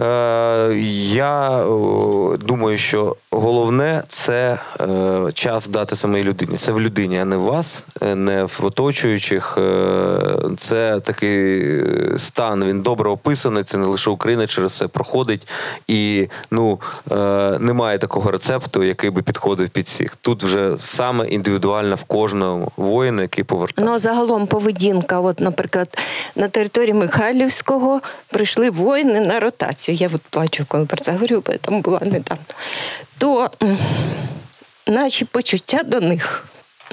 Е, 0.00 0.74
я 1.12 1.64
думаю, 2.40 2.78
що 2.78 3.16
головне 3.30 4.02
це 4.08 4.58
е, 4.80 5.32
час 5.32 5.68
дати 5.68 5.96
самій 5.96 6.22
людині. 6.22 6.56
Це 6.56 6.72
в 6.72 6.80
людині, 6.80 7.18
а 7.18 7.24
не 7.24 7.36
в 7.36 7.40
вас, 7.40 7.84
е, 8.02 8.14
не 8.14 8.44
в 8.44 8.60
оточуючих. 8.62 9.58
Це 10.56 11.00
такий 11.00 11.62
стан. 12.16 12.64
Він 12.64 12.82
добре 12.82 13.10
описаний. 13.10 13.64
Це 13.64 13.78
не 13.78 13.86
лише 13.86 14.10
Україна 14.10 14.46
через 14.46 14.76
це 14.76 14.88
проходить. 14.88 15.48
І 15.86 16.28
ну 16.50 16.80
немає 17.58 17.98
такого 17.98 18.30
рецепту, 18.30 18.84
який 18.84 19.10
би 19.10 19.22
підходив 19.22 19.68
під 19.68 19.86
всіх. 19.86 20.16
Тут 20.16 20.44
вже 20.44 20.76
саме 20.78 21.28
індивідуально 21.28 21.94
в 21.94 22.04
кожного 22.04 22.68
воїна, 22.76 23.22
який 23.22 23.44
повертає. 23.44 23.88
Ну, 23.88 23.98
загалом 23.98 24.46
поведінка. 24.46 25.20
От, 25.20 25.40
наприклад, 25.40 25.98
на 26.36 26.48
території 26.48 26.94
Михайлівського 26.94 28.00
прийшли 28.28 28.70
воїни 28.70 29.20
на 29.20 29.40
ротацію. 29.40 29.83
Я 29.92 30.10
от 30.14 30.22
плачу, 30.22 30.64
коли 30.68 30.86
про 30.86 30.96
це 30.96 31.12
говорю, 31.12 31.42
бо 31.46 31.52
я 31.52 31.58
там 31.58 31.80
була 31.80 32.00
недавно. 32.00 32.44
То 33.18 33.50
наші 34.86 35.24
почуття 35.24 35.82
до 35.82 36.00
них. 36.00 36.44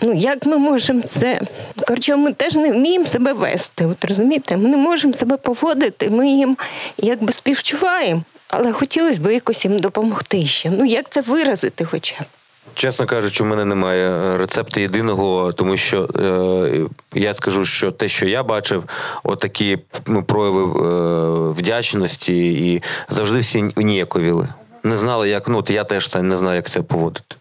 Ну, 0.01 0.13
як 0.13 0.45
ми 0.45 0.57
можемо 0.57 1.01
це? 1.01 1.41
Коротше, 1.87 2.15
ми 2.15 2.33
теж 2.33 2.55
не 2.55 2.71
вміємо 2.71 3.05
себе 3.05 3.33
вести. 3.33 3.85
От 3.85 4.05
розумієте, 4.05 4.57
ми 4.57 4.69
не 4.69 4.77
можемо 4.77 5.13
себе 5.13 5.37
поводити, 5.37 6.09
ми 6.09 6.29
їм 6.29 6.57
якби 6.97 7.33
співчуваємо, 7.33 8.23
але 8.47 8.71
хотілося 8.71 9.19
б 9.21 9.33
якось 9.33 9.65
їм 9.65 9.79
допомогти 9.79 10.45
ще. 10.45 10.69
Ну, 10.69 10.85
як 10.85 11.09
це 11.09 11.21
виразити 11.21 11.85
хоча 11.85 12.15
б? 12.15 12.40
Чесно 12.73 13.05
кажучи, 13.05 13.43
у 13.43 13.45
мене 13.45 13.65
немає 13.65 14.09
е, 14.09 14.37
рецепту 14.37 14.79
єдиного, 14.79 15.53
тому 15.53 15.77
що 15.77 16.03
е, 16.03 17.19
я 17.19 17.33
скажу, 17.33 17.65
що 17.65 17.91
те, 17.91 18.07
що 18.07 18.27
я 18.27 18.43
бачив, 18.43 18.83
отакі 19.23 19.79
ну, 20.07 20.23
прояви 20.23 20.63
е, 20.63 21.51
вдячності, 21.51 22.73
і 22.73 22.83
завжди 23.09 23.39
всі 23.39 23.69
ніяковіли. 23.75 24.47
Не 24.83 24.97
знали, 24.97 25.29
як 25.29 25.47
ну, 25.47 25.57
от 25.57 25.69
я 25.69 25.83
теж 25.83 26.07
це 26.07 26.21
не 26.21 26.37
знаю, 26.37 26.55
як 26.55 26.69
це 26.69 26.81
поводити. 26.81 27.35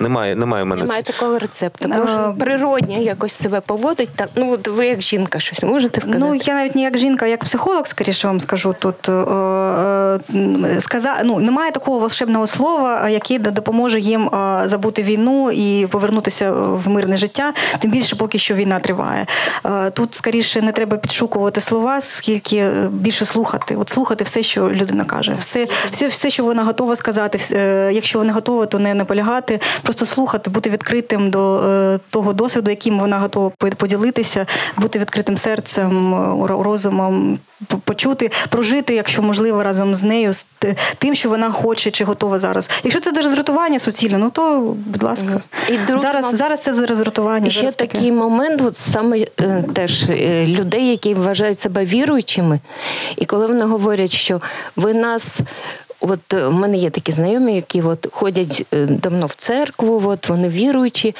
Немає, 0.00 0.36
немає 0.36 0.64
в 0.64 0.66
мене. 0.66 0.82
Немає 0.82 1.02
ц- 1.02 1.12
такого 1.12 1.38
рецепту. 1.38 1.88
Е, 1.94 1.98
Може, 1.98 2.34
природньо 2.38 2.98
якось 2.98 3.32
себе 3.32 3.60
поводить. 3.60 4.10
Так, 4.16 4.28
ну 4.34 4.52
от 4.52 4.68
ви 4.68 4.86
як 4.86 5.00
жінка 5.02 5.40
щось 5.40 5.62
можете 5.62 6.00
сказати? 6.00 6.18
Ну, 6.24 6.34
я 6.34 6.54
навіть 6.54 6.74
не 6.74 6.82
як 6.82 6.98
жінка, 6.98 7.24
а 7.26 7.28
як 7.28 7.44
психолог, 7.44 7.86
скоріше 7.86 8.26
вам 8.26 8.40
скажу 8.40 8.74
тут. 8.78 9.08
Е, 9.08 9.12
е, 9.12 10.80
сказа, 10.80 11.20
ну, 11.24 11.38
немає 11.40 11.72
такого 11.72 11.98
волшебного 11.98 12.46
слова, 12.46 13.08
яке 13.08 13.38
допоможе 13.38 14.00
їм 14.00 14.26
е, 14.28 14.62
забути 14.64 15.02
війну 15.02 15.50
і 15.50 15.86
повернутися 15.86 16.52
в 16.52 16.88
мирне 16.88 17.16
життя, 17.16 17.52
тим 17.78 17.90
більше 17.90 18.16
поки 18.16 18.38
що 18.38 18.54
війна 18.54 18.78
триває. 18.80 19.26
Е, 19.66 19.90
Тут 19.90 20.14
скоріше 20.14 20.62
не 20.62 20.72
треба 20.72 20.96
підшукувати 20.96 21.60
слова, 21.60 22.00
скільки 22.00 22.56
е, 22.56 22.88
більше 22.90 23.24
слухати. 23.24 23.76
От 23.76 23.88
слухати 23.88 24.24
все, 24.24 24.42
що 24.42 24.70
людина 24.70 25.04
каже. 25.04 25.34
Все, 25.38 25.66
все, 25.90 26.06
все 26.06 26.30
що 26.30 26.44
вона 26.44 26.64
готова 26.64 26.96
сказати. 26.96 27.38
е, 27.52 27.90
Якщо 27.94 28.18
вона 28.18 28.32
готова, 28.32 28.66
то 28.66 28.78
не 28.78 28.94
наполягати. 28.94 29.60
Просто 29.92 30.06
слухати, 30.06 30.50
бути 30.50 30.70
відкритим 30.70 31.30
до 31.30 31.60
е, 31.60 32.00
того 32.10 32.32
досвіду, 32.32 32.70
яким 32.70 32.98
вона 32.98 33.18
готова 33.18 33.50
поділитися, 33.76 34.46
бути 34.76 34.98
відкритим 34.98 35.36
серцем, 35.36 36.14
е, 36.14 36.46
розумом, 36.48 37.38
почути, 37.84 38.30
прожити, 38.48 38.94
якщо 38.94 39.22
можливо, 39.22 39.62
разом 39.62 39.94
з 39.94 40.02
нею, 40.02 40.32
з 40.32 40.46
тим, 40.98 41.14
що 41.14 41.28
вона 41.28 41.50
хоче 41.50 41.90
чи 41.90 42.04
готова 42.04 42.38
зараз. 42.38 42.70
Якщо 42.84 43.00
це 43.00 43.22
роздратування 43.22 43.78
суцільне, 43.78 44.18
ну 44.18 44.30
то 44.30 44.60
будь 44.86 45.02
ласка. 45.02 45.40
І 45.68 45.76
друге, 45.76 46.02
зараз, 46.02 46.36
зараз 46.36 46.62
це 46.62 46.86
роздратування. 46.86 47.46
І 47.46 47.50
ще 47.50 47.60
зараз 47.60 47.76
таке. 47.76 47.94
такий 47.94 48.12
момент, 48.12 48.62
от 48.62 48.76
саме 48.76 49.18
е, 49.18 49.64
теж 49.74 50.08
людей, 50.44 50.88
які 50.88 51.14
вважають 51.14 51.58
себе 51.58 51.84
віруючими, 51.84 52.60
і 53.16 53.24
коли 53.24 53.46
вони 53.46 53.64
говорять, 53.64 54.12
що 54.12 54.40
ви 54.76 54.94
нас. 54.94 55.40
От 56.02 56.34
е, 56.34 56.46
в 56.46 56.52
мене 56.52 56.76
є 56.76 56.90
такі 56.90 57.12
знайомі, 57.12 57.54
які 57.54 57.82
от 57.82 58.08
ходять 58.12 58.66
е, 58.74 58.86
давно 58.86 59.26
в 59.26 59.34
церкву, 59.34 60.02
от 60.04 60.28
вони 60.28 60.48
віруючі. 60.48 61.14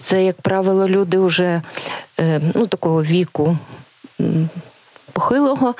Це, 0.00 0.24
як 0.24 0.40
правило, 0.40 0.88
люди 0.88 1.18
вже 1.18 1.62
е, 2.20 2.40
ну, 2.54 2.66
такого 2.66 3.02
віку 3.02 3.56
похилого. 5.12 5.74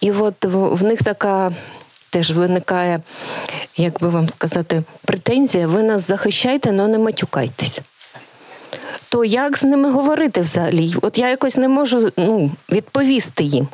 І 0.00 0.12
от 0.12 0.44
в, 0.44 0.84
них 0.84 1.02
така 1.02 1.52
теж 2.10 2.30
виникає, 2.30 3.00
як 3.76 4.00
би 4.00 4.08
вам 4.08 4.28
сказати, 4.28 4.82
претензія: 5.04 5.66
ви 5.66 5.82
нас 5.82 6.06
захищаєте, 6.06 6.70
але 6.70 6.88
не 6.88 6.98
матюкайтесь 6.98 7.80
то 9.08 9.24
як 9.24 9.56
з 9.56 9.64
ними 9.64 9.90
говорити 9.90 10.40
взагалі? 10.40 10.94
От 11.02 11.18
я 11.18 11.28
якось 11.28 11.56
не 11.56 11.68
можу 11.68 12.12
ну, 12.16 12.50
відповісти 12.72 13.44
їм. 13.44 13.68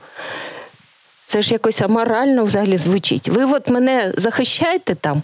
Це 1.35 1.43
ж 1.43 1.53
якось 1.53 1.83
аморально 1.83 2.45
взагалі 2.45 2.77
звучить. 2.77 3.29
Ви 3.29 3.45
от 3.45 3.69
мене 3.69 4.13
захищаєте 4.17 4.95
там. 4.95 5.23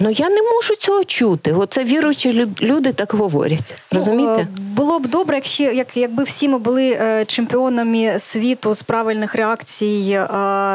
Ну 0.00 0.10
я 0.10 0.28
не 0.28 0.42
можу 0.42 0.74
цього 0.74 1.04
чути. 1.04 1.52
Оце 1.52 1.84
віруючі 1.84 2.48
люди 2.62 2.92
так 2.92 3.12
говорять. 3.12 3.74
Розумієте? 3.90 4.46
Е, 4.72 4.74
Було 4.74 4.98
б 4.98 5.06
добре, 5.06 5.36
якщо 5.36 5.62
як, 5.62 5.96
якби 5.96 6.24
всі 6.24 6.48
ми 6.48 6.58
були 6.58 6.90
е, 6.90 7.24
чемпіонами 7.24 8.18
світу 8.18 8.74
з 8.74 8.82
правильних 8.82 9.34
реакцій 9.34 10.10
е, 10.12 10.26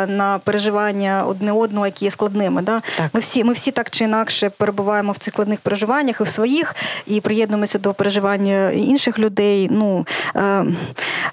на 0.08 0.40
переживання 0.44 1.24
одне 1.28 1.52
одного, 1.52 1.86
які 1.86 2.06
є 2.06 2.12
складними. 2.12 2.62
Да? 2.62 2.82
Так. 2.98 3.10
Ми 3.14 3.20
всі 3.20 3.44
ми 3.44 3.54
всі 3.54 3.72
так 3.72 3.90
чи 3.90 4.04
інакше 4.04 4.50
перебуваємо 4.50 5.12
в 5.12 5.18
цих 5.18 5.34
складних 5.34 5.60
переживаннях 5.60 6.22
і 6.22 6.24
в 6.24 6.28
своїх, 6.28 6.76
і 7.08 7.22
приєднуємося 7.22 7.80
до 7.80 7.94
переживання 7.94 8.72
інших 8.72 9.20
людей. 9.20 9.68
Ну 9.72 10.06
е, 10.36 10.66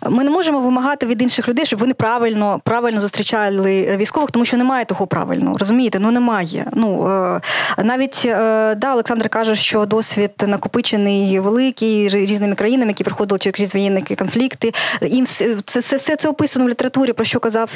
ми 0.08 0.24
не 0.24 0.30
можемо 0.30 0.60
вимагати 0.60 1.06
від 1.06 1.22
інших 1.22 1.48
людей, 1.48 1.64
щоб 1.64 1.80
вони 1.80 1.94
правильно 1.94 2.60
правильно 2.64 3.00
зустрічали 3.00 3.96
військових, 3.96 4.30
тому 4.30 4.44
що 4.44 4.56
немає 4.56 4.84
того 4.84 5.06
правильного. 5.06 5.58
Розумієте? 5.58 5.98
Ну 5.98 6.10
немає. 6.10 6.66
Ну 6.72 7.08
е, 7.08 7.40
навіть 7.84 8.22
е, 8.26 8.74
да, 8.74 8.92
Олександр 8.92 9.28
каже, 9.28 9.54
що 9.54 9.86
досвід 9.86 10.30
накопичений 10.46 11.40
великий 11.40 12.08
різними 12.08 12.54
країнам, 12.64 12.88
які 12.88 13.04
проходили 13.04 13.38
через 13.38 13.74
воєнні 13.74 14.02
конфлікти. 14.18 14.72
Їм 15.02 15.26
це, 15.26 15.56
це 15.64 15.96
все 15.96 16.16
це 16.16 16.28
описано 16.28 16.64
в 16.64 16.68
літературі, 16.68 17.12
про 17.12 17.24
що 17.24 17.40
казав 17.40 17.70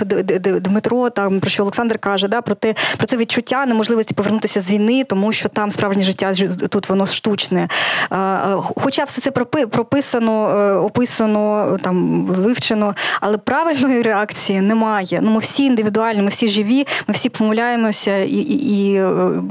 Дмитро, 0.61 1.11
там 1.11 1.41
про 1.41 1.51
що 1.51 1.63
Олександр 1.63 1.99
каже, 1.99 2.29
да, 2.29 2.43
про 2.43 2.55
те, 2.55 2.75
про 2.97 3.07
це 3.07 3.17
відчуття 3.17 3.67
неможливості 3.67 4.15
повернутися 4.15 4.61
з 4.61 4.71
війни, 4.71 5.05
тому 5.05 5.33
що 5.33 5.49
там 5.49 5.71
справжнє 5.71 6.03
життя 6.03 6.33
тут 6.69 6.89
воно 6.89 7.07
штучне. 7.07 7.69
Хоча 8.57 9.05
все 9.05 9.21
це 9.21 9.31
прописано, 9.67 10.35
описано, 10.85 11.79
там 11.83 12.27
вивчено, 12.27 12.95
але 13.21 13.39
правильної 13.39 14.03
реакції 14.03 14.61
немає. 14.61 15.21
Ну, 15.23 15.31
ми 15.31 15.39
всі 15.39 15.65
індивідуальні, 15.65 16.23
ми 16.23 16.29
всі 16.29 16.49
живі, 16.49 16.87
ми 17.07 17.15
всі 17.15 17.29
помиляємося, 17.29 18.19
і 18.19 18.37
і, 18.37 18.93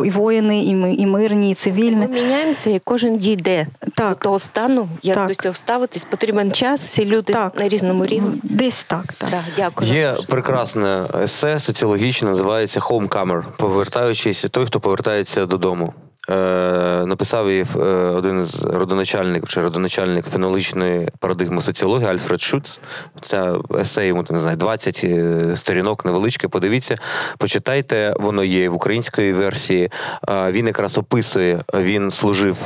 і 0.05 0.09
воїни, 0.09 0.63
і 0.63 0.75
ми, 0.75 0.93
і 0.93 1.05
мирні, 1.05 1.51
і 1.51 1.53
цивільні. 1.53 1.95
Ми 1.95 2.07
міняємося, 2.07 2.69
і 2.69 2.81
кожен 2.83 3.17
дійде 3.17 3.67
так. 3.95 4.09
до 4.09 4.15
того 4.15 4.39
стану, 4.39 4.87
як 5.03 5.16
так. 5.17 5.27
до 5.27 5.35
цього 5.35 5.53
ставитись. 5.53 6.03
Потрібен 6.03 6.51
час, 6.51 6.83
всі 6.83 7.05
люди 7.05 7.33
так. 7.33 7.59
на 7.59 7.67
різному 7.67 8.05
рівні. 8.05 8.39
Десь 8.43 8.83
так. 8.83 9.05
так. 9.17 9.29
так 9.29 9.43
дякую. 9.55 9.91
Є 9.91 10.15
прекрасне 10.27 11.05
есе 11.23 11.59
соціологічне, 11.59 12.29
називається 12.29 12.79
Homecomers, 12.79 13.43
повертаючись 13.57 14.45
той, 14.51 14.65
хто 14.65 14.79
повертається 14.79 15.45
додому. 15.45 15.93
Е, 16.29 17.05
написав 17.05 17.49
її 17.49 17.65
е, 17.75 17.79
один 17.89 18.41
із 18.41 18.63
родоначальників 18.63 19.49
чи 19.49 19.61
родоначальник 19.61 20.25
фенологічної 20.25 21.09
парадигми 21.19 21.61
соціології 21.61 22.09
Альфред 22.09 22.41
Шуц. 22.41 22.79
Це 23.21 23.53
есей, 23.79 24.07
йому 24.07 24.25
не 24.29 24.39
знаю, 24.39 24.57
20 24.57 25.01
е, 25.03 25.35
сторінок 25.55 26.05
невеличке. 26.05 26.47
Подивіться, 26.47 26.97
почитайте, 27.37 28.13
воно 28.19 28.43
є 28.43 28.69
в 28.69 28.73
української 28.75 29.33
версії. 29.33 29.91
Він 30.27 30.67
якраз 30.67 30.97
описує, 30.97 31.59
він 31.73 32.11
служив 32.11 32.57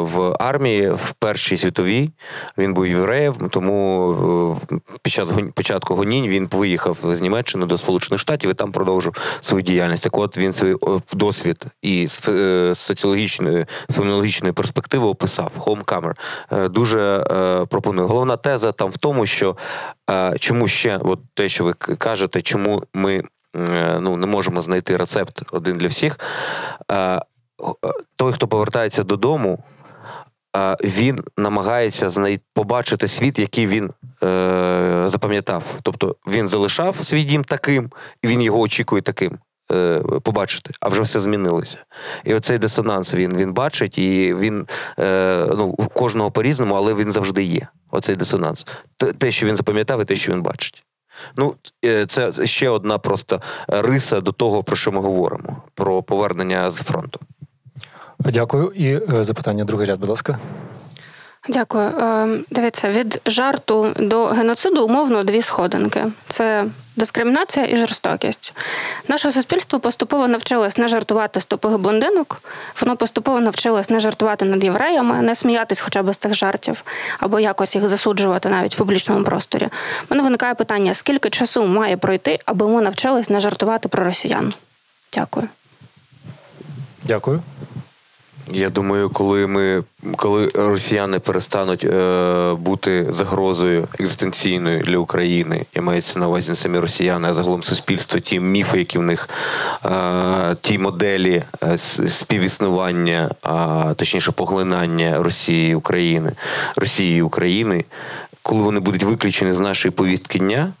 в 0.00 0.36
армії 0.38 0.90
в 0.90 1.14
Першій 1.18 1.58
світовій. 1.58 2.10
Він 2.58 2.74
був 2.74 2.86
євреєм, 2.86 3.34
тому 3.50 4.60
під 5.02 5.12
час 5.12 5.28
початку 5.54 5.94
гонінь 5.94 6.28
він 6.28 6.48
виїхав 6.52 6.98
з 7.04 7.20
Німеччини 7.20 7.66
до 7.66 7.78
Сполучених 7.78 8.20
Штатів 8.20 8.50
і 8.50 8.54
там 8.54 8.72
продовжив 8.72 9.38
свою 9.40 9.62
діяльність. 9.62 10.02
Так 10.02 10.18
от 10.18 10.38
він 10.38 10.52
свій 10.52 10.74
досвід 11.12 11.64
і 11.82 12.08
з 12.78 12.80
соціологічної 12.80 13.66
фемінологічної 13.90 14.52
перспективи 14.52 15.06
описав. 15.06 15.50
Е, 16.52 16.68
дуже 16.68 17.00
е, 17.00 17.64
пропоную. 17.64 18.08
Головна 18.08 18.36
теза 18.36 18.72
там 18.72 18.90
в 18.90 18.96
тому, 18.96 19.26
що 19.26 19.56
е, 20.10 20.34
чому 20.38 20.68
ще 20.68 20.96
от 20.96 21.20
те, 21.34 21.48
що 21.48 21.64
ви 21.64 21.72
кажете, 21.74 22.42
чому 22.42 22.82
ми 22.94 23.22
ну, 24.00 24.16
не 24.16 24.26
можемо 24.26 24.60
знайти 24.62 24.96
рецепт 24.96 25.42
один 25.52 25.78
для 25.78 25.86
всіх. 25.86 26.18
Той, 28.16 28.32
хто 28.32 28.48
повертається 28.48 29.02
додому. 29.02 29.64
Він 30.84 31.24
намагається 31.36 32.08
знайти 32.08 32.42
побачити 32.54 33.08
світ, 33.08 33.38
який 33.38 33.66
він 33.66 33.90
е, 34.22 35.04
запам'ятав. 35.06 35.62
Тобто 35.82 36.16
він 36.26 36.48
залишав 36.48 37.04
свій 37.04 37.24
дім 37.24 37.44
таким, 37.44 37.90
і 38.22 38.28
він 38.28 38.42
його 38.42 38.60
очікує 38.60 39.02
таким. 39.02 39.38
Е, 39.72 40.00
побачити, 40.22 40.70
а 40.80 40.88
вже 40.88 41.02
все 41.02 41.20
змінилося. 41.20 41.78
І 42.24 42.34
оцей 42.34 42.58
дисонанс 42.58 43.14
він 43.14 43.36
він 43.36 43.52
бачить, 43.52 43.98
і 43.98 44.34
він 44.34 44.66
е, 45.00 45.46
ну, 45.56 45.72
кожного 45.72 46.30
по-різному, 46.30 46.74
але 46.74 46.94
він 46.94 47.10
завжди 47.10 47.42
є. 47.42 47.68
Оцей 47.90 48.16
дисонанс. 48.16 48.66
Те, 49.18 49.30
що 49.30 49.46
він 49.46 49.56
запам'ятав, 49.56 50.02
і 50.02 50.04
те, 50.04 50.16
що 50.16 50.32
він 50.32 50.42
бачить. 50.42 50.84
Ну, 51.36 51.54
е, 51.84 52.06
це 52.06 52.46
ще 52.46 52.68
одна 52.68 52.98
просто 52.98 53.40
риса 53.68 54.20
до 54.20 54.32
того, 54.32 54.62
про 54.62 54.76
що 54.76 54.92
ми 54.92 55.00
говоримо: 55.00 55.62
про 55.74 56.02
повернення 56.02 56.70
з 56.70 56.82
фронту. 56.82 57.20
Дякую. 58.18 58.72
І 58.74 59.00
запитання, 59.24 59.64
другий 59.64 59.86
ряд, 59.86 60.00
будь 60.00 60.08
ласка. 60.08 60.38
Дякую. 61.48 61.84
Е, 61.84 62.28
дивіться, 62.50 62.90
від 62.90 63.20
жарту 63.26 63.94
до 63.98 64.26
геноциду 64.26 64.84
умовно 64.84 65.22
дві 65.22 65.42
сходинки: 65.42 66.06
це 66.28 66.64
дискримінація 66.96 67.66
і 67.66 67.76
жорстокість. 67.76 68.54
Наше 69.08 69.30
суспільство 69.30 69.80
поступово 69.80 70.28
навчилось 70.28 70.78
не 70.78 70.88
жартувати 70.88 71.40
з 71.40 71.44
тупих 71.44 71.78
блондинок, 71.78 72.42
воно 72.80 72.96
поступово 72.96 73.40
навчилось 73.40 73.90
не 73.90 74.00
жартувати 74.00 74.44
над 74.44 74.64
євреями, 74.64 75.22
не 75.22 75.34
сміятись 75.34 75.80
хоча 75.80 76.02
б 76.02 76.12
з 76.12 76.16
цих 76.16 76.34
жартів, 76.34 76.84
або 77.18 77.40
якось 77.40 77.74
їх 77.74 77.88
засуджувати 77.88 78.48
навіть 78.48 78.74
в 78.74 78.78
публічному 78.78 79.24
просторі. 79.24 79.64
У 79.64 79.70
мене 80.10 80.22
виникає 80.22 80.54
питання: 80.54 80.94
скільки 80.94 81.30
часу 81.30 81.66
має 81.66 81.96
пройти, 81.96 82.38
аби 82.44 82.68
ми 82.68 82.82
навчились 82.82 83.30
не 83.30 83.40
жартувати 83.40 83.88
про 83.88 84.04
росіян? 84.04 84.52
Дякую. 85.12 85.48
Дякую. 87.02 87.42
Я 88.52 88.70
думаю, 88.70 89.10
коли 89.10 89.46
ми, 89.46 89.82
коли 90.16 90.48
росіяни 90.54 91.18
перестануть 91.18 91.84
е, 91.84 92.54
бути 92.54 93.06
загрозою 93.10 93.88
екзистенційною 93.98 94.82
для 94.82 94.98
України, 94.98 95.66
і 95.74 95.80
мається 95.80 96.18
на 96.18 96.28
увазі 96.28 96.50
не 96.50 96.56
самі 96.56 96.78
росіяни, 96.78 97.28
а 97.28 97.34
загалом 97.34 97.62
суспільство, 97.62 98.20
ті 98.20 98.40
міфи, 98.40 98.78
які 98.78 98.98
в 98.98 99.02
них 99.02 99.28
е, 99.84 100.56
ті 100.60 100.78
моделі 100.78 101.42
е, 101.62 101.78
співіснування, 102.08 103.30
а 103.42 103.94
точніше 103.96 104.32
поглинання 104.32 105.22
Росії 105.22 105.74
України, 105.74 106.32
Росії 106.76 107.22
України, 107.22 107.84
коли 108.42 108.62
вони 108.62 108.80
будуть 108.80 109.04
виключені 109.04 109.52
з 109.52 109.60
нашої 109.60 109.92
повістки 109.92 110.38
дня, 110.38 110.72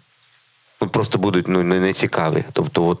ну 0.80 0.88
просто 0.88 1.18
будуть 1.18 1.48
ну 1.48 1.62
не 1.62 1.92
цікаві. 1.92 2.44
Тобто, 2.52 2.86
от 2.86 2.98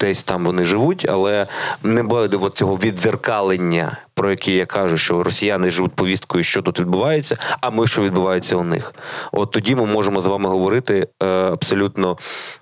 десь 0.00 0.22
там 0.22 0.44
вони 0.44 0.64
живуть, 0.64 1.06
але 1.08 1.46
не 1.82 2.02
буде 2.02 2.38
цього 2.54 2.76
відзеркалення, 2.76 3.96
про 4.14 4.30
яке 4.30 4.52
я 4.52 4.66
кажу, 4.66 4.96
що 4.96 5.22
росіяни 5.22 5.70
живуть 5.70 5.92
повісткою, 5.92 6.44
що 6.44 6.62
тут 6.62 6.80
відбувається, 6.80 7.36
а 7.60 7.70
ми 7.70 7.86
що 7.86 8.02
відбувається 8.02 8.56
у 8.56 8.64
них. 8.64 8.94
От 9.32 9.50
тоді 9.50 9.74
ми 9.74 9.86
можемо 9.86 10.20
з 10.20 10.26
вами 10.26 10.48
говорити 10.48 11.08
е, 11.22 11.26
абсолютно 11.26 12.18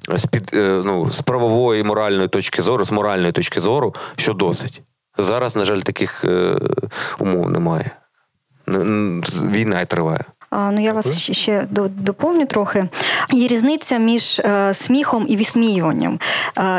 з 0.09 0.27
під 0.27 0.51
е, 0.55 0.83
ну, 0.85 1.11
з 1.11 1.21
правової 1.21 1.83
моральної 1.83 2.29
точки 2.29 2.63
зору, 2.63 2.85
з 2.85 2.93
моральної 2.93 3.33
точки 3.33 3.61
зору, 3.61 3.95
що 4.17 4.33
досить. 4.33 4.83
Зараз, 5.19 5.57
на 5.57 5.65
жаль, 5.65 5.81
таких 5.81 6.25
е, 6.25 6.57
умов 7.19 7.51
немає. 7.51 7.91
Війна 9.51 9.85
триває. 9.85 10.25
Ну 10.53 10.81
я 10.81 10.93
вас 10.93 11.31
ще 11.31 11.67
доповню 11.89 12.47
трохи. 12.47 12.89
Є 13.33 13.49
різниця 13.49 13.99
між 13.99 14.39
е, 14.39 14.75
сміхом 14.75 15.27
і 15.29 15.37
висміюванням. 15.37 16.19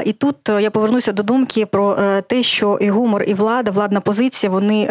І 0.06 0.14
тут 0.14 0.50
е, 0.50 0.62
я 0.62 0.72
повернуся 0.72 1.12
до 1.12 1.24
думки 1.24 1.66
про 1.66 1.94
е, 1.94 2.22
те, 2.22 2.44
що 2.44 2.78
і 2.82 2.90
гумор, 2.90 3.24
і 3.24 3.34
влада, 3.34 3.72
владна 3.72 4.02
позиція, 4.02 4.50
вони 4.50 4.90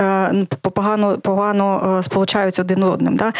погано 0.60 1.18
погано 1.18 2.00
сполучаються 2.02 2.62
один 2.62 2.82
з 2.82 2.88
одним. 2.88 3.16
Да? 3.16 3.32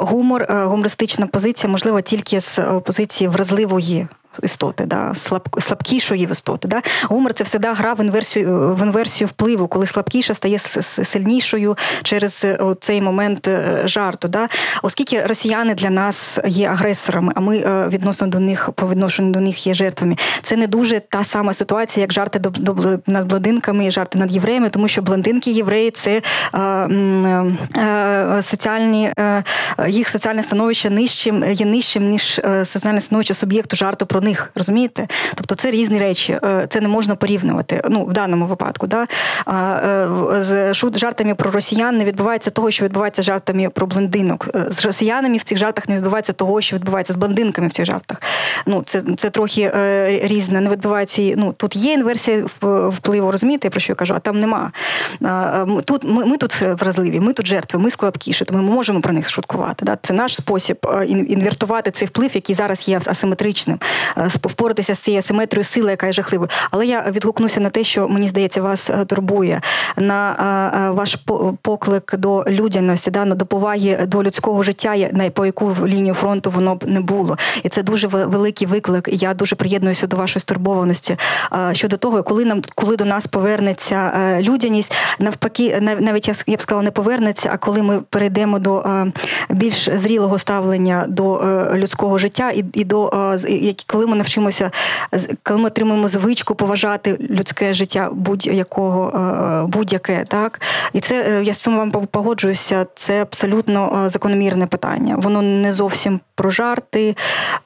Гумор, 0.00 0.46
гумористична 0.48 1.26
позиція, 1.26 1.70
можливо, 1.70 2.00
тільки 2.00 2.40
з 2.40 2.60
позиції 2.84 3.28
вразливої 3.28 4.06
істоти, 4.42 4.84
да, 4.86 5.14
слаб, 5.14 5.48
слабкішої 5.60 6.28
істоти. 6.30 6.68
Да. 6.68 6.82
Гумор 7.02 7.32
це 7.32 7.44
завжди 7.44 7.82
гра 7.82 7.94
в 7.94 8.00
інверсію 8.00 8.74
в 8.74 8.82
інверсію 8.82 9.28
впливу, 9.28 9.68
коли 9.68 9.86
слабкіша 9.86 10.34
стає 10.34 10.58
сильнішою 10.58 11.76
через 12.02 12.44
е, 12.44 12.58
цей 12.80 13.00
момент 13.00 13.48
е, 13.48 13.82
жарту. 13.84 14.28
Да. 14.28 14.48
Оскільки 14.82 15.20
росіяни 15.20 15.74
для 15.74 15.90
нас 15.90 16.38
є 16.46 16.68
агресорами, 16.68 17.32
а 17.36 17.40
ми 17.40 17.58
е, 17.58 17.88
відносно 17.88 18.26
до 18.26 18.40
них 18.40 18.70
по 18.74 18.88
відношенню 18.88 19.30
до 19.30 19.40
них 19.40 19.66
є 19.66 19.74
жертвами. 19.74 20.16
Це 20.42 20.56
не 20.56 20.66
дуже 20.66 21.00
та 21.00 21.24
сама 21.24 21.52
ситуація, 21.52 22.02
як 22.02 22.12
жарти 22.12 22.40
над 23.06 23.26
блондинками 23.26 23.86
і 23.86 23.90
жарти 23.90 24.18
над 24.18 24.32
євреями, 24.32 24.68
тому 24.68 24.88
що 24.88 25.02
блондинки 25.02 25.50
євреї 25.50 25.90
це 25.90 26.22
соціальні 28.42 29.12
їх 29.88 30.08
соціальне 30.08 30.42
становище 30.42 30.90
нижчим 30.90 31.44
є 31.52 31.66
нижчим 31.66 32.10
ніж 32.10 32.40
соціальне 32.64 33.00
становище 33.00 33.34
суб'єкту 33.34 33.76
жарту 33.76 34.06
про 34.06 34.20
них, 34.22 34.50
розумієте? 34.54 35.08
Тобто 35.34 35.54
це 35.54 35.70
різні 35.70 35.98
речі, 35.98 36.38
е, 36.44 36.66
це 36.68 36.80
не 36.80 36.88
можна 36.88 37.14
порівнювати. 37.14 37.82
Ну, 37.88 38.04
в 38.04 38.12
даному 38.12 38.46
випадку. 38.46 38.86
Да? 38.86 39.06
Е, 39.48 40.08
з 40.42 40.74
жартами 40.98 41.34
про 41.34 41.50
росіян 41.50 41.96
не 41.96 42.04
відбувається 42.04 42.50
того, 42.50 42.70
що 42.70 42.84
відбувається 42.84 43.22
з 43.22 43.24
жартами 43.24 43.68
про 43.68 43.86
блондинок. 43.86 44.48
Е, 44.54 44.66
з 44.68 44.84
росіянами 44.84 45.36
в 45.36 45.44
цих 45.44 45.58
жартах 45.58 45.88
не 45.88 45.96
відбувається 45.96 46.32
того, 46.32 46.60
що 46.60 46.76
відбувається 46.76 47.12
з 47.12 47.16
блондинками 47.16 47.68
в 47.68 47.72
цих 47.72 47.84
жартах. 47.84 48.22
Ну, 48.66 48.82
Це 48.86 49.02
це 49.16 49.30
трохи 49.30 49.70
різне. 50.24 50.60
Не 50.60 50.70
відбувається. 50.70 51.22
Ну, 51.36 51.52
Тут 51.52 51.76
є 51.76 51.92
інверсія 51.92 52.44
впливу, 52.88 53.30
розумієте, 53.30 53.70
про 53.70 53.80
що 53.80 53.92
я 53.92 53.94
кажу, 53.94 54.14
а 54.14 54.18
там 54.18 54.38
нема. 54.38 54.72
Тут 55.84 56.04
Ми 56.04 56.26
ми 56.26 56.36
тут 56.36 56.60
вразливі, 56.60 57.20
ми 57.20 57.32
тут 57.32 57.46
жертви, 57.46 57.80
ми 57.80 57.90
слабкіші, 57.90 58.44
тому 58.44 58.62
ми 58.62 58.74
можемо 58.74 59.00
про 59.00 59.12
них 59.12 59.30
шуткувати. 59.30 59.84
Да? 59.84 59.98
Це 60.02 60.14
наш 60.14 60.36
спосіб 60.36 60.86
інвертувати 61.08 61.90
цей 61.90 62.08
вплив, 62.08 62.30
який 62.34 62.54
зараз 62.54 62.88
є 62.88 63.00
асиметричним. 63.06 63.78
Е, 64.18 64.28
впоратися 64.28 64.94
з 64.94 64.98
цією 64.98 65.18
асиметрією 65.18 65.64
сили, 65.64 65.90
яка 65.90 66.06
є 66.06 66.12
жахливою. 66.12 66.50
Але 66.70 66.86
я 66.86 67.10
відгукнуся 67.10 67.60
на 67.60 67.70
те, 67.70 67.84
що 67.84 68.08
мені 68.08 68.28
здається, 68.28 68.62
вас 68.62 68.90
е, 68.90 69.04
турбує 69.04 69.60
на 69.96 70.32
е, 70.88 70.90
ваш 70.90 71.16
поклик 71.62 72.14
до 72.18 72.44
людяності, 72.48 73.10
да, 73.10 73.24
до 73.24 73.46
поваги 73.46 73.98
до 74.06 74.22
людського 74.22 74.62
життя, 74.62 74.96
на 75.12 75.30
по 75.30 75.46
яку 75.46 75.76
лінію 75.86 76.14
фронту 76.14 76.50
воно 76.50 76.74
б 76.74 76.84
не 76.86 77.00
було. 77.00 77.36
І 77.62 77.68
це 77.68 77.82
дуже 77.82 78.06
ве- 78.08 78.26
великий 78.30 78.66
виклик. 78.66 79.08
Я 79.12 79.34
дуже 79.34 79.56
приєднуюся 79.56 80.06
до 80.06 80.16
вашої 80.16 80.40
стурбованості 80.40 81.16
щодо 81.72 81.96
того, 81.96 82.22
коли 82.22 82.44
нам 82.44 82.62
коли 82.74 82.96
до 82.96 83.04
нас 83.04 83.26
повернеться 83.26 84.12
людяність, 84.40 84.94
навпаки, 85.18 85.78
нав- 85.82 86.00
навіть 86.00 86.28
я 86.46 86.56
б 86.56 86.62
сказала, 86.62 86.82
не 86.82 86.90
повернеться. 86.90 87.50
А 87.52 87.56
коли 87.56 87.82
ми 87.82 88.00
перейдемо 88.10 88.58
до 88.58 88.84
більш 89.50 89.88
зрілого 89.94 90.38
ставлення 90.38 91.04
до 91.08 91.42
людського 91.74 92.18
життя 92.18 92.50
і, 92.50 92.64
і 92.72 92.84
до 92.84 93.10
які- 93.48 93.84
коли 94.02 94.10
ми 94.10 94.16
навчимося, 94.16 94.70
коли 95.42 95.60
ми 95.60 95.66
отримаємо 95.66 96.08
звичку 96.08 96.54
поважати 96.54 97.18
людське 97.30 97.74
життя 97.74 98.10
будь-якого 98.12 99.08
е, 99.08 99.66
будь-яке, 99.66 100.24
так 100.28 100.60
і 100.92 101.00
це 101.00 101.22
е, 101.22 101.42
я 101.42 101.54
з 101.54 101.58
цим 101.58 101.76
вам 101.76 101.90
погоджуюся. 101.90 102.86
Це 102.94 103.22
абсолютно 103.22 104.02
е, 104.04 104.08
закономірне 104.08 104.66
питання. 104.66 105.16
Воно 105.18 105.42
не 105.42 105.72
зовсім 105.72 106.20
про 106.34 106.50
жарти, 106.50 107.16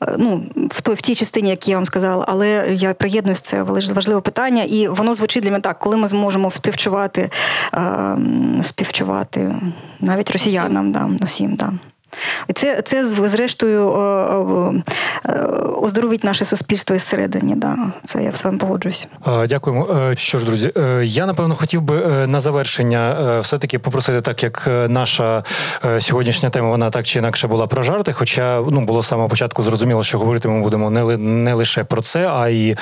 е, 0.02 0.14
ну 0.18 0.42
в 0.70 0.80
той 0.80 0.94
в 0.94 1.00
тій 1.00 1.14
частині, 1.14 1.50
які 1.50 1.70
я 1.70 1.76
вам 1.76 1.84
сказала, 1.84 2.24
але 2.28 2.66
я 2.70 2.94
приєднуюсь, 2.94 3.40
це 3.40 3.62
важливе 3.62 4.20
питання, 4.20 4.62
і 4.62 4.88
воно 4.88 5.14
звучить 5.14 5.42
для 5.42 5.50
мене 5.50 5.62
так, 5.62 5.78
коли 5.78 5.96
ми 5.96 6.08
зможемо 6.08 6.50
співчувати, 6.50 7.30
е, 7.74 8.16
співчувати 8.62 9.54
навіть 10.00 10.30
росіянам, 10.30 10.92
да, 10.92 11.08
усім, 11.22 11.54
да. 11.54 11.72
І 12.48 12.52
це, 12.52 12.82
це 12.82 13.04
зрештою 13.04 13.90
е, 13.90 13.98
е, 13.98 15.32
е, 15.32 15.42
оздоровить 15.82 16.24
наше 16.24 16.44
суспільство 16.44 16.96
із 16.96 17.02
середини. 17.02 17.54
Да. 17.56 17.76
Це 18.04 18.22
я 18.22 18.32
з 18.32 18.44
вами 18.44 18.58
погоджуюсь. 18.58 19.08
Дякуємо. 19.48 20.12
Що 20.16 20.38
ж, 20.38 20.46
друзі, 20.46 20.72
я 21.02 21.26
напевно 21.26 21.54
хотів 21.54 21.80
би 21.80 22.26
на 22.26 22.40
завершення 22.40 23.38
все-таки 23.42 23.78
попросити, 23.78 24.20
так 24.20 24.42
як 24.42 24.62
наша 24.88 25.44
сьогоднішня 25.98 26.50
тема, 26.50 26.68
вона 26.68 26.90
так 26.90 27.06
чи 27.06 27.18
інакше 27.18 27.48
була 27.48 27.66
про 27.66 27.82
жарти. 27.82 28.12
Хоча 28.12 28.62
ну 28.70 28.80
було 28.80 29.02
з 29.02 29.06
самого 29.06 29.28
початку 29.28 29.62
зрозуміло, 29.62 30.02
що 30.02 30.18
говорити 30.18 30.48
ми 30.48 30.62
будемо 30.62 30.90
не 30.90 31.16
не 31.16 31.54
лише 31.54 31.84
про 31.84 32.02
це, 32.02 32.28
а 32.28 32.48
й 32.48 32.76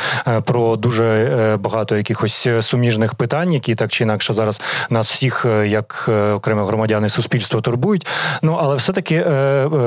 про 0.44 0.76
дуже 0.76 1.58
багато 1.60 1.96
якихось 1.96 2.48
суміжних 2.60 3.14
питань, 3.14 3.52
які 3.52 3.74
так 3.74 3.90
чи 3.90 4.04
інакше 4.04 4.32
зараз 4.32 4.60
нас 4.90 5.10
всіх, 5.12 5.46
як 5.66 6.06
е, 6.08 6.32
окремі 6.32 6.64
громадяни 6.66 7.08
суспільства, 7.08 7.60
турбують. 7.60 8.06
Ну 8.42 8.58
але 8.60 8.74
все-таки 8.74 9.14
е, 9.14 9.20
е, 9.20 9.23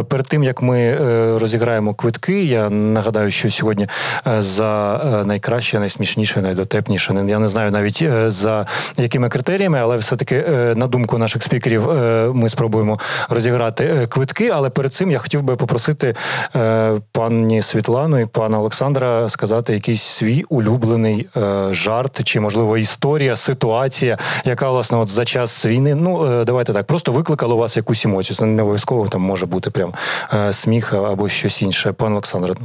перед 0.09 0.27
тим 0.27 0.43
як 0.43 0.61
ми 0.61 0.79
е, 0.79 1.39
розіграємо 1.39 1.93
квитки, 1.93 2.43
я 2.43 2.69
нагадаю, 2.69 3.31
що 3.31 3.51
сьогодні 3.51 3.87
е, 4.27 4.41
за 4.41 4.95
е, 4.95 5.25
найкраще, 5.25 5.79
найсмішніше, 5.79 6.41
найдотепніше. 6.41 7.25
Я 7.27 7.39
не 7.39 7.47
знаю 7.47 7.71
навіть 7.71 7.99
е, 8.01 8.31
за 8.31 8.65
якими 8.97 9.29
критеріями, 9.29 9.79
але 9.79 9.97
все-таки 9.97 10.35
е, 10.35 10.73
на 10.75 10.87
думку 10.87 11.17
наших 11.17 11.43
спікерів 11.43 11.89
е, 11.89 12.31
ми 12.33 12.49
спробуємо 12.49 12.99
розіграти 13.29 13.85
е, 13.85 14.07
квитки. 14.07 14.49
Але 14.49 14.69
перед 14.69 14.93
цим 14.93 15.11
я 15.11 15.19
хотів 15.19 15.41
би 15.41 15.55
попросити 15.55 16.15
е, 16.55 16.93
пані 17.11 17.61
Світлану 17.61 18.19
і 18.19 18.25
пана 18.25 18.59
Олександра 18.59 19.29
сказати 19.29 19.73
якийсь 19.73 20.03
свій 20.03 20.43
улюблений 20.49 21.27
е, 21.37 21.67
жарт, 21.71 22.23
чи 22.23 22.39
можливо 22.39 22.77
історія, 22.77 23.35
ситуація, 23.35 24.17
яка 24.45 24.69
власне 24.69 24.97
от 24.97 25.07
за 25.07 25.25
час 25.25 25.65
війни. 25.65 25.95
Ну 25.95 26.25
е, 26.25 26.45
давайте 26.45 26.73
так, 26.73 26.87
просто 26.87 27.11
викликала 27.11 27.55
у 27.55 27.57
вас 27.57 27.77
якусь 27.77 28.05
емоцію. 28.05 28.37
Це 28.37 28.45
не 28.45 28.61
обов'язково 28.61 29.07
там 29.07 29.21
може 29.27 29.45
бути 29.45 29.69
прям 29.69 29.93
е, 30.33 30.53
сміх 30.53 30.93
або 30.93 31.29
щось 31.29 31.61
інше. 31.61 31.91
Пан 31.91 32.11
Олександр. 32.11 32.55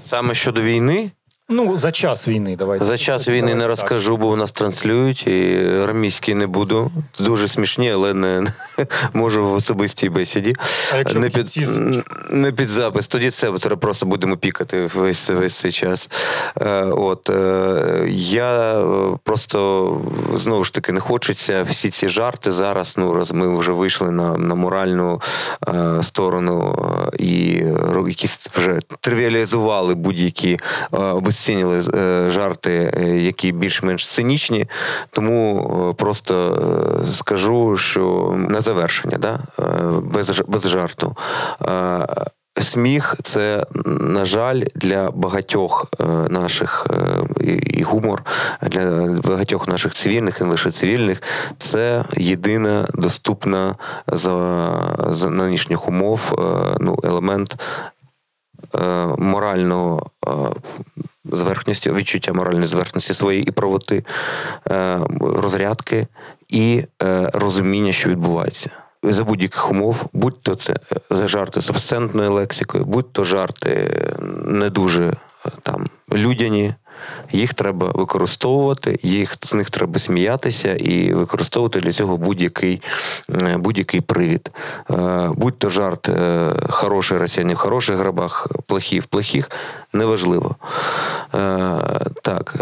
Саме 0.00 0.34
щодо 0.34 0.62
війни, 0.62 1.10
Ну, 1.52 1.76
за 1.76 1.90
час 1.90 2.28
війни, 2.28 2.56
давайте. 2.56 2.84
за 2.84 2.98
час 2.98 3.28
війни 3.28 3.54
не 3.54 3.60
Так. 3.60 3.68
розкажу, 3.68 4.16
бо 4.16 4.28
в 4.28 4.36
нас 4.36 4.52
транслюють, 4.52 5.26
і 5.26 5.68
рамійський 5.84 6.34
не 6.34 6.46
буду. 6.46 6.90
Дуже 7.20 7.48
смішні, 7.48 7.90
але 7.90 8.14
не 8.14 8.46
можу 9.12 9.46
в 9.46 9.52
особистій 9.52 10.08
бесіді. 10.08 10.54
А 10.94 10.96
якщо 10.96 11.18
не 11.18 11.30
під, 11.30 11.68
не 12.30 12.52
під 12.52 12.68
запис, 12.68 13.06
тоді 13.06 13.30
це 13.30 13.50
просто 13.50 14.06
будемо 14.06 14.36
пікати 14.36 14.86
весь, 14.94 15.30
весь 15.30 15.58
цей 15.58 15.72
час. 15.72 16.10
Е, 16.60 16.82
От 16.84 17.30
е, 17.30 18.04
я 18.08 18.80
е, 18.80 18.84
просто 19.24 20.00
знову 20.34 20.64
ж 20.64 20.74
таки 20.74 20.92
не 20.92 21.00
хочеться 21.00 21.62
всі 21.62 21.90
ці 21.90 22.08
жарти 22.08 22.52
зараз. 22.52 22.94
Ну 22.98 23.14
раз 23.14 23.32
ми 23.32 23.58
вже 23.58 23.72
вийшли 23.72 24.10
на, 24.10 24.36
на 24.36 24.54
моральну 24.54 25.20
сторону 26.02 26.78
і 27.18 27.62
якісь 28.08 28.50
вже 28.56 28.78
тривіалізували 29.00 29.94
будь-які 29.94 30.58
е, 30.94 30.98
обесцінили 31.40 31.82
е, 31.94 32.30
жарти, 32.30 32.92
е, 32.96 33.18
які 33.18 33.52
більш-менш 33.52 34.10
цинічні. 34.10 34.66
Тому 35.10 35.60
е, 35.90 35.94
просто 35.94 36.58
скажу, 37.12 37.76
що 37.76 38.34
на 38.48 38.60
завершення, 38.60 39.18
да? 39.18 39.38
без, 40.02 40.42
без 40.48 40.68
жарту. 40.68 41.16
Сміх 42.60 43.16
це, 43.22 43.66
на 43.86 44.24
жаль, 44.24 44.62
для 44.74 45.10
багатьох 45.10 45.86
наших 46.28 46.86
і- 47.40 47.82
гумор 47.82 48.22
для 48.62 48.84
багатьох 49.24 49.68
наших 49.68 49.94
цивільних 49.94 50.40
і 50.40 50.44
не 50.44 50.50
лише 50.50 50.70
цивільних. 50.70 51.22
Це 51.58 52.04
єдина 52.16 52.88
доступна 52.94 53.74
за, 54.06 54.68
за 55.08 55.30
нинішніх 55.30 55.88
умов 55.88 56.20
ну, 56.80 56.98
елемент 57.04 57.56
морального 59.18 60.06
е, 60.26 60.30
зверхності, 61.24 61.90
відчуття 61.90 62.32
моральної 62.32 62.66
зверхності 62.66 63.14
своєї 63.14 63.44
і 63.44 63.50
правоти, 63.50 64.04
е, 64.70 65.00
розрядки 65.20 66.06
і 66.48 66.84
е, 67.02 67.30
розуміння, 67.32 67.92
що 67.92 68.08
відбувається. 68.08 68.70
За 69.02 69.24
будь-яких 69.24 69.70
умов, 69.70 70.04
будь 70.12 70.42
то 70.42 70.54
це 70.54 70.72
е, 70.72 70.96
за 71.10 71.28
жарти 71.28 71.60
з 71.60 71.70
лексикою, 72.28 72.84
будь 72.84 73.12
то 73.12 73.24
жарти 73.24 73.70
е, 73.70 74.12
не 74.44 74.70
дуже 74.70 75.04
е, 75.04 75.14
там 75.62 75.86
людяні. 76.12 76.74
Їх 77.32 77.54
треба 77.54 77.90
використовувати, 77.94 78.98
їх 79.02 79.34
з 79.40 79.54
них 79.54 79.70
треба 79.70 79.98
сміятися 79.98 80.74
і 80.74 81.12
використовувати 81.12 81.80
для 81.80 81.92
цього 81.92 82.16
будь-який, 82.16 82.82
е, 83.30 83.56
будь-який 83.56 84.00
привід. 84.00 84.50
Е, 84.90 85.30
Будь 85.34 85.58
то 85.58 85.70
жарт 85.70 86.08
е, 86.08 86.50
хороший 86.68 87.18
росіяни 87.18 87.54
в 87.54 87.56
хороших 87.56 87.96
грабах, 87.96 88.48
плохі 88.66 89.00
в 89.00 89.06
плохих, 89.06 89.50
неважливо. 89.92 90.56
Так, 92.22 92.54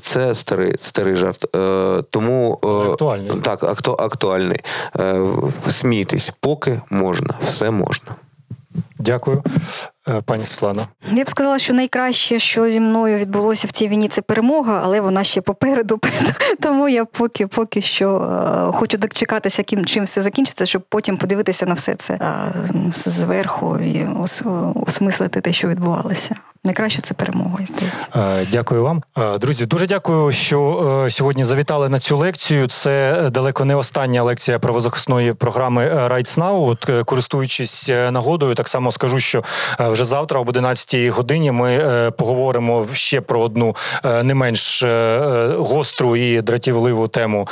це 0.00 0.34
старий, 0.34 0.74
старий 0.78 1.16
жарт. 1.16 1.46
Тому 2.10 2.58
Актуальний. 2.92 3.40
Так, 3.42 3.64
акту, 3.64 3.96
актуальний. 3.98 4.60
Смійтесь, 5.68 6.32
поки 6.40 6.80
можна, 6.90 7.34
все 7.46 7.70
можна. 7.70 8.08
Дякую, 8.98 9.42
пані 10.24 10.46
Світлана. 10.46 10.86
Я 11.12 11.24
б 11.24 11.30
сказала, 11.30 11.58
що 11.58 11.74
найкраще, 11.74 12.38
що 12.38 12.70
зі 12.70 12.80
мною 12.80 13.18
відбулося 13.18 13.66
в 13.66 13.70
цій 13.70 13.88
війні, 13.88 14.08
це 14.08 14.22
перемога, 14.22 14.80
але 14.84 15.00
вона 15.00 15.24
ще 15.24 15.40
попереду. 15.40 16.00
Тому 16.60 16.88
я 16.88 17.04
поки 17.04 17.46
поки 17.46 17.80
що 17.80 18.16
е, 18.16 18.72
хочу 18.72 18.98
дочекатися, 18.98 19.64
чим 19.84 20.04
все 20.04 20.22
закінчиться, 20.22 20.66
щоб 20.66 20.82
потім 20.88 21.16
подивитися 21.16 21.66
на 21.66 21.74
все 21.74 21.94
це 21.94 22.14
е, 22.14 22.52
зверху 22.92 23.78
і 23.78 24.06
осмислити 24.74 25.40
те, 25.40 25.52
що 25.52 25.68
відбувалося. 25.68 26.34
Найкраще 26.64 27.02
це 27.02 27.14
перемога, 27.14 27.58
здається. 27.66 28.08
Е, 28.16 28.46
Дякую 28.50 28.82
вам, 28.82 29.02
Е, 29.18 29.38
друзі. 29.38 29.66
Дуже 29.66 29.86
дякую, 29.86 30.32
що 30.32 31.02
е, 31.06 31.10
сьогодні 31.10 31.44
завітали 31.44 31.88
на 31.88 31.98
цю 31.98 32.16
лекцію. 32.16 32.66
Це 32.66 33.26
далеко 33.30 33.64
не 33.64 33.76
остання 33.76 34.22
лекція 34.22 34.58
правозахисної 34.58 35.32
програми 35.32 36.08
Rights 36.10 36.38
Now. 36.38 36.68
От 36.68 37.04
користуючись 37.04 37.88
нагодою, 37.88 38.54
так 38.54 38.68
само 38.68 38.92
скажу, 38.92 39.18
що 39.18 39.44
вже 39.78 40.04
завтра 40.04 40.40
об 40.40 40.48
11 40.48 41.06
годині 41.06 41.50
ми 41.50 42.10
поговоримо 42.18 42.86
ще 42.92 43.20
про 43.20 43.40
одну 43.40 43.76
не 44.04 44.34
менш 44.34 44.84
гостру 45.56 46.16
і 46.16 46.40
дратівливу 46.40 47.08
тему, 47.08 47.48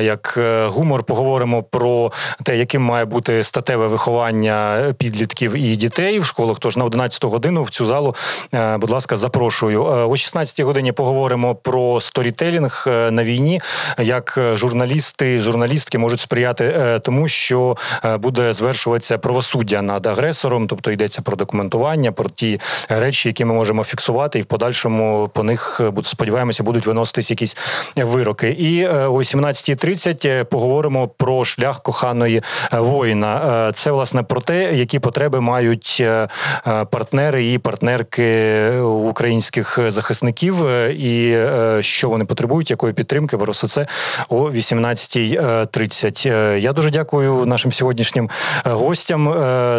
як 0.00 0.40
гумор. 0.66 1.02
Поговоримо 1.02 1.62
про 1.62 2.12
те, 2.42 2.58
яким 2.58 2.82
має 2.82 3.04
бути 3.04 3.42
статеве 3.42 3.86
виховання 3.86 4.84
підлітків 4.98 5.56
і 5.56 5.76
дітей 5.76 6.18
в 6.18 6.24
школах. 6.24 6.58
Тож 6.58 6.76
на 6.76 6.84
11 6.84 7.24
годину 7.24 7.62
в 7.62 7.70
цю 7.70 7.86
залу 7.86 8.14
Будь 8.52 8.90
ласка, 8.90 9.16
запрошую. 9.16 9.86
Е, 9.86 10.04
О 10.04 10.16
16 10.16 10.60
годині 10.60 10.92
поговоримо 10.92 11.54
про 11.54 12.00
сторітелінг 12.00 12.84
е, 12.86 13.10
на 13.10 13.22
війні, 13.22 13.60
як 13.98 14.34
е, 14.38 14.56
журналісти, 14.56 15.38
журналістки 15.38 15.98
можуть 15.98 16.20
сприяти 16.20 16.64
е, 16.64 16.98
тому, 16.98 17.28
що 17.28 17.76
е, 18.04 18.16
буде 18.16 18.52
звершуватися 18.52 19.18
правосуддя 19.18 19.82
над 19.82 20.06
агресором, 20.06 20.66
тобто 20.66 20.90
йдеться 20.90 21.22
про 21.22 21.36
документування, 21.36 22.12
про 22.12 22.28
ті 22.28 22.60
речі, 22.88 23.28
які 23.28 23.44
ми 23.44 23.54
можемо 23.54 23.84
фіксувати, 23.84 24.38
і 24.38 24.42
в 24.42 24.44
подальшому 24.44 25.30
по 25.34 25.42
них 25.42 25.80
е, 25.80 25.92
сподіваємося 26.02 26.62
будуть 26.62 26.86
виноситись 26.86 27.30
якісь 27.30 27.56
вироки. 27.96 28.50
І 28.50 28.82
е, 28.82 29.06
о 29.06 29.16
17.30 29.16 30.44
поговоримо 30.44 31.08
про 31.08 31.44
шлях 31.44 31.82
коханої 31.82 32.42
е, 32.72 32.78
воїна. 32.78 33.66
Е, 33.68 33.72
Це 33.72 33.90
власне 33.90 34.22
про 34.22 34.40
те, 34.40 34.74
які 34.74 34.98
потреби 34.98 35.40
мають 35.40 35.98
е, 36.00 36.28
е, 36.66 36.84
партнери 36.84 37.52
і 37.52 37.58
партнерки 37.58 38.41
українських 38.82 39.78
захисників, 39.86 40.66
е, 40.66 40.92
і 40.92 41.30
е, 41.30 41.78
що 41.82 42.08
вони 42.08 42.24
потребують, 42.24 42.70
якої 42.70 42.92
підтримки. 42.92 43.38
Про 43.38 43.52
все 43.52 43.68
це 43.68 43.86
о 44.28 44.50
18.30. 44.50 46.30
Е, 46.30 46.58
Я 46.58 46.72
дуже 46.72 46.90
дякую 46.90 47.46
нашим 47.46 47.72
сьогоднішнім 47.72 48.30
гостям. 48.64 49.34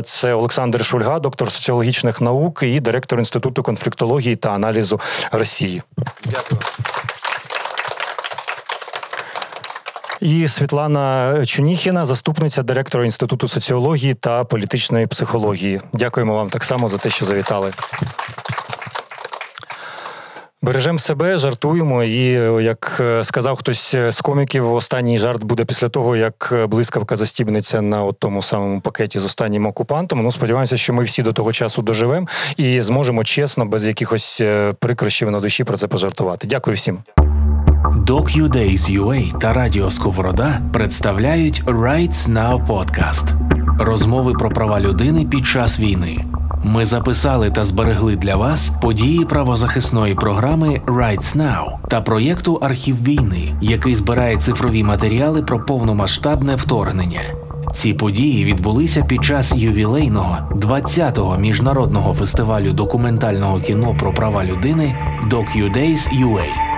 Це 0.05 0.33
Олександр 0.33 0.85
Шульга, 0.85 1.19
доктор 1.19 1.51
соціологічних 1.51 2.21
наук 2.21 2.63
і 2.63 2.79
директор 2.79 3.19
інституту 3.19 3.63
конфліктології 3.63 4.35
та 4.35 4.49
аналізу 4.49 4.99
Росії. 5.31 5.81
Дякую. 6.25 6.61
І 10.23 10.47
Світлана 10.47 11.35
Чуніхіна, 11.45 12.05
заступниця 12.05 12.63
директора 12.63 13.05
Інституту 13.05 13.47
соціології 13.47 14.13
та 14.13 14.43
політичної 14.43 15.07
психології. 15.07 15.81
Дякуємо 15.93 16.35
вам 16.35 16.49
так 16.49 16.63
само 16.63 16.87
за 16.87 16.97
те, 16.97 17.09
що 17.09 17.25
завітали. 17.25 17.71
Бережемо 20.63 20.99
себе, 20.99 21.37
жартуємо, 21.37 22.03
і 22.03 22.23
як 22.63 22.97
е, 22.99 23.23
сказав 23.23 23.55
хтось 23.55 23.95
з 24.09 24.21
коміків, 24.21 24.73
останній 24.73 25.17
жарт 25.17 25.43
буде 25.43 25.65
після 25.65 25.89
того, 25.89 26.15
як 26.15 26.67
блискавка 26.69 27.15
застібнеться 27.15 27.81
на 27.81 28.03
от 28.03 28.19
тому 28.19 28.41
самому 28.41 28.81
пакеті 28.81 29.19
з 29.19 29.25
останнім 29.25 29.65
окупантом. 29.65 30.23
Ну, 30.23 30.31
сподіваємося, 30.31 30.77
що 30.77 30.93
ми 30.93 31.03
всі 31.03 31.23
до 31.23 31.33
того 31.33 31.51
часу 31.51 31.81
доживемо 31.81 32.27
і 32.57 32.81
зможемо 32.81 33.23
чесно, 33.23 33.65
без 33.65 33.85
якихось 33.85 34.41
е, 34.41 34.73
прикрощів 34.79 35.31
на 35.31 35.39
душі 35.39 35.63
про 35.63 35.77
це 35.77 35.87
пожартувати. 35.87 36.47
Дякую 36.47 36.75
всім. 36.75 36.99
DocuDays.ua 38.05 39.39
та 39.39 39.53
Радіо 39.53 39.91
Сковорода 39.91 40.61
представляють 40.73 41.63
Rights 41.63 42.13
Now 42.13 42.67
Podcast– 42.67 43.33
розмови 43.79 44.33
про 44.33 44.49
права 44.49 44.79
людини 44.79 45.25
під 45.25 45.45
час 45.45 45.79
війни. 45.79 46.25
Ми 46.65 46.85
записали 46.85 47.51
та 47.51 47.65
зберегли 47.65 48.15
для 48.15 48.35
вас 48.35 48.71
події 48.81 49.25
правозахисної 49.25 50.15
програми 50.15 50.81
Rights 50.87 51.37
Now 51.37 51.65
та 51.89 52.01
проєкту 52.01 52.55
Архів 52.55 53.03
війни, 53.03 53.55
який 53.61 53.95
збирає 53.95 54.37
цифрові 54.37 54.83
матеріали 54.83 55.41
про 55.41 55.65
повномасштабне 55.65 56.55
вторгнення. 56.55 57.21
Ці 57.73 57.93
події 57.93 58.45
відбулися 58.45 59.03
під 59.03 59.23
час 59.23 59.55
ювілейного 59.55 60.37
20-го 60.51 61.37
міжнародного 61.37 62.13
фестивалю 62.13 62.73
документального 62.73 63.59
кіно 63.59 63.95
про 63.99 64.13
права 64.13 64.45
людини 64.45 64.95
DocuDays.ua. 65.31 66.72